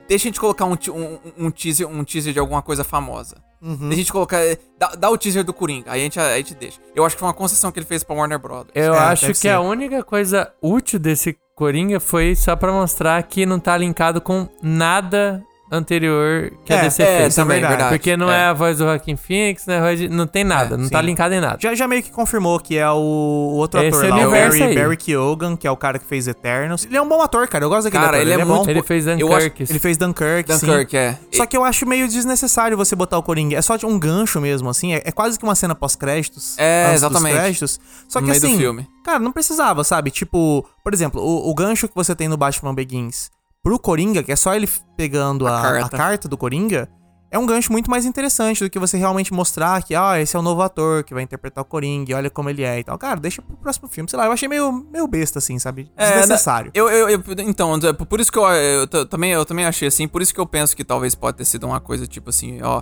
[0.07, 3.37] deixa a gente colocar um, um, um teaser, um teaser de alguma coisa famosa.
[3.61, 3.75] Uhum.
[3.77, 4.37] Deixa a gente colocar.
[4.39, 5.91] é, Dá, dá o teaser do Coringa.
[5.91, 6.79] Aí a gente, a gente deixa.
[6.95, 8.65] Eu acho que foi uma concessão que ele fez pra Warner Bros.
[8.75, 9.49] Eu É, acho que ser.
[9.49, 14.47] a única coisa útil desse Coringa foi só pra mostrar que não tá linkado com
[14.61, 17.35] nada anterior que É, a DC é, fez.
[17.35, 17.73] também, verdade.
[17.75, 17.97] verdade.
[17.97, 18.37] Porque não é.
[18.41, 18.43] É.
[18.45, 19.79] a voz do Joaquin Phoenix, né?
[20.09, 21.05] Não tem nada, É, não tá sim.
[21.05, 21.57] linkado em nada.
[21.59, 24.75] Já, já meio que confirmou que é o, outro Esse ator lá, o Barry, aí.
[24.75, 26.85] Barry Keoghan, que é o cara que fez Eternos.
[26.85, 27.65] Ele é um bom ator, cara.
[27.65, 28.27] Eu gosto daquele Cara, ator.
[28.31, 28.55] ele é bom.
[28.57, 29.65] muito- Ele fez Dunkirk.
[29.69, 30.65] Ele fez Dunkirk, sim.
[30.65, 31.17] Dunkirk, é.
[31.33, 33.57] Só que eu acho meio desnecessário você botar o Coringa.
[33.57, 34.93] É só um gancho mesmo, assim.
[34.93, 36.57] É, é quase que uma cena pós-créditos.
[36.57, 37.35] É, exatamente.
[37.35, 37.79] Créditos.
[38.07, 38.87] Só No que assim, filme.
[39.03, 40.11] cara, não precisava, sabe?
[40.11, 43.29] Tipo, por exemplo, o, o gancho que você tem no Batman Begins
[43.67, 45.85] pro Coringa, que é só ele pegando A a, carta.
[45.95, 46.87] a carta do Coringa,
[47.29, 50.39] é um gancho muito mais interessante do que você realmente mostrar que, ah, esse é
[50.39, 52.97] o novo ator que vai interpretar o Coringa olha como ele é e tal.
[52.97, 54.09] Cara, deixa pro próximo filme.
[54.09, 55.91] Sei lá, eu achei meio, meio besta, assim, sabe?
[55.97, 56.71] É, Desnecessário.
[56.73, 59.89] Eu, eu, eu- então, é por isso que eu, eu t- também, eu também achei
[59.89, 62.61] assim, por isso que eu penso que talvez pode ter sido uma coisa tipo assim,
[62.61, 62.81] ó.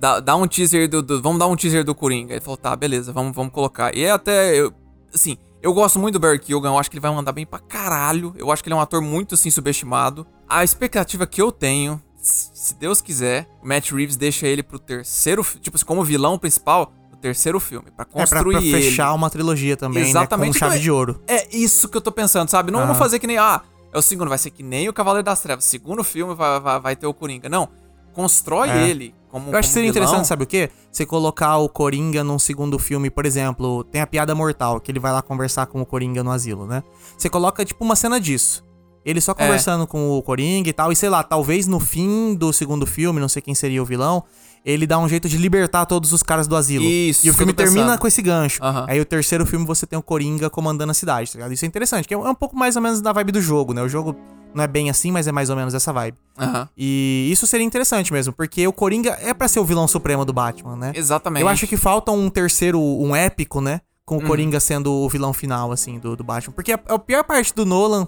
[0.00, 2.32] Dar dá um teaser do, do- Vamos dar um teaser do Coringa.
[2.34, 3.94] Ele falou, tá, beleza, vamos, vamos colocar.
[3.96, 4.56] E é até.
[4.56, 4.72] Eu,
[5.14, 7.58] assim, eu gosto muito do Barry Keoghan, eu acho que ele vai mandar bem pra
[7.58, 8.34] caralho.
[8.36, 10.26] Eu acho que ele é um ator muito assim subestimado.
[10.48, 15.44] A expectativa que eu tenho, se Deus quiser, o Matt Reeves deixa ele pro terceiro.
[15.60, 17.90] Tipo assim, como vilão principal, terceiro filme.
[17.90, 18.82] Pra É, pra, construir pra ele.
[18.90, 20.48] fechar uma trilogia também, Exatamente.
[20.48, 20.52] né?
[20.52, 21.22] Com chave Então, de ouro.
[21.26, 22.70] É isso que eu tô pensando, sabe?
[22.70, 23.38] Não, não fazer que nem.
[23.38, 25.64] Ah, é o segundo, vai ser que nem o Cavaleiro das Trevas.
[25.64, 27.48] Segundo filme vai, vai, vai ter o Coringa.
[27.48, 27.70] Não.
[28.14, 28.88] Constrói É.
[28.88, 29.50] ele como.
[29.50, 30.04] Eu acho que seria vilão.
[30.06, 30.70] interessante, sabe o quê?
[30.90, 35.00] Você colocar o Coringa num segundo filme, por exemplo, tem a piada mortal, que ele
[35.00, 36.82] vai lá conversar com o Coringa no asilo, né?
[37.18, 38.64] Você coloca, tipo, uma cena disso.
[39.04, 42.52] Ele só conversando com o Coringa e tal, e sei lá, talvez no fim do
[42.54, 44.24] segundo filme, não sei quem seria o vilão,
[44.64, 46.82] ele dá um jeito de libertar todos os caras do asilo.
[46.86, 48.64] Isso, E o filme termina com esse gancho.
[48.64, 48.86] Aham.
[48.88, 51.52] Aí o terceiro filme você tem o Coringa comandando a cidade, tá ligado?
[51.52, 53.42] Isso é interessante, que é um é um pouco mais ou menos da vibe do
[53.42, 53.82] jogo, né?
[53.82, 54.16] O jogo
[54.54, 56.16] não é bem assim, mas é mais ou menos essa vibe.
[56.38, 56.68] Aham.
[56.76, 60.32] E isso seria interessante mesmo, porque o Coringa é pra ser o vilão supremo do
[60.32, 60.92] Batman, né?
[60.94, 61.42] Exatamente.
[61.42, 63.80] Eu acho que falta um terceiro, um épico, né?
[64.04, 64.26] Com o Uhum.
[64.26, 66.52] Coringa sendo o vilão final, assim, do, do Batman.
[66.54, 68.06] Porque a, a pior parte do Nolan,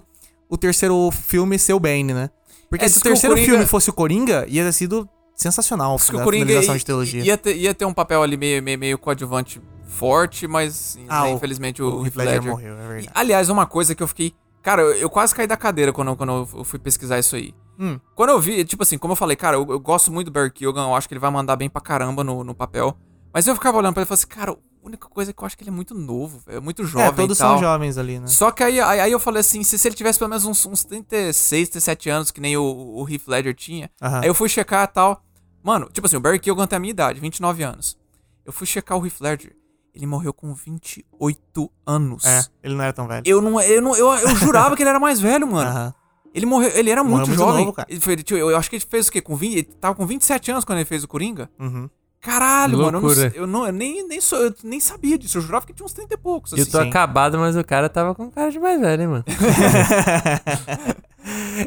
[0.49, 2.29] o terceiro filme ser o Bane, né?
[2.69, 5.07] Porque É, se o que o terceiro Coringa- filme fosse o Coringa, ia ter sido
[5.35, 7.23] sensacional Diz que o Coringa finalização ia, de trilogia.
[7.23, 11.29] ia, ter, ia ter um papel ali meio, meio, meio coadjuvante forte, mas Ah, né,
[11.31, 13.09] o- infelizmente o, o Heath Ledger Ledger morreu, é E, verdade.
[13.15, 14.33] aliás, uma coisa que eu fiquei.
[14.67, 17.55] Cara, eu, eu quase caí da cadeira quando, eu- quando eu fui pesquisar isso aí.
[17.79, 17.97] Hum.
[18.13, 20.51] Quando eu vi, tipo assim, como eu falei, cara, eu, eu gosto muito do Barry
[20.51, 22.97] Keoghan, eu acho que ele vai mandar bem pra caramba no, no papel.
[23.33, 25.41] Mas eu ficava olhando pra ele e falei assim, cara, a única coisa é que
[25.41, 28.19] eu acho que ele é muito novo, é muito jovem é, todos são jovens ali,
[28.19, 28.27] né?
[28.27, 30.65] Só que aí, aí, aí eu falei assim, se, se ele tivesse pelo menos uns,
[30.65, 33.89] uns 36, 37 anos, que nem o, o Heath Ledger tinha,
[34.19, 35.23] aí eu fui checar e tal.
[35.63, 37.97] Mano, tipo assim, o Barry Keoghan tem a minha idade, 29 anos.
[38.45, 39.55] Eu fui checar o Heath Ledger,
[39.97, 42.23] ele morreu com 28 anos.
[42.23, 43.23] É, ele não era tão velho.
[43.25, 45.69] Eu não, eu não, eu, eu jurava que ele era mais velho, mano.
[45.69, 45.93] Aham.
[46.35, 47.65] Ele morreu, ele era muito, muito jovem.
[47.65, 47.75] novo.
[47.87, 49.21] Ele foi, tipo, eu acho que ele fez o quê?
[49.21, 51.49] Com 20, ele tava com 27 anos quando ele fez o Coringa.
[51.59, 51.89] Uhum.
[52.21, 53.31] Caralho, mano, eu, não, Loucura.
[53.35, 55.37] eu, não, eu nem, nem, sou, eu nem sabia disso.
[55.37, 56.71] Eu jurava que tinha uns 30 e poucos, Eu assim.
[56.71, 56.89] tô sim.
[56.89, 59.23] acabado, mas o cara tava com cara de mais velho, hein, mano.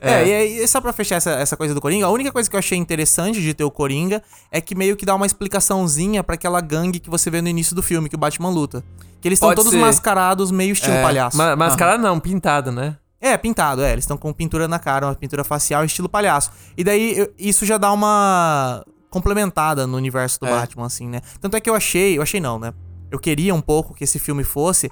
[0.00, 2.56] É, e aí, só pra fechar essa, essa coisa do Coringa, a única coisa que
[2.56, 6.34] eu achei interessante de ter o Coringa é que meio que dá uma explicaçãozinha pra
[6.36, 8.82] aquela gangue que você vê no início do filme, que o Batman luta.
[9.20, 9.78] Que eles estão todos ser.
[9.78, 11.36] mascarados, meio estilo É, palhaço.
[11.36, 12.96] Ma- Mascara não, pintado, né?
[13.20, 13.92] É, pintado, é.
[13.92, 16.50] Eles estão com pintura na cara, uma pintura facial, estilo palhaço.
[16.74, 20.50] E daí, eu- isso já dá uma complementada no universo do É.
[20.50, 21.20] Batman, assim, né?
[21.40, 22.72] Tanto é que eu achei, eu achei não, né?
[23.10, 24.90] Eu queria um pouco que esse filme fosse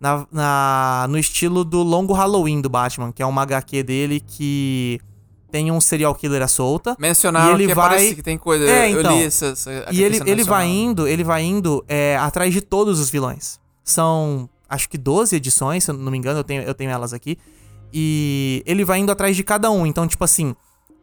[0.00, 4.98] na, na- no estilo do longo Halloween do Batman, que é uma HQ dele que
[5.52, 6.96] tem um serial killer à solta.
[6.98, 8.64] Mencionaram ele que vai- parece que tem coisa.
[8.68, 9.16] É, eu então.
[9.18, 9.46] essa.
[9.46, 13.58] essa E ele, ele vai indo, ele vai indo é, atrás de todos os vilões.
[13.84, 17.12] São, acho que 12 edições, se eu não me engano, eu tenho, eu tenho elas
[17.12, 17.36] aqui.
[17.92, 19.84] E ele vai indo atrás de cada um.
[19.86, 20.54] Então, tipo assim,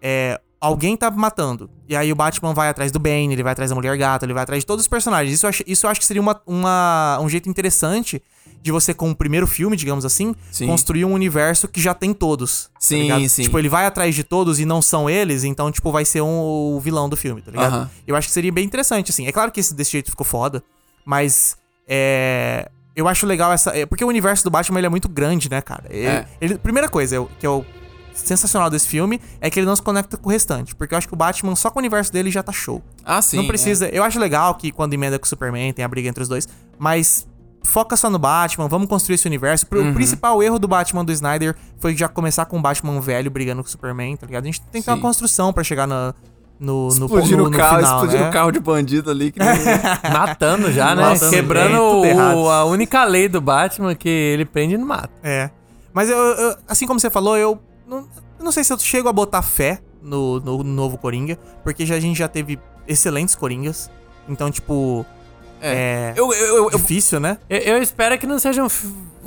[0.01, 1.69] é, alguém tá matando.
[1.87, 4.33] E aí o Batman vai atrás do Bane, ele vai atrás da Mulher Gato, ele
[4.33, 5.33] vai atrás de todos os personagens.
[5.33, 8.21] Isso eu acho, isso eu acho que seria uma, uma- um jeito interessante
[8.61, 10.65] de você, com o primeiro filme, digamos assim, Sim.
[10.67, 12.65] construir um universo que já tem todos.
[12.65, 13.29] tá Sim, ligado?
[13.29, 13.43] sim.
[13.43, 16.39] Tipo, ele vai atrás de todos e não são eles, então, tipo, vai ser um,
[16.75, 17.73] o vilão do filme, tá ligado?
[17.73, 17.89] Aham.
[18.05, 19.27] Eu acho que seria bem interessante, assim.
[19.27, 20.61] É claro que esse desse jeito ficou foda,
[21.05, 21.55] mas
[21.87, 22.69] é.
[22.95, 23.77] eu acho legal essa.
[23.77, 25.85] é, Porque o universo do Batman ele é muito grande, né, cara?
[25.89, 26.27] Ele, É.
[26.41, 27.65] ele- primeira coisa eu- que eu.
[28.18, 30.76] Sensacional desse filme é que ele não se conecta com o restante.
[30.76, 32.82] Porque eu acho que o Batman, só com o universo dele, já tá show.
[33.05, 33.38] Ah, sim.
[33.38, 33.47] não é.
[33.47, 33.88] precisa.
[33.89, 36.47] Eu acho legal que quando emenda com o Superman tem a briga entre os dois.
[36.78, 37.28] Mas
[37.63, 39.65] foca só no Batman, vamos construir esse universo.
[39.74, 39.91] Uhum.
[39.91, 43.61] O principal erro do Batman do Snyder foi já começar com o Batman velho brigando
[43.61, 44.43] com o Superman, tá ligado?
[44.43, 46.13] A gente tem que ter uma construção pra chegar na-
[46.59, 48.32] no, no, Explodindo no, no carro, final, explodindo né?
[48.32, 49.32] carro de bandido ali.
[49.32, 49.39] Que
[50.11, 51.03] Matando já, né?
[51.03, 55.09] Matando, Quebrando é, o- a única lei do Batman que ele prende e não mata.
[55.22, 55.49] É.
[55.93, 58.07] Mas eu, eu- assim como você falou, eu não,
[58.39, 61.99] não sei se eu chego a botar fé no, no novo Coringa, porque já, a
[61.99, 63.89] gente já teve excelentes Coringas.
[64.29, 65.05] Então, tipo,
[65.61, 67.38] é, Eu, eu, eu, eu- difícil, né?
[67.49, 68.67] Eu, eu espero que não seja um.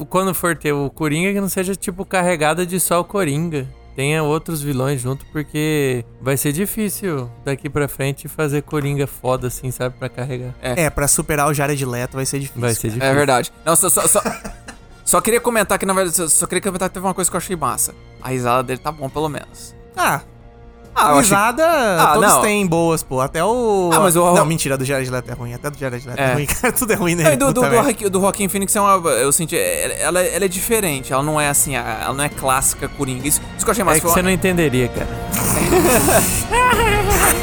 [0.06, 3.66] Quando for ter o Coringa, que não seja tipo carregada de só o Coringa.
[3.96, 9.70] Tenha outros vilões junto, porque vai ser difícil daqui pra frente fazer Coringa foda assim,
[9.72, 9.96] sabe?
[9.98, 10.54] Pra carregar.
[10.62, 12.60] É, pra superar o Jared Leto vai ser difícil.
[12.60, 12.92] Vai ser cara.
[12.94, 13.10] difícil.
[13.10, 13.52] É verdade.
[13.64, 14.22] Não, só, só, só,
[15.10, 17.36] só queria comentar que, na verdade, só, só queria comentar que teve uma coisa que
[17.36, 17.92] eu achei massa.
[18.22, 19.74] A risada dele tá bom, pelo menos.
[19.96, 20.20] Ah,
[20.94, 21.22] Ah, eu achei...
[21.22, 21.64] risada,
[22.02, 22.42] Ah, todos não.
[22.42, 23.20] têm boas, pô.
[23.20, 23.90] Até o.
[23.92, 25.54] Ah, mas o- Não, mentira, do Jared Leto é ruim.
[25.54, 26.34] Até do Jared Leto é, É.
[26.34, 26.72] ruim, cara.
[26.74, 27.30] Tudo é ruim nele.
[27.30, 29.08] e do, do, do, do Joaquin Phoenix é uma.
[29.10, 29.56] Eu senti.
[29.56, 31.12] Ela, ela é diferente.
[31.12, 31.74] Ela não é assim.
[31.76, 33.26] Ela não é clássica Coringa.
[33.26, 33.98] Isso, isso que eu achei massa.
[33.98, 35.08] É que você não entenderia, cara.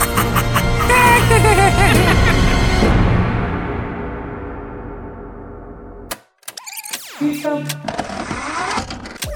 [7.17, 7.49] Fita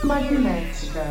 [0.03, 1.03] magnética.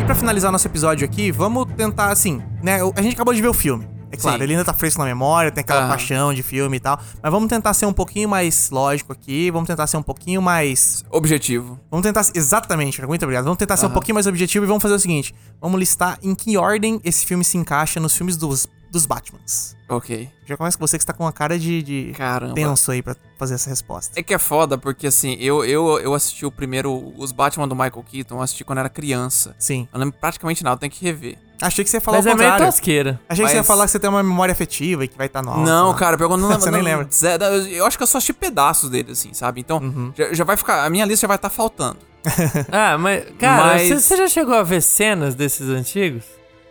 [0.00, 2.78] E pra finalizar nosso episódio aqui, vamos tentar, assim, né?
[2.96, 3.93] A gente acabou de ver o filme.
[4.14, 4.44] É claro, Sim.
[4.44, 5.88] ele ainda tá fresco na memória, tem aquela Aham.
[5.88, 6.98] paixão de filme e tal.
[7.22, 9.50] Mas vamos tentar ser um pouquinho mais lógico aqui.
[9.50, 11.04] Vamos tentar ser um pouquinho mais.
[11.10, 11.78] Objetivo.
[11.90, 12.24] Vamos tentar.
[12.34, 13.44] Exatamente, muito obrigado.
[13.44, 16.34] Vamos tentar ser um pouquinho mais objetivo e vamos fazer o seguinte: vamos listar em
[16.34, 19.74] que ordem esse filme se encaixa nos filmes dos, dos Batmans.
[19.88, 20.30] Ok.
[20.46, 22.54] Já começa com você que está com uma cara de, de Caramba.
[22.54, 24.18] tenso aí pra fazer essa resposta.
[24.18, 27.12] É que é foda, porque assim, eu, eu, eu assisti o primeiro.
[27.18, 29.54] Os Batman do Michael Keaton, eu assisti quando era criança.
[29.58, 29.88] Sim.
[29.92, 31.38] Eu não lembro praticamente nada, eu tenho que rever.
[31.66, 32.66] Achei que você ia falar Mas o é meio contrário.
[32.72, 33.20] tosqueira.
[33.28, 35.26] Achei que você ia Mas- falar que você tem uma memória afetiva e que vai
[35.26, 35.60] estar nova.
[35.64, 36.62] não, cara, pegou não lembro.
[36.62, 37.06] Você nem não- lembra.
[37.12, 39.60] zero, eu, eu acho que eu só assisti pedaços dele, assim, sabe?
[39.60, 40.12] Então, Uhum.
[40.16, 40.84] já, já vai ficar.
[40.84, 41.98] A minha lista já vai estar faltando.
[42.72, 46.24] Ah, mas, cara, Mas- você você já chegou a ver cenas desses antigos?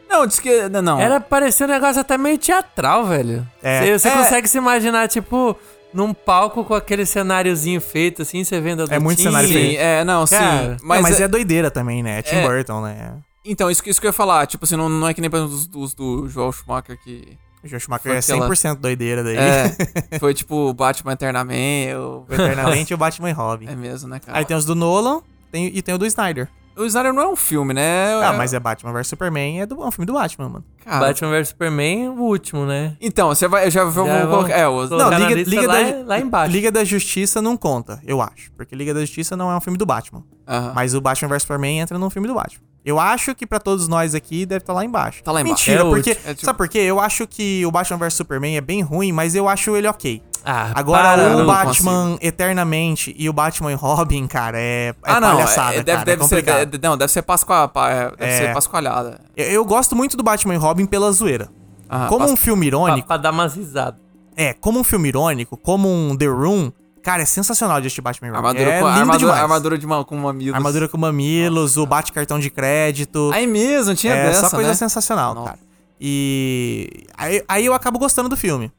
[0.10, 0.70] Não, disse que.
[0.70, 1.00] Não.
[1.00, 3.48] Era parecer um negócio até meio teatral, velho.
[3.64, 3.82] É.
[3.82, 4.12] Você você É.
[4.12, 5.56] consegue se imaginar, tipo,
[5.92, 9.30] num palco com aquele cenáriozinho feito, assim, você vendo a É muito lutinha.
[9.32, 9.80] cenário Sim, feito.
[9.80, 10.70] é, não, Cara, sim.
[10.70, 12.20] Mas, Mas, mas é- é doideira também, né?
[12.20, 12.48] É Tim É.
[12.48, 13.14] Burton, né?
[13.46, 14.46] Então, isso, que- isso que eu ia falar.
[14.48, 17.38] Tipo assim, não, não é que nem por exemplo, dos, do Joel Schumacher que.
[17.64, 19.38] O Joe Schumacher é aquela- 100% doideira daí.
[19.38, 19.76] É.
[20.20, 21.96] foi tipo Batman Eternamente.
[21.96, 22.26] Ou...
[22.30, 23.68] Eternamente o Batman e Robin.
[23.68, 24.38] É mesmo, né, cara?
[24.38, 25.22] Aí tem os do Nolan
[25.52, 26.50] tem, e tem o do Snyder.
[26.76, 28.16] O Snyder não é um filme, né?
[28.24, 30.66] Ah, mas é Batman vs Superman, é, do, é um filme do Batman, mano.
[30.84, 32.98] Cara, Batman vs Superman, o último, né?
[33.00, 33.68] Então, você vai.
[33.68, 34.58] Eu já vou Já colocar.
[34.58, 34.88] É, o.
[34.88, 36.52] Não, Liga, Liga lá, da, lá embaixo.
[36.52, 38.52] Liga da Justiça não conta, eu acho.
[38.54, 40.24] Porque Liga da Justiça não é um filme do Batman.
[40.48, 40.72] Aham.
[40.74, 42.66] Mas o Batman vs Superman entra num filme do Batman.
[42.86, 45.24] Eu acho que pra todos nós aqui deve estar lá embaixo.
[45.24, 45.62] Tá lá embaixo.
[45.70, 46.10] Mentira, É o porque.
[46.12, 46.80] É tipo- Sabe por quê?
[46.80, 50.22] Eu acho que o Batman vs Superman é bem ruim, mas eu acho ele ok.
[50.46, 55.22] Ah, Agora, para, o Batman Eternamente e o Batman e Robin, cara, é, é ah,
[55.22, 55.30] não.
[55.38, 56.66] palhaçada, é, deve, cara, deve é ser.
[56.66, 58.38] de- não, deve ser pascoa, pa- é, deve É.
[58.40, 59.22] ser pascoalhada.
[59.38, 61.50] Eu, eu gosto muito do Batman e Robin pela zoeira.
[61.90, 64.00] Aham, como pas- um filme Pra, irônico, pra dar umas risadas.
[64.36, 66.72] é, como um filme irônico, como um The Room,
[67.04, 68.38] cara, é sensacional de assistir Batman Robin.
[68.38, 69.42] Armadura, é com, lindo armadura, demais.
[69.42, 70.56] armadura de ma, com mamilos.
[70.56, 73.30] Armadura com mamilos, o bate-cartão de crédito.
[73.34, 74.76] Aí mesmo, tinha é dessa, só coisa né?
[74.76, 75.50] sensacional, Nossa.
[75.50, 75.60] cara.
[76.00, 78.72] E aí, aí eu acabo gostando do filme.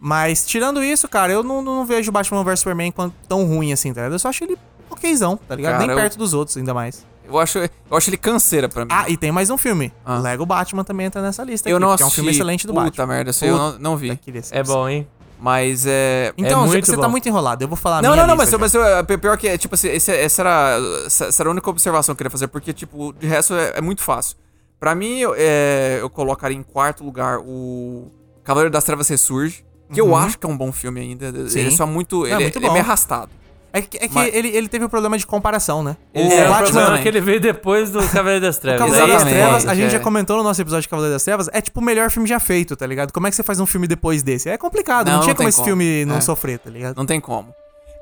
[0.00, 3.92] Mas tirando isso, cara, eu não, não vejo Batman vs Superman quanto tão ruim assim,
[3.92, 4.12] tá ligado?
[4.12, 4.56] Eu só acho ele
[4.88, 5.72] okzão, tá ligado?
[5.72, 7.04] Cara, Nem eu- perto dos outros, ainda mais.
[7.26, 8.90] Eu acho, eu acho ele canseira pra mim.
[8.90, 9.92] Ah, e tem mais um filme.
[10.02, 10.18] Ah.
[10.18, 12.02] Lego Batman também entra nessa lista eu aqui, não assisti.
[12.02, 13.06] é um filme excelente do Puta Batman.
[13.06, 14.18] merda, isso aí eu não, Puta não vi.
[14.50, 15.06] É bom, hein?
[15.40, 16.32] Mas é...
[16.36, 17.10] Então, muito você tá bom.
[17.10, 17.62] muito enrolado.
[17.62, 19.74] Eu vou falar Não, não, não, mas, lista, mas eu, é, pior que, é, tipo
[19.74, 23.12] assim, esse- essa, era, essa era a única observação que eu queria fazer, porque, tipo,
[23.12, 24.36] de resto é, é muito fácil.
[24.80, 28.10] Pra mim, eu, é, eu colocaria em quarto lugar o
[28.42, 30.16] Cavaleiro das Trevas Ressurge, que eu Uhum.
[30.16, 31.32] acho que é um bom filme ainda.
[31.48, 31.60] Sim.
[31.60, 32.26] Ele é só muito.
[32.26, 33.30] É, Ele, muito ele é meio arrastado.
[33.72, 35.96] É que, é que Mas- ele, ele teve um problema de comparação, né?
[36.14, 38.80] Ele- o É, o Batman, é que ele veio depois do Cavaleiro das o Trevas.
[38.80, 39.90] Cavaleiro das Trevas, a gente é.
[39.90, 42.40] já comentou no nosso episódio de Cavaleiro das Trevas, é tipo o melhor filme já
[42.40, 43.12] feito, tá ligado?
[43.12, 44.48] Como é que você faz um filme depois desse?
[44.48, 45.66] É complicado, não, Não, tinha não como esse como.
[45.66, 46.20] filme não É.
[46.20, 46.96] sofrer, tá ligado?
[46.96, 47.54] Não tem como.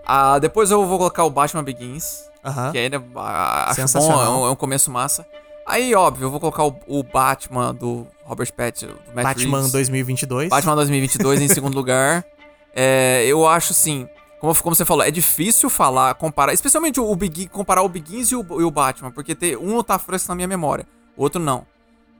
[0.07, 2.71] Ah, depois eu vou colocar o Batman Begins, Aham.
[2.71, 5.27] que ainda ah, acho bom, é um, é um começo massa.
[5.67, 9.73] Aí, óbvio, eu vou colocar o, o Batman do Robert Pattinson, do Matt Batman Reeves.
[9.73, 10.49] 2022.
[10.49, 12.25] Batman 2022 em segundo lugar.
[12.79, 14.07] É, eu acho assim,
[14.41, 18.31] como, como você falou, é difícil falar, comparar, especialmente o, o Begin, comparar o Begins
[18.31, 20.87] e o, e o Batman, porque ter, um tá fresco na minha memória,
[21.17, 21.67] o outro não.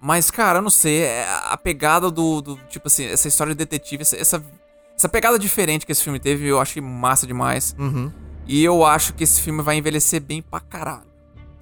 [0.01, 1.03] Mas, cara, eu não sei.
[1.05, 4.45] é A pegada do, do- Tipo assim, essa história de detetive, essa, essa,
[4.97, 7.75] essa pegada diferente que esse filme teve, eu achei massa demais.
[7.79, 8.13] Uhum.
[8.47, 11.07] E eu acho que esse filme vai envelhecer bem pra caralho.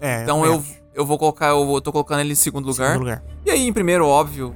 [0.00, 0.74] É, Então eu, acho.
[0.92, 2.88] eu vou colocar, eu vou- tô colocando ele em segundo lugar.
[2.92, 3.22] Segundo lugar.
[3.46, 4.54] E aí, em primeiro, óbvio,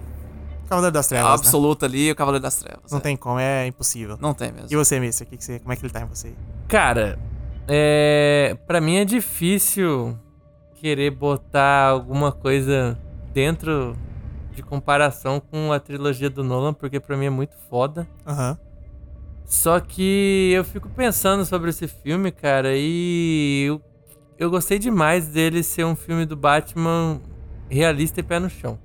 [0.69, 1.35] Cavaleiro das Trevas, né?
[1.35, 2.90] absoluta ali, o Cavaleiro das Trevas.
[2.90, 3.01] Não é.
[3.01, 4.19] tem como, é impossível.
[4.20, 4.69] Não tem mesmo.
[4.70, 6.35] E você, Mister, que que você, como é que ele tá em você?
[6.69, 7.19] Cara,
[7.66, 8.57] é.
[8.66, 10.19] Pra mim é difícil
[10.74, 12.99] querer botar alguma coisa
[13.32, 13.97] dentro
[14.55, 18.07] de comparação com a trilogia do Nolan, porque pra mim é muito foda.
[18.27, 18.59] Aham.
[19.45, 23.81] Só que eu fico pensando sobre esse filme, cara, e eu,
[24.39, 27.19] eu gostei demais dele ser um filme do Batman
[27.70, 28.78] realista e pé no chão.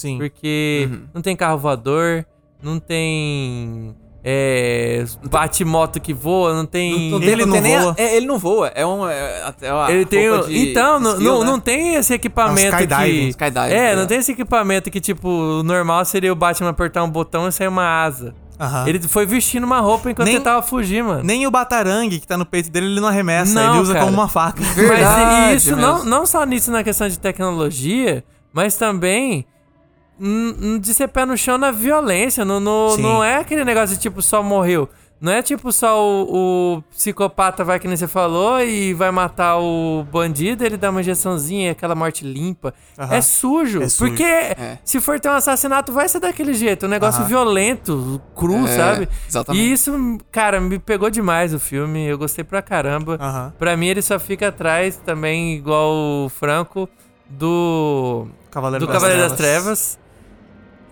[0.00, 0.18] Sim.
[0.18, 1.02] Porque Uhum.
[1.14, 2.24] não tem carro voador,
[2.62, 3.94] não tem.
[4.22, 5.02] É.
[5.30, 7.10] Bate-moto que voa, não tem.
[7.10, 7.94] Não tem- Ele não não tem a- voa.
[7.96, 8.68] é, ele não voa.
[8.74, 9.08] É um.
[9.08, 10.28] É, até a Ele tem.
[10.28, 11.46] o- de então, não, não, né?
[11.46, 13.20] não tem esse equipamento É um skydiving.
[13.24, 13.28] que.
[13.30, 13.96] Skydiving, É, é.
[13.96, 17.52] não tem esse equipamento que, tipo, o normal seria o Batman apertar um botão e
[17.52, 18.34] sair uma asa.
[18.60, 18.86] Aham.
[18.86, 21.24] Ele foi vestindo uma roupa enquanto Nem- ele tava fugindo, mano.
[21.24, 23.54] Nem o batarangue que tá no peito dele, ele não arremessa.
[23.54, 24.04] Não, ele usa cara.
[24.04, 24.60] como uma faca.
[24.62, 25.80] Mas Verdade e isso mesmo.
[25.80, 28.22] não, não só nisso na questão de tecnologia,
[28.52, 29.46] mas também
[30.80, 32.44] de ser pé no chão na violência.
[32.44, 34.88] No, no- não é aquele negócio de tipo só morreu.
[35.20, 39.58] Não é tipo só o, o psicopata vai que nem você falou e vai matar
[39.58, 42.72] o bandido, ele dá uma injeçãozinha, aquela morte limpa.
[42.98, 43.14] Aham.
[43.14, 43.82] É sujo.
[43.82, 44.10] É sujo.
[44.12, 44.24] Porque
[44.82, 46.86] se for ter um assassinato, vai ser daquele jeito.
[46.86, 47.28] Um negócio Aham.
[47.28, 49.08] violento, cru, É, sabe?
[49.28, 49.62] exatamente.
[49.62, 52.06] E isso, cara, me pegou demais o filme.
[52.06, 53.18] Eu gostei pra caramba.
[53.20, 53.52] Aham.
[53.58, 55.90] Pra mim, ele só fica atrás também, igual
[56.24, 56.88] o Franco,
[57.28, 59.98] do, Cavaleiro do Cavaleiro das Trevas.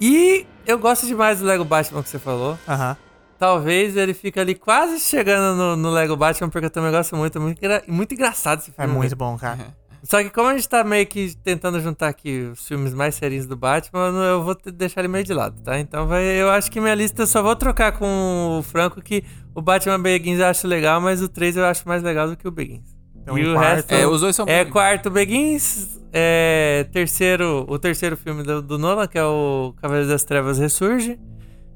[0.00, 2.58] E eu gosto demais do Lego Batman que você falou.
[2.68, 2.96] Aham.
[3.38, 7.38] Talvez ele fique ali quase chegando no, no Lego Batman, porque eu também gosto muito.
[7.38, 8.92] É muito, muito engraçado esse É filme.
[8.94, 9.16] muito velho.
[9.16, 9.76] bom, cara.
[10.02, 13.46] Só que como a gente tá meio que tentando juntar aqui os filmes mais sérios
[13.46, 15.78] do Batman, eu vou deixar ele meio de lado, tá?
[15.78, 19.24] Então vai, eu acho que minha lista eu só vou trocar com o Franco, que
[19.56, 22.46] o Batman Begins eu acho legal, mas o 3 eu acho mais legal do que
[22.46, 22.96] o Begins.
[23.32, 23.94] Então, e em o quarto- resto...
[23.94, 29.06] É, os dois são É quarto Begins, é terceiro, o terceiro filme do, do Nolan,
[29.06, 31.18] que é o Cavaleiro das Trevas Ressurge,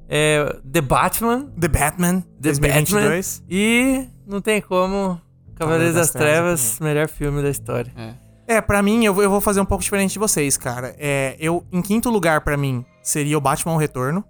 [0.08, 3.42] é The Batman, The Batman, The 2022.
[3.48, 5.20] e não tem como,
[5.54, 7.92] Cavaleiro das, das Trevas Trevas, melhor filme da história.
[7.96, 8.22] É.
[8.56, 10.94] É, pra mim, eu vou, eu vou fazer um pouco diferente de vocês, cara.
[10.98, 14.24] É, eu, em quinto lugar, pra mim, seria o Batman o Retorno,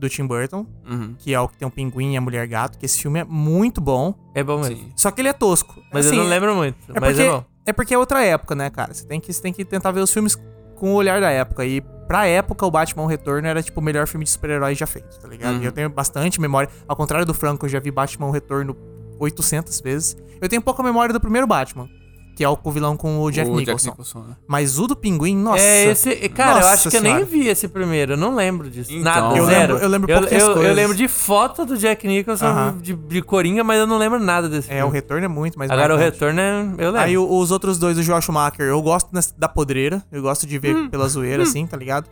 [0.00, 1.14] do Tim Burton, Uhum.
[1.18, 3.24] que é o que tem o pinguim e a mulher gato, que esse filme é
[3.24, 4.14] muito bom.
[4.34, 4.76] É bom mesmo.
[4.76, 4.92] Sim.
[4.96, 5.80] Só que ele é tosco.
[5.92, 7.44] Mas Assim, eu não lembro muito, É mas porque, é bom.
[7.66, 8.92] é porque é outra época, né, cara?
[8.94, 10.36] Você tem que, você tem que tentar ver os filmes
[10.76, 11.64] com o olhar da época.
[11.66, 15.20] E pra época, o Batman Retorno era, tipo, o melhor filme de super-heróis já feito,
[15.20, 15.56] tá ligado?
[15.56, 15.62] Uhum.
[15.62, 16.68] E eu tenho bastante memória.
[16.88, 18.74] Ao contrário do Franco, eu já vi Batman Retorno
[19.18, 20.16] 800 vezes.
[20.40, 21.88] Eu tenho pouca memória do primeiro Batman,
[22.36, 23.88] que é o vilão com o Jack o Nicholson.
[23.90, 24.36] Jack Nicholson, né?
[24.48, 25.62] Mas o do Pinguim, nossa.
[25.62, 26.28] É, esse.
[26.30, 28.90] Cara, eu Nossa acho que eu nem vi esse primeiro, eu não lembro disso.
[28.92, 29.02] Então.
[29.04, 29.72] Nada, Eu zero.
[29.74, 32.78] lembro- eu lembro eu, eu, eu lembro de foto do Jack Nicholson Aham.
[32.80, 34.88] de, de Coringa, mas eu não lembro nada desse É, filme.
[34.88, 36.60] o Retorno é muito mais Agora o retorno é.
[36.78, 36.98] Eu lembro.
[37.00, 40.58] Aí o- os outros dois do Joel Schumacher, eu gosto da podreira, eu gosto de
[40.58, 40.88] ver Hum.
[40.88, 42.08] pela zoeira, assim, tá ligado?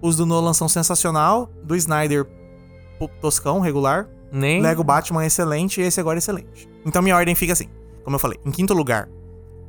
[0.00, 2.24] Os do Nolan são sensacional, do Snyder,
[3.20, 4.08] toscão, regular.
[4.30, 4.60] Nem.
[4.60, 6.68] Lego Batman é excelente e esse agora é excelente.
[6.84, 7.68] Então minha ordem fica assim,
[8.04, 8.38] como eu falei.
[8.44, 9.08] Em quinto lugar,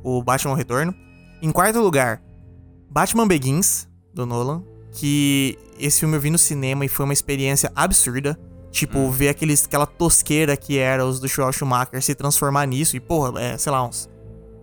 [0.02, 0.94] o Batman Retorno.
[1.42, 2.22] Em quarto lugar,
[2.90, 4.62] Batman Begins, do Nolan.
[4.92, 8.38] Que esse filme eu vi no cinema e foi uma experiência absurda.
[8.72, 12.96] Tipo, ver aqueles, aquela tosqueira que era os do Joel Schumacher se transformar nisso.
[12.96, 14.08] E, porra, é, sei lá, uns...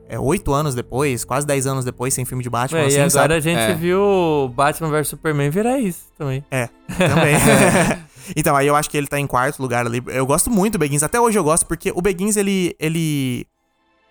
[0.09, 2.99] É, oito anos depois, quase dez anos depois, sem filme de Batman, Ué, assim, e
[2.99, 3.33] agora sabe?
[3.33, 3.73] a gente É.
[3.75, 6.45] viu Batman vs Superman virar isso também.
[6.49, 7.35] É, também.
[8.33, 10.01] então, aí eu acho que ele tá em quarto lugar ali.
[10.07, 12.73] Eu gosto muito do Begins, até hoje eu gosto, porque o Begins, ele.
[12.79, 13.45] ele.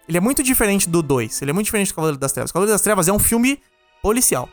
[0.08, 1.42] Ele é muito diferente do 2.
[1.42, 2.50] Ele é muito diferente do Cavaleiro das Trevas.
[2.50, 3.58] O Cavaleiro das Trevas é um filme
[4.02, 4.48] policial.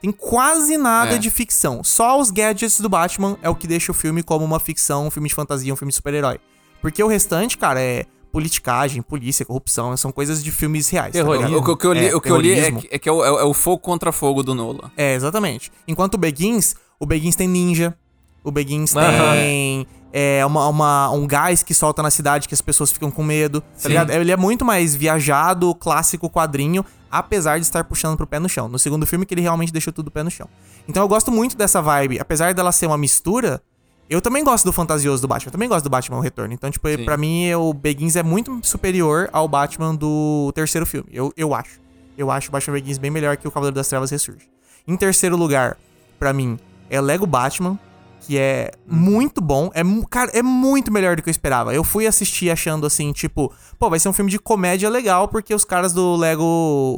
[0.00, 1.18] Tem quase nada É.
[1.18, 1.84] de ficção.
[1.84, 5.10] Só os gadgets do Batman é o que deixa o filme como uma ficção, um
[5.10, 6.40] filme de fantasia, um filme de super-herói.
[6.80, 11.12] Porque o restante, cara, é politicagem, polícia, corrupção, são coisas de filmes reais.
[11.12, 11.58] tá Terrorismo.
[11.58, 13.08] O, que- o que eu li, É, o que eu li é, que, é que
[13.08, 14.90] é o, é o- é o fogo contra fogo do Nolan.
[14.96, 15.70] É, exatamente.
[15.86, 17.94] Enquanto o Begins, o Begins tem ninja,
[18.42, 22.90] o Begins tem é, uma, uma- um gás que solta na cidade que as pessoas
[22.90, 24.10] ficam com medo, tá ligado?
[24.10, 28.68] Ele é muito mais viajado, clássico quadrinho, apesar de estar puxando pro pé no chão.
[28.68, 30.48] No segundo filme que ele realmente deixou tudo pé no chão.
[30.88, 33.62] Então eu gosto muito dessa vibe, apesar dela ser uma mistura,
[34.08, 36.52] eu também gosto do fantasioso do Batman, eu também gosto do Batman o Retorno.
[36.52, 41.32] Então, tipo, pra mim o Begins é muito superior ao Batman do terceiro filme, eu,
[41.36, 41.78] eu acho.
[42.18, 44.48] Eu acho o Batman Begins bem melhor que o Cavaleiro das Trevas Ressurge.
[44.86, 45.76] Em terceiro lugar,
[46.18, 46.58] pra mim,
[46.90, 47.78] é Lego Batman,
[48.20, 49.70] que é muito bom.
[49.74, 51.74] É, cara, é muito melhor do que eu esperava.
[51.74, 55.54] Eu fui assistir achando assim, tipo, pô, vai ser um filme de comédia legal, porque
[55.54, 56.44] os caras do Lego,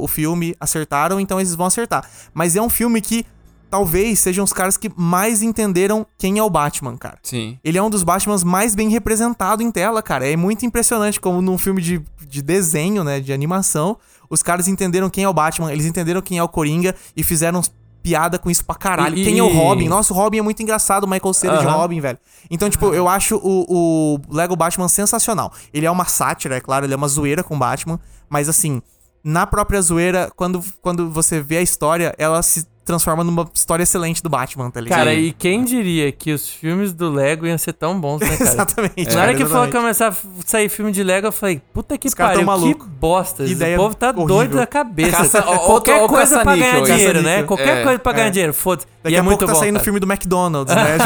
[0.01, 2.07] o filme, acertaram, então eles vão acertar.
[2.33, 3.25] Mas é um filme que
[3.69, 7.17] talvez sejam os caras que mais entenderam quem é o Batman, cara.
[7.23, 7.57] Sim.
[7.63, 10.29] Ele é um dos Batmans mais bem representado em tela, cara.
[10.29, 13.97] É muito impressionante como num filme de, de desenho, né, de animação,
[14.29, 17.61] os caras entenderam quem é o Batman, eles entenderam quem é o Coringa e fizeram
[18.03, 19.17] piada com isso pra caralho.
[19.17, 19.87] E- quem é o Robin?
[19.87, 21.77] Nossa, o Robin é muito engraçado, o Michael Cera de Aham.
[21.77, 22.19] Robin, velho.
[22.51, 25.51] Então, tipo, eu acho o, o Lego Batman sensacional.
[25.73, 27.99] Ele é uma sátira, é claro, ele é uma zoeira com o Batman,
[28.29, 28.81] mas assim,
[29.23, 34.21] na própria zoeira, quando, quando você vê a história, ela se transforma numa história excelente
[34.21, 34.97] do Batman, tá ligado?
[34.99, 38.43] Cara, e quem diria que os filmes do Lego iam ser tão bons, né, cara?
[38.51, 39.15] Exatamente.
[39.15, 40.15] Na hora que falou que começar a
[40.45, 42.45] sair filme de Lego, eu falei, puta que Os pariu,
[42.75, 43.43] que bosta.
[43.45, 44.27] Ideia o povo tá horrível.
[44.27, 45.11] doido da cabeça.
[45.11, 47.43] Caça- Qualquer ó, ó, coisa pra ganhar dinheiro, né?
[47.43, 47.47] Caça-níquel.
[47.47, 48.31] Qualquer É, coisa pra ganhar é.
[48.31, 48.87] dinheiro, foda-se.
[49.01, 49.83] Daqui E é a muito pouco tá bom, saindo o cara.
[49.83, 50.97] filme do McDonald's, né?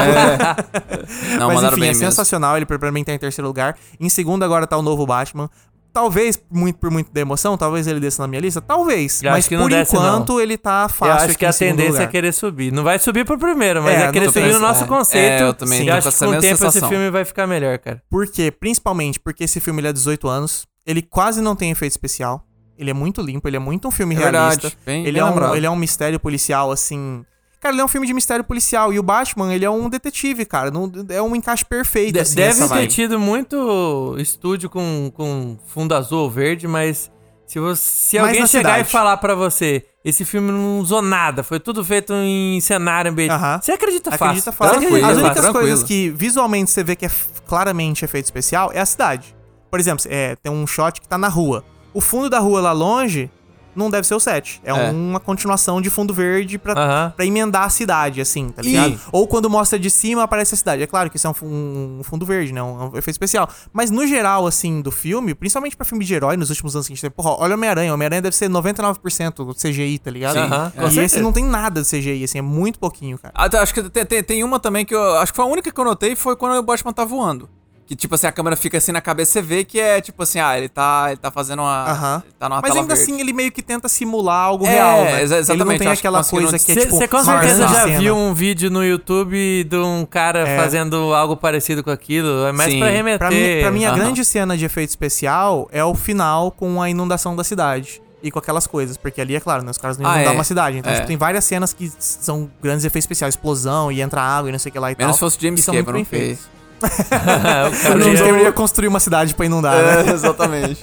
[1.40, 2.06] Não, Mas enfim, bem é mesmo.
[2.06, 2.58] sensacional.
[2.58, 3.76] Ele pra mim tá em terceiro lugar.
[3.99, 5.49] Em segundo agora tá o novo Batman.
[5.98, 8.61] Talvez, muito por muito da emoção, talvez ele desça na minha lista.
[8.61, 9.24] Talvez.
[9.24, 11.45] Eu mas acho que não por desce, enquanto ele tá Eu fácil acho aqui que
[11.48, 12.07] a tendência é lugar.
[12.11, 12.72] querer subir.
[12.72, 14.88] Não vai subir pro primeiro, mas É, é, querer não, subir no tô nosso pensando-
[14.90, 15.26] conceito.
[15.26, 16.90] é, eu também E tô acho com que com o tempo esse sensação.
[16.90, 17.99] filme vai ficar melhor, cara.
[18.10, 18.52] Por quê?
[18.52, 20.68] Principalmente porque esse filme ele é 18 anos.
[20.86, 22.44] Ele quase não tem efeito especial.
[22.78, 24.44] Ele é muito limpo, ele é muito um filme É realista.
[24.61, 25.56] verdade, bem- ele, bem é um, lembrado.
[25.56, 27.26] ele é um mistério policial, assim.
[27.60, 28.94] Cara, ele é um filme de mistério policial.
[28.94, 30.70] E o Batman, ele é um detetive, cara.
[30.72, 32.88] Não, é um encaixe perfeito, De- assim, Deve ter vibe.
[32.88, 37.12] tido muito estúdio com, com fundo azul ou verde, mas
[37.48, 38.88] se, você, se alguém chegar cidade.
[38.88, 43.34] e falar pra você, esse filme não usou nada, foi tudo feito em cenário ambiente,
[43.62, 44.26] você acredita fácil.
[44.26, 44.76] Acredita Você fácil.
[44.78, 45.54] acredita As únicas tranquilo.
[45.68, 47.12] coisas que visualmente você vê que é
[47.48, 49.36] claramente efeito especial é a cidade.
[49.72, 51.64] Por exemplo, é, tem um shot que tá na rua.
[51.94, 53.32] O fundo da rua lá longe
[53.78, 54.60] não deve ser o set.
[54.64, 54.91] É, É.
[54.91, 57.14] uma continuação de fundo verde pra, Aham.
[57.16, 58.99] pra emendar a cidade, assim, tá E- ligado?
[59.12, 60.84] Ou quando mostra de cima aparece a cidade.
[60.84, 62.62] É claro que isso é um, um fundo verde, né?
[62.64, 63.49] Um, efeito especial.
[63.72, 66.94] Mas no geral, assim, do filme, principalmente pra filme de herói nos últimos anos que
[66.94, 67.94] a gente teve, porra, olha o Homem-Aranha.
[67.94, 70.38] Homem-Aranha deve ser 99% CGI, tá ligado?
[70.38, 73.34] Aham, com E esse não tem nada de CGI, assim, é muito pouquinho, cara.
[73.62, 75.16] Acho que tem, tem, tem uma também que eu.
[75.18, 77.49] Acho que foi a única que eu notei foi quando o Batman tá voando.
[77.88, 80.42] Que, tipo assim, a câmera fica assim na cabeça, você vê que é tipo assim,
[80.42, 81.86] ah, ele tá, ele tá fazendo uma.
[81.90, 82.24] Aham.
[82.26, 83.12] Ele tá numa Mas tela ainda verde.
[83.12, 85.22] assim, ele meio que tenta simular algo É, real, né?
[85.24, 87.08] exa- Ele não exatamente, tem que aquela coisa que é Você tipo...
[87.08, 88.00] com marcando certeza já cena.
[88.00, 90.58] viu um vídeo no YouTube de um cara É.
[90.58, 92.46] fazendo algo parecido com aquilo.
[92.46, 92.80] É mais Sim.
[92.80, 93.20] pra remeter.
[93.20, 96.90] Pra mim, pra mim a grande cena de efeito especial é o final com a
[96.90, 98.02] inundação da cidade.
[98.22, 100.36] E com aquelas coisas, porque ali, é claro, né, os caras não Ah, inundam é.
[100.36, 100.78] uma cidade.
[100.78, 100.96] Então, É.
[100.96, 103.36] tipo, tem várias cenas que são grandes efeitos especiais.
[103.36, 105.30] Explosão e entra água e não sei o que lá e Menos tal.
[105.30, 106.57] se fosse James são muito Cameron bem feitos.
[107.74, 107.95] fez.
[107.95, 110.10] o cara Cameron ia construir uma cidade pra inundar, né?
[110.10, 110.82] É, exatamente.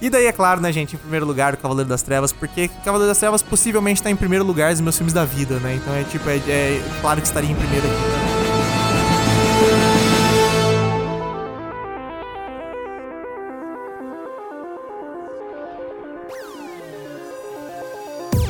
[0.00, 3.08] E daí, é claro, né, gente, em primeiro lugar, o Cavaleiro das Trevas, porque Cavaleiro
[3.08, 5.74] das Trevas possivelmente tá em primeiro lugar dos meus filmes da vida, né?
[5.74, 8.36] Então é tipo, é, é claro que estaria em primeiro aqui.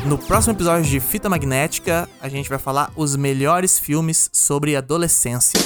[0.07, 5.59] No próximo episódio de Fita Magnética, a gente vai falar os melhores filmes sobre adolescência.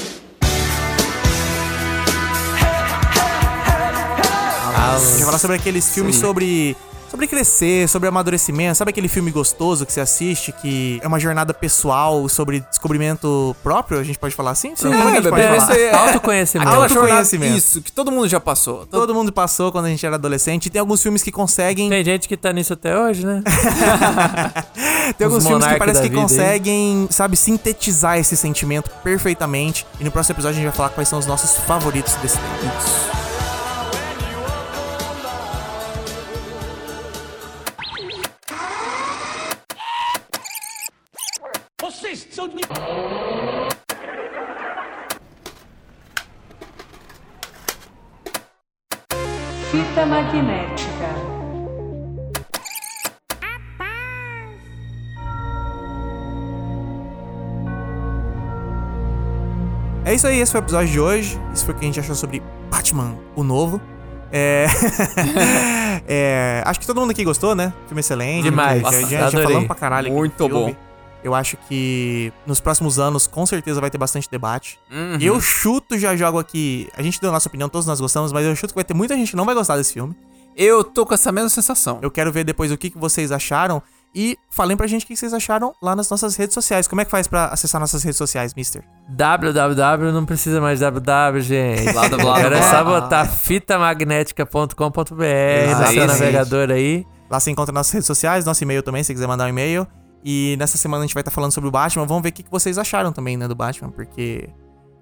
[4.80, 6.76] A gente vai falar sobre aqueles filmes sobre.
[7.10, 8.76] Sobre crescer, sobre amadurecimento.
[8.78, 13.98] Sabe aquele filme gostoso que você assiste, que é uma jornada pessoal sobre descobrimento próprio?
[13.98, 14.76] A gente pode falar assim?
[14.76, 15.56] Sim, é pode bebê, falar?
[15.56, 16.70] esse é- Autoconhecimento.
[16.70, 17.56] Autoconhecimento.
[17.58, 18.86] isso, que todo mundo já passou.
[18.86, 20.66] Todo- Todo mundo passou quando a gente era adolescente.
[20.66, 21.90] E tem alguns filmes que conseguem.
[21.90, 23.42] Tem gente que tá nisso até hoje, né?
[25.18, 26.22] Tem alguns Os filmes que parece que vida aí.
[26.22, 29.84] conseguem, sabe, sintetizar esse sentimento perfeitamente.
[29.98, 32.50] E no próximo episódio a gente vai falar quais são os nossos favoritos desse tempo.
[32.60, 33.19] Fita
[60.20, 61.40] isso aí, esse foi o episódio de hoje.
[61.54, 63.80] Isso foi o que a gente achou sobre Batman, o novo.
[64.30, 64.66] É...
[66.06, 67.72] é, Acho que todo mundo aqui gostou, né?
[67.86, 68.42] Filme excelente.
[68.42, 68.82] Demais.
[69.08, 70.12] Já, já, falamos pra caralho.
[70.12, 70.74] Muito bom.
[71.24, 74.78] Eu acho que nos próximos anos, com certeza, vai ter bastante debate.
[74.90, 75.16] Uhum.
[75.22, 76.86] Eu chuto, já jogo aqui.
[76.94, 78.92] A gente deu a nossa opinião, todos nós gostamos, mas eu chuto que vai ter
[78.92, 80.14] muita gente que não vai gostar desse filme.
[80.54, 81.98] Eu tô com essa mesma sensação.
[82.02, 83.82] Eu quero ver depois o que, que vocês acharam.
[84.14, 86.88] E falem pra gente o que vocês acharam lá nas nossas redes sociais.
[86.88, 88.82] Como é que faz pra acessar nossas redes sociais, mister?
[89.08, 91.92] www não precisa mais www, gente.
[91.92, 94.74] Blá, blá, blá, Agora é só botar fitamagnética.com.br
[95.80, 97.06] no seu navegador aí.
[97.30, 99.86] Lá você encontra nossas redes sociais, nosso e-mail também, se você quiser mandar um e-mail.
[100.24, 102.04] E nessa semana a gente vai estar falando sobre o Batman.
[102.04, 104.50] Vamos ver o que, que vocês acharam também, né, do Batman, porque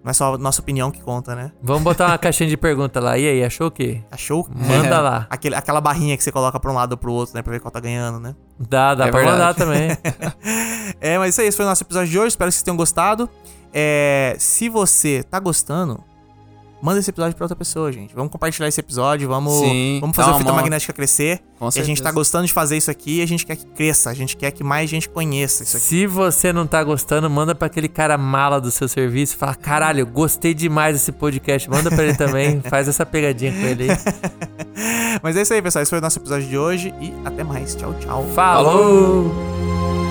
[0.09, 1.53] não é só a nossa opinião que conta, né?
[1.63, 3.19] Vamos botar uma caixinha de pergunta lá.
[3.19, 4.03] E aí, achou o quê?
[4.11, 4.49] Achou?
[4.55, 4.99] Manda É.
[4.99, 5.27] lá.
[5.31, 7.61] Aquele, aquela barrinha que você coloca pra um lado ou pro outro, né, pra ver
[7.61, 8.35] qual tá ganhando, né?
[8.59, 9.39] Dá, dá É pra verdade.
[9.39, 9.91] mandar também.
[11.01, 12.29] É, mas isso aí, esse foi o nosso episódio de hoje.
[12.29, 13.29] Espero que vocês tenham gostado.
[13.73, 16.03] É, se você tá gostando,
[16.83, 18.15] manda esse episódio pra outra pessoa, gente.
[18.15, 20.57] Vamos compartilhar esse episódio, vamos, Sim, vamos fazer a fita mão.
[20.57, 21.41] magnética crescer.
[21.59, 23.67] Com E a gente tá gostando de fazer isso aqui e a gente quer que
[23.67, 25.87] cresça, a gente quer que mais gente conheça isso aqui.
[25.87, 29.37] Se você não tá gostando, manda pra aquele cara mala do seu serviço.
[29.37, 31.69] Fala, caralho, gostei demais desse podcast.
[31.69, 32.61] Manda pra ele também.
[32.69, 33.99] Faz essa pegadinha com ele aí.
[35.23, 35.83] Mas é isso aí, pessoal.
[35.83, 37.75] Esse foi o nosso episódio de hoje e até mais.
[37.75, 38.25] Tchau, tchau.
[38.35, 39.27] Falou!
[39.27, 40.08] Este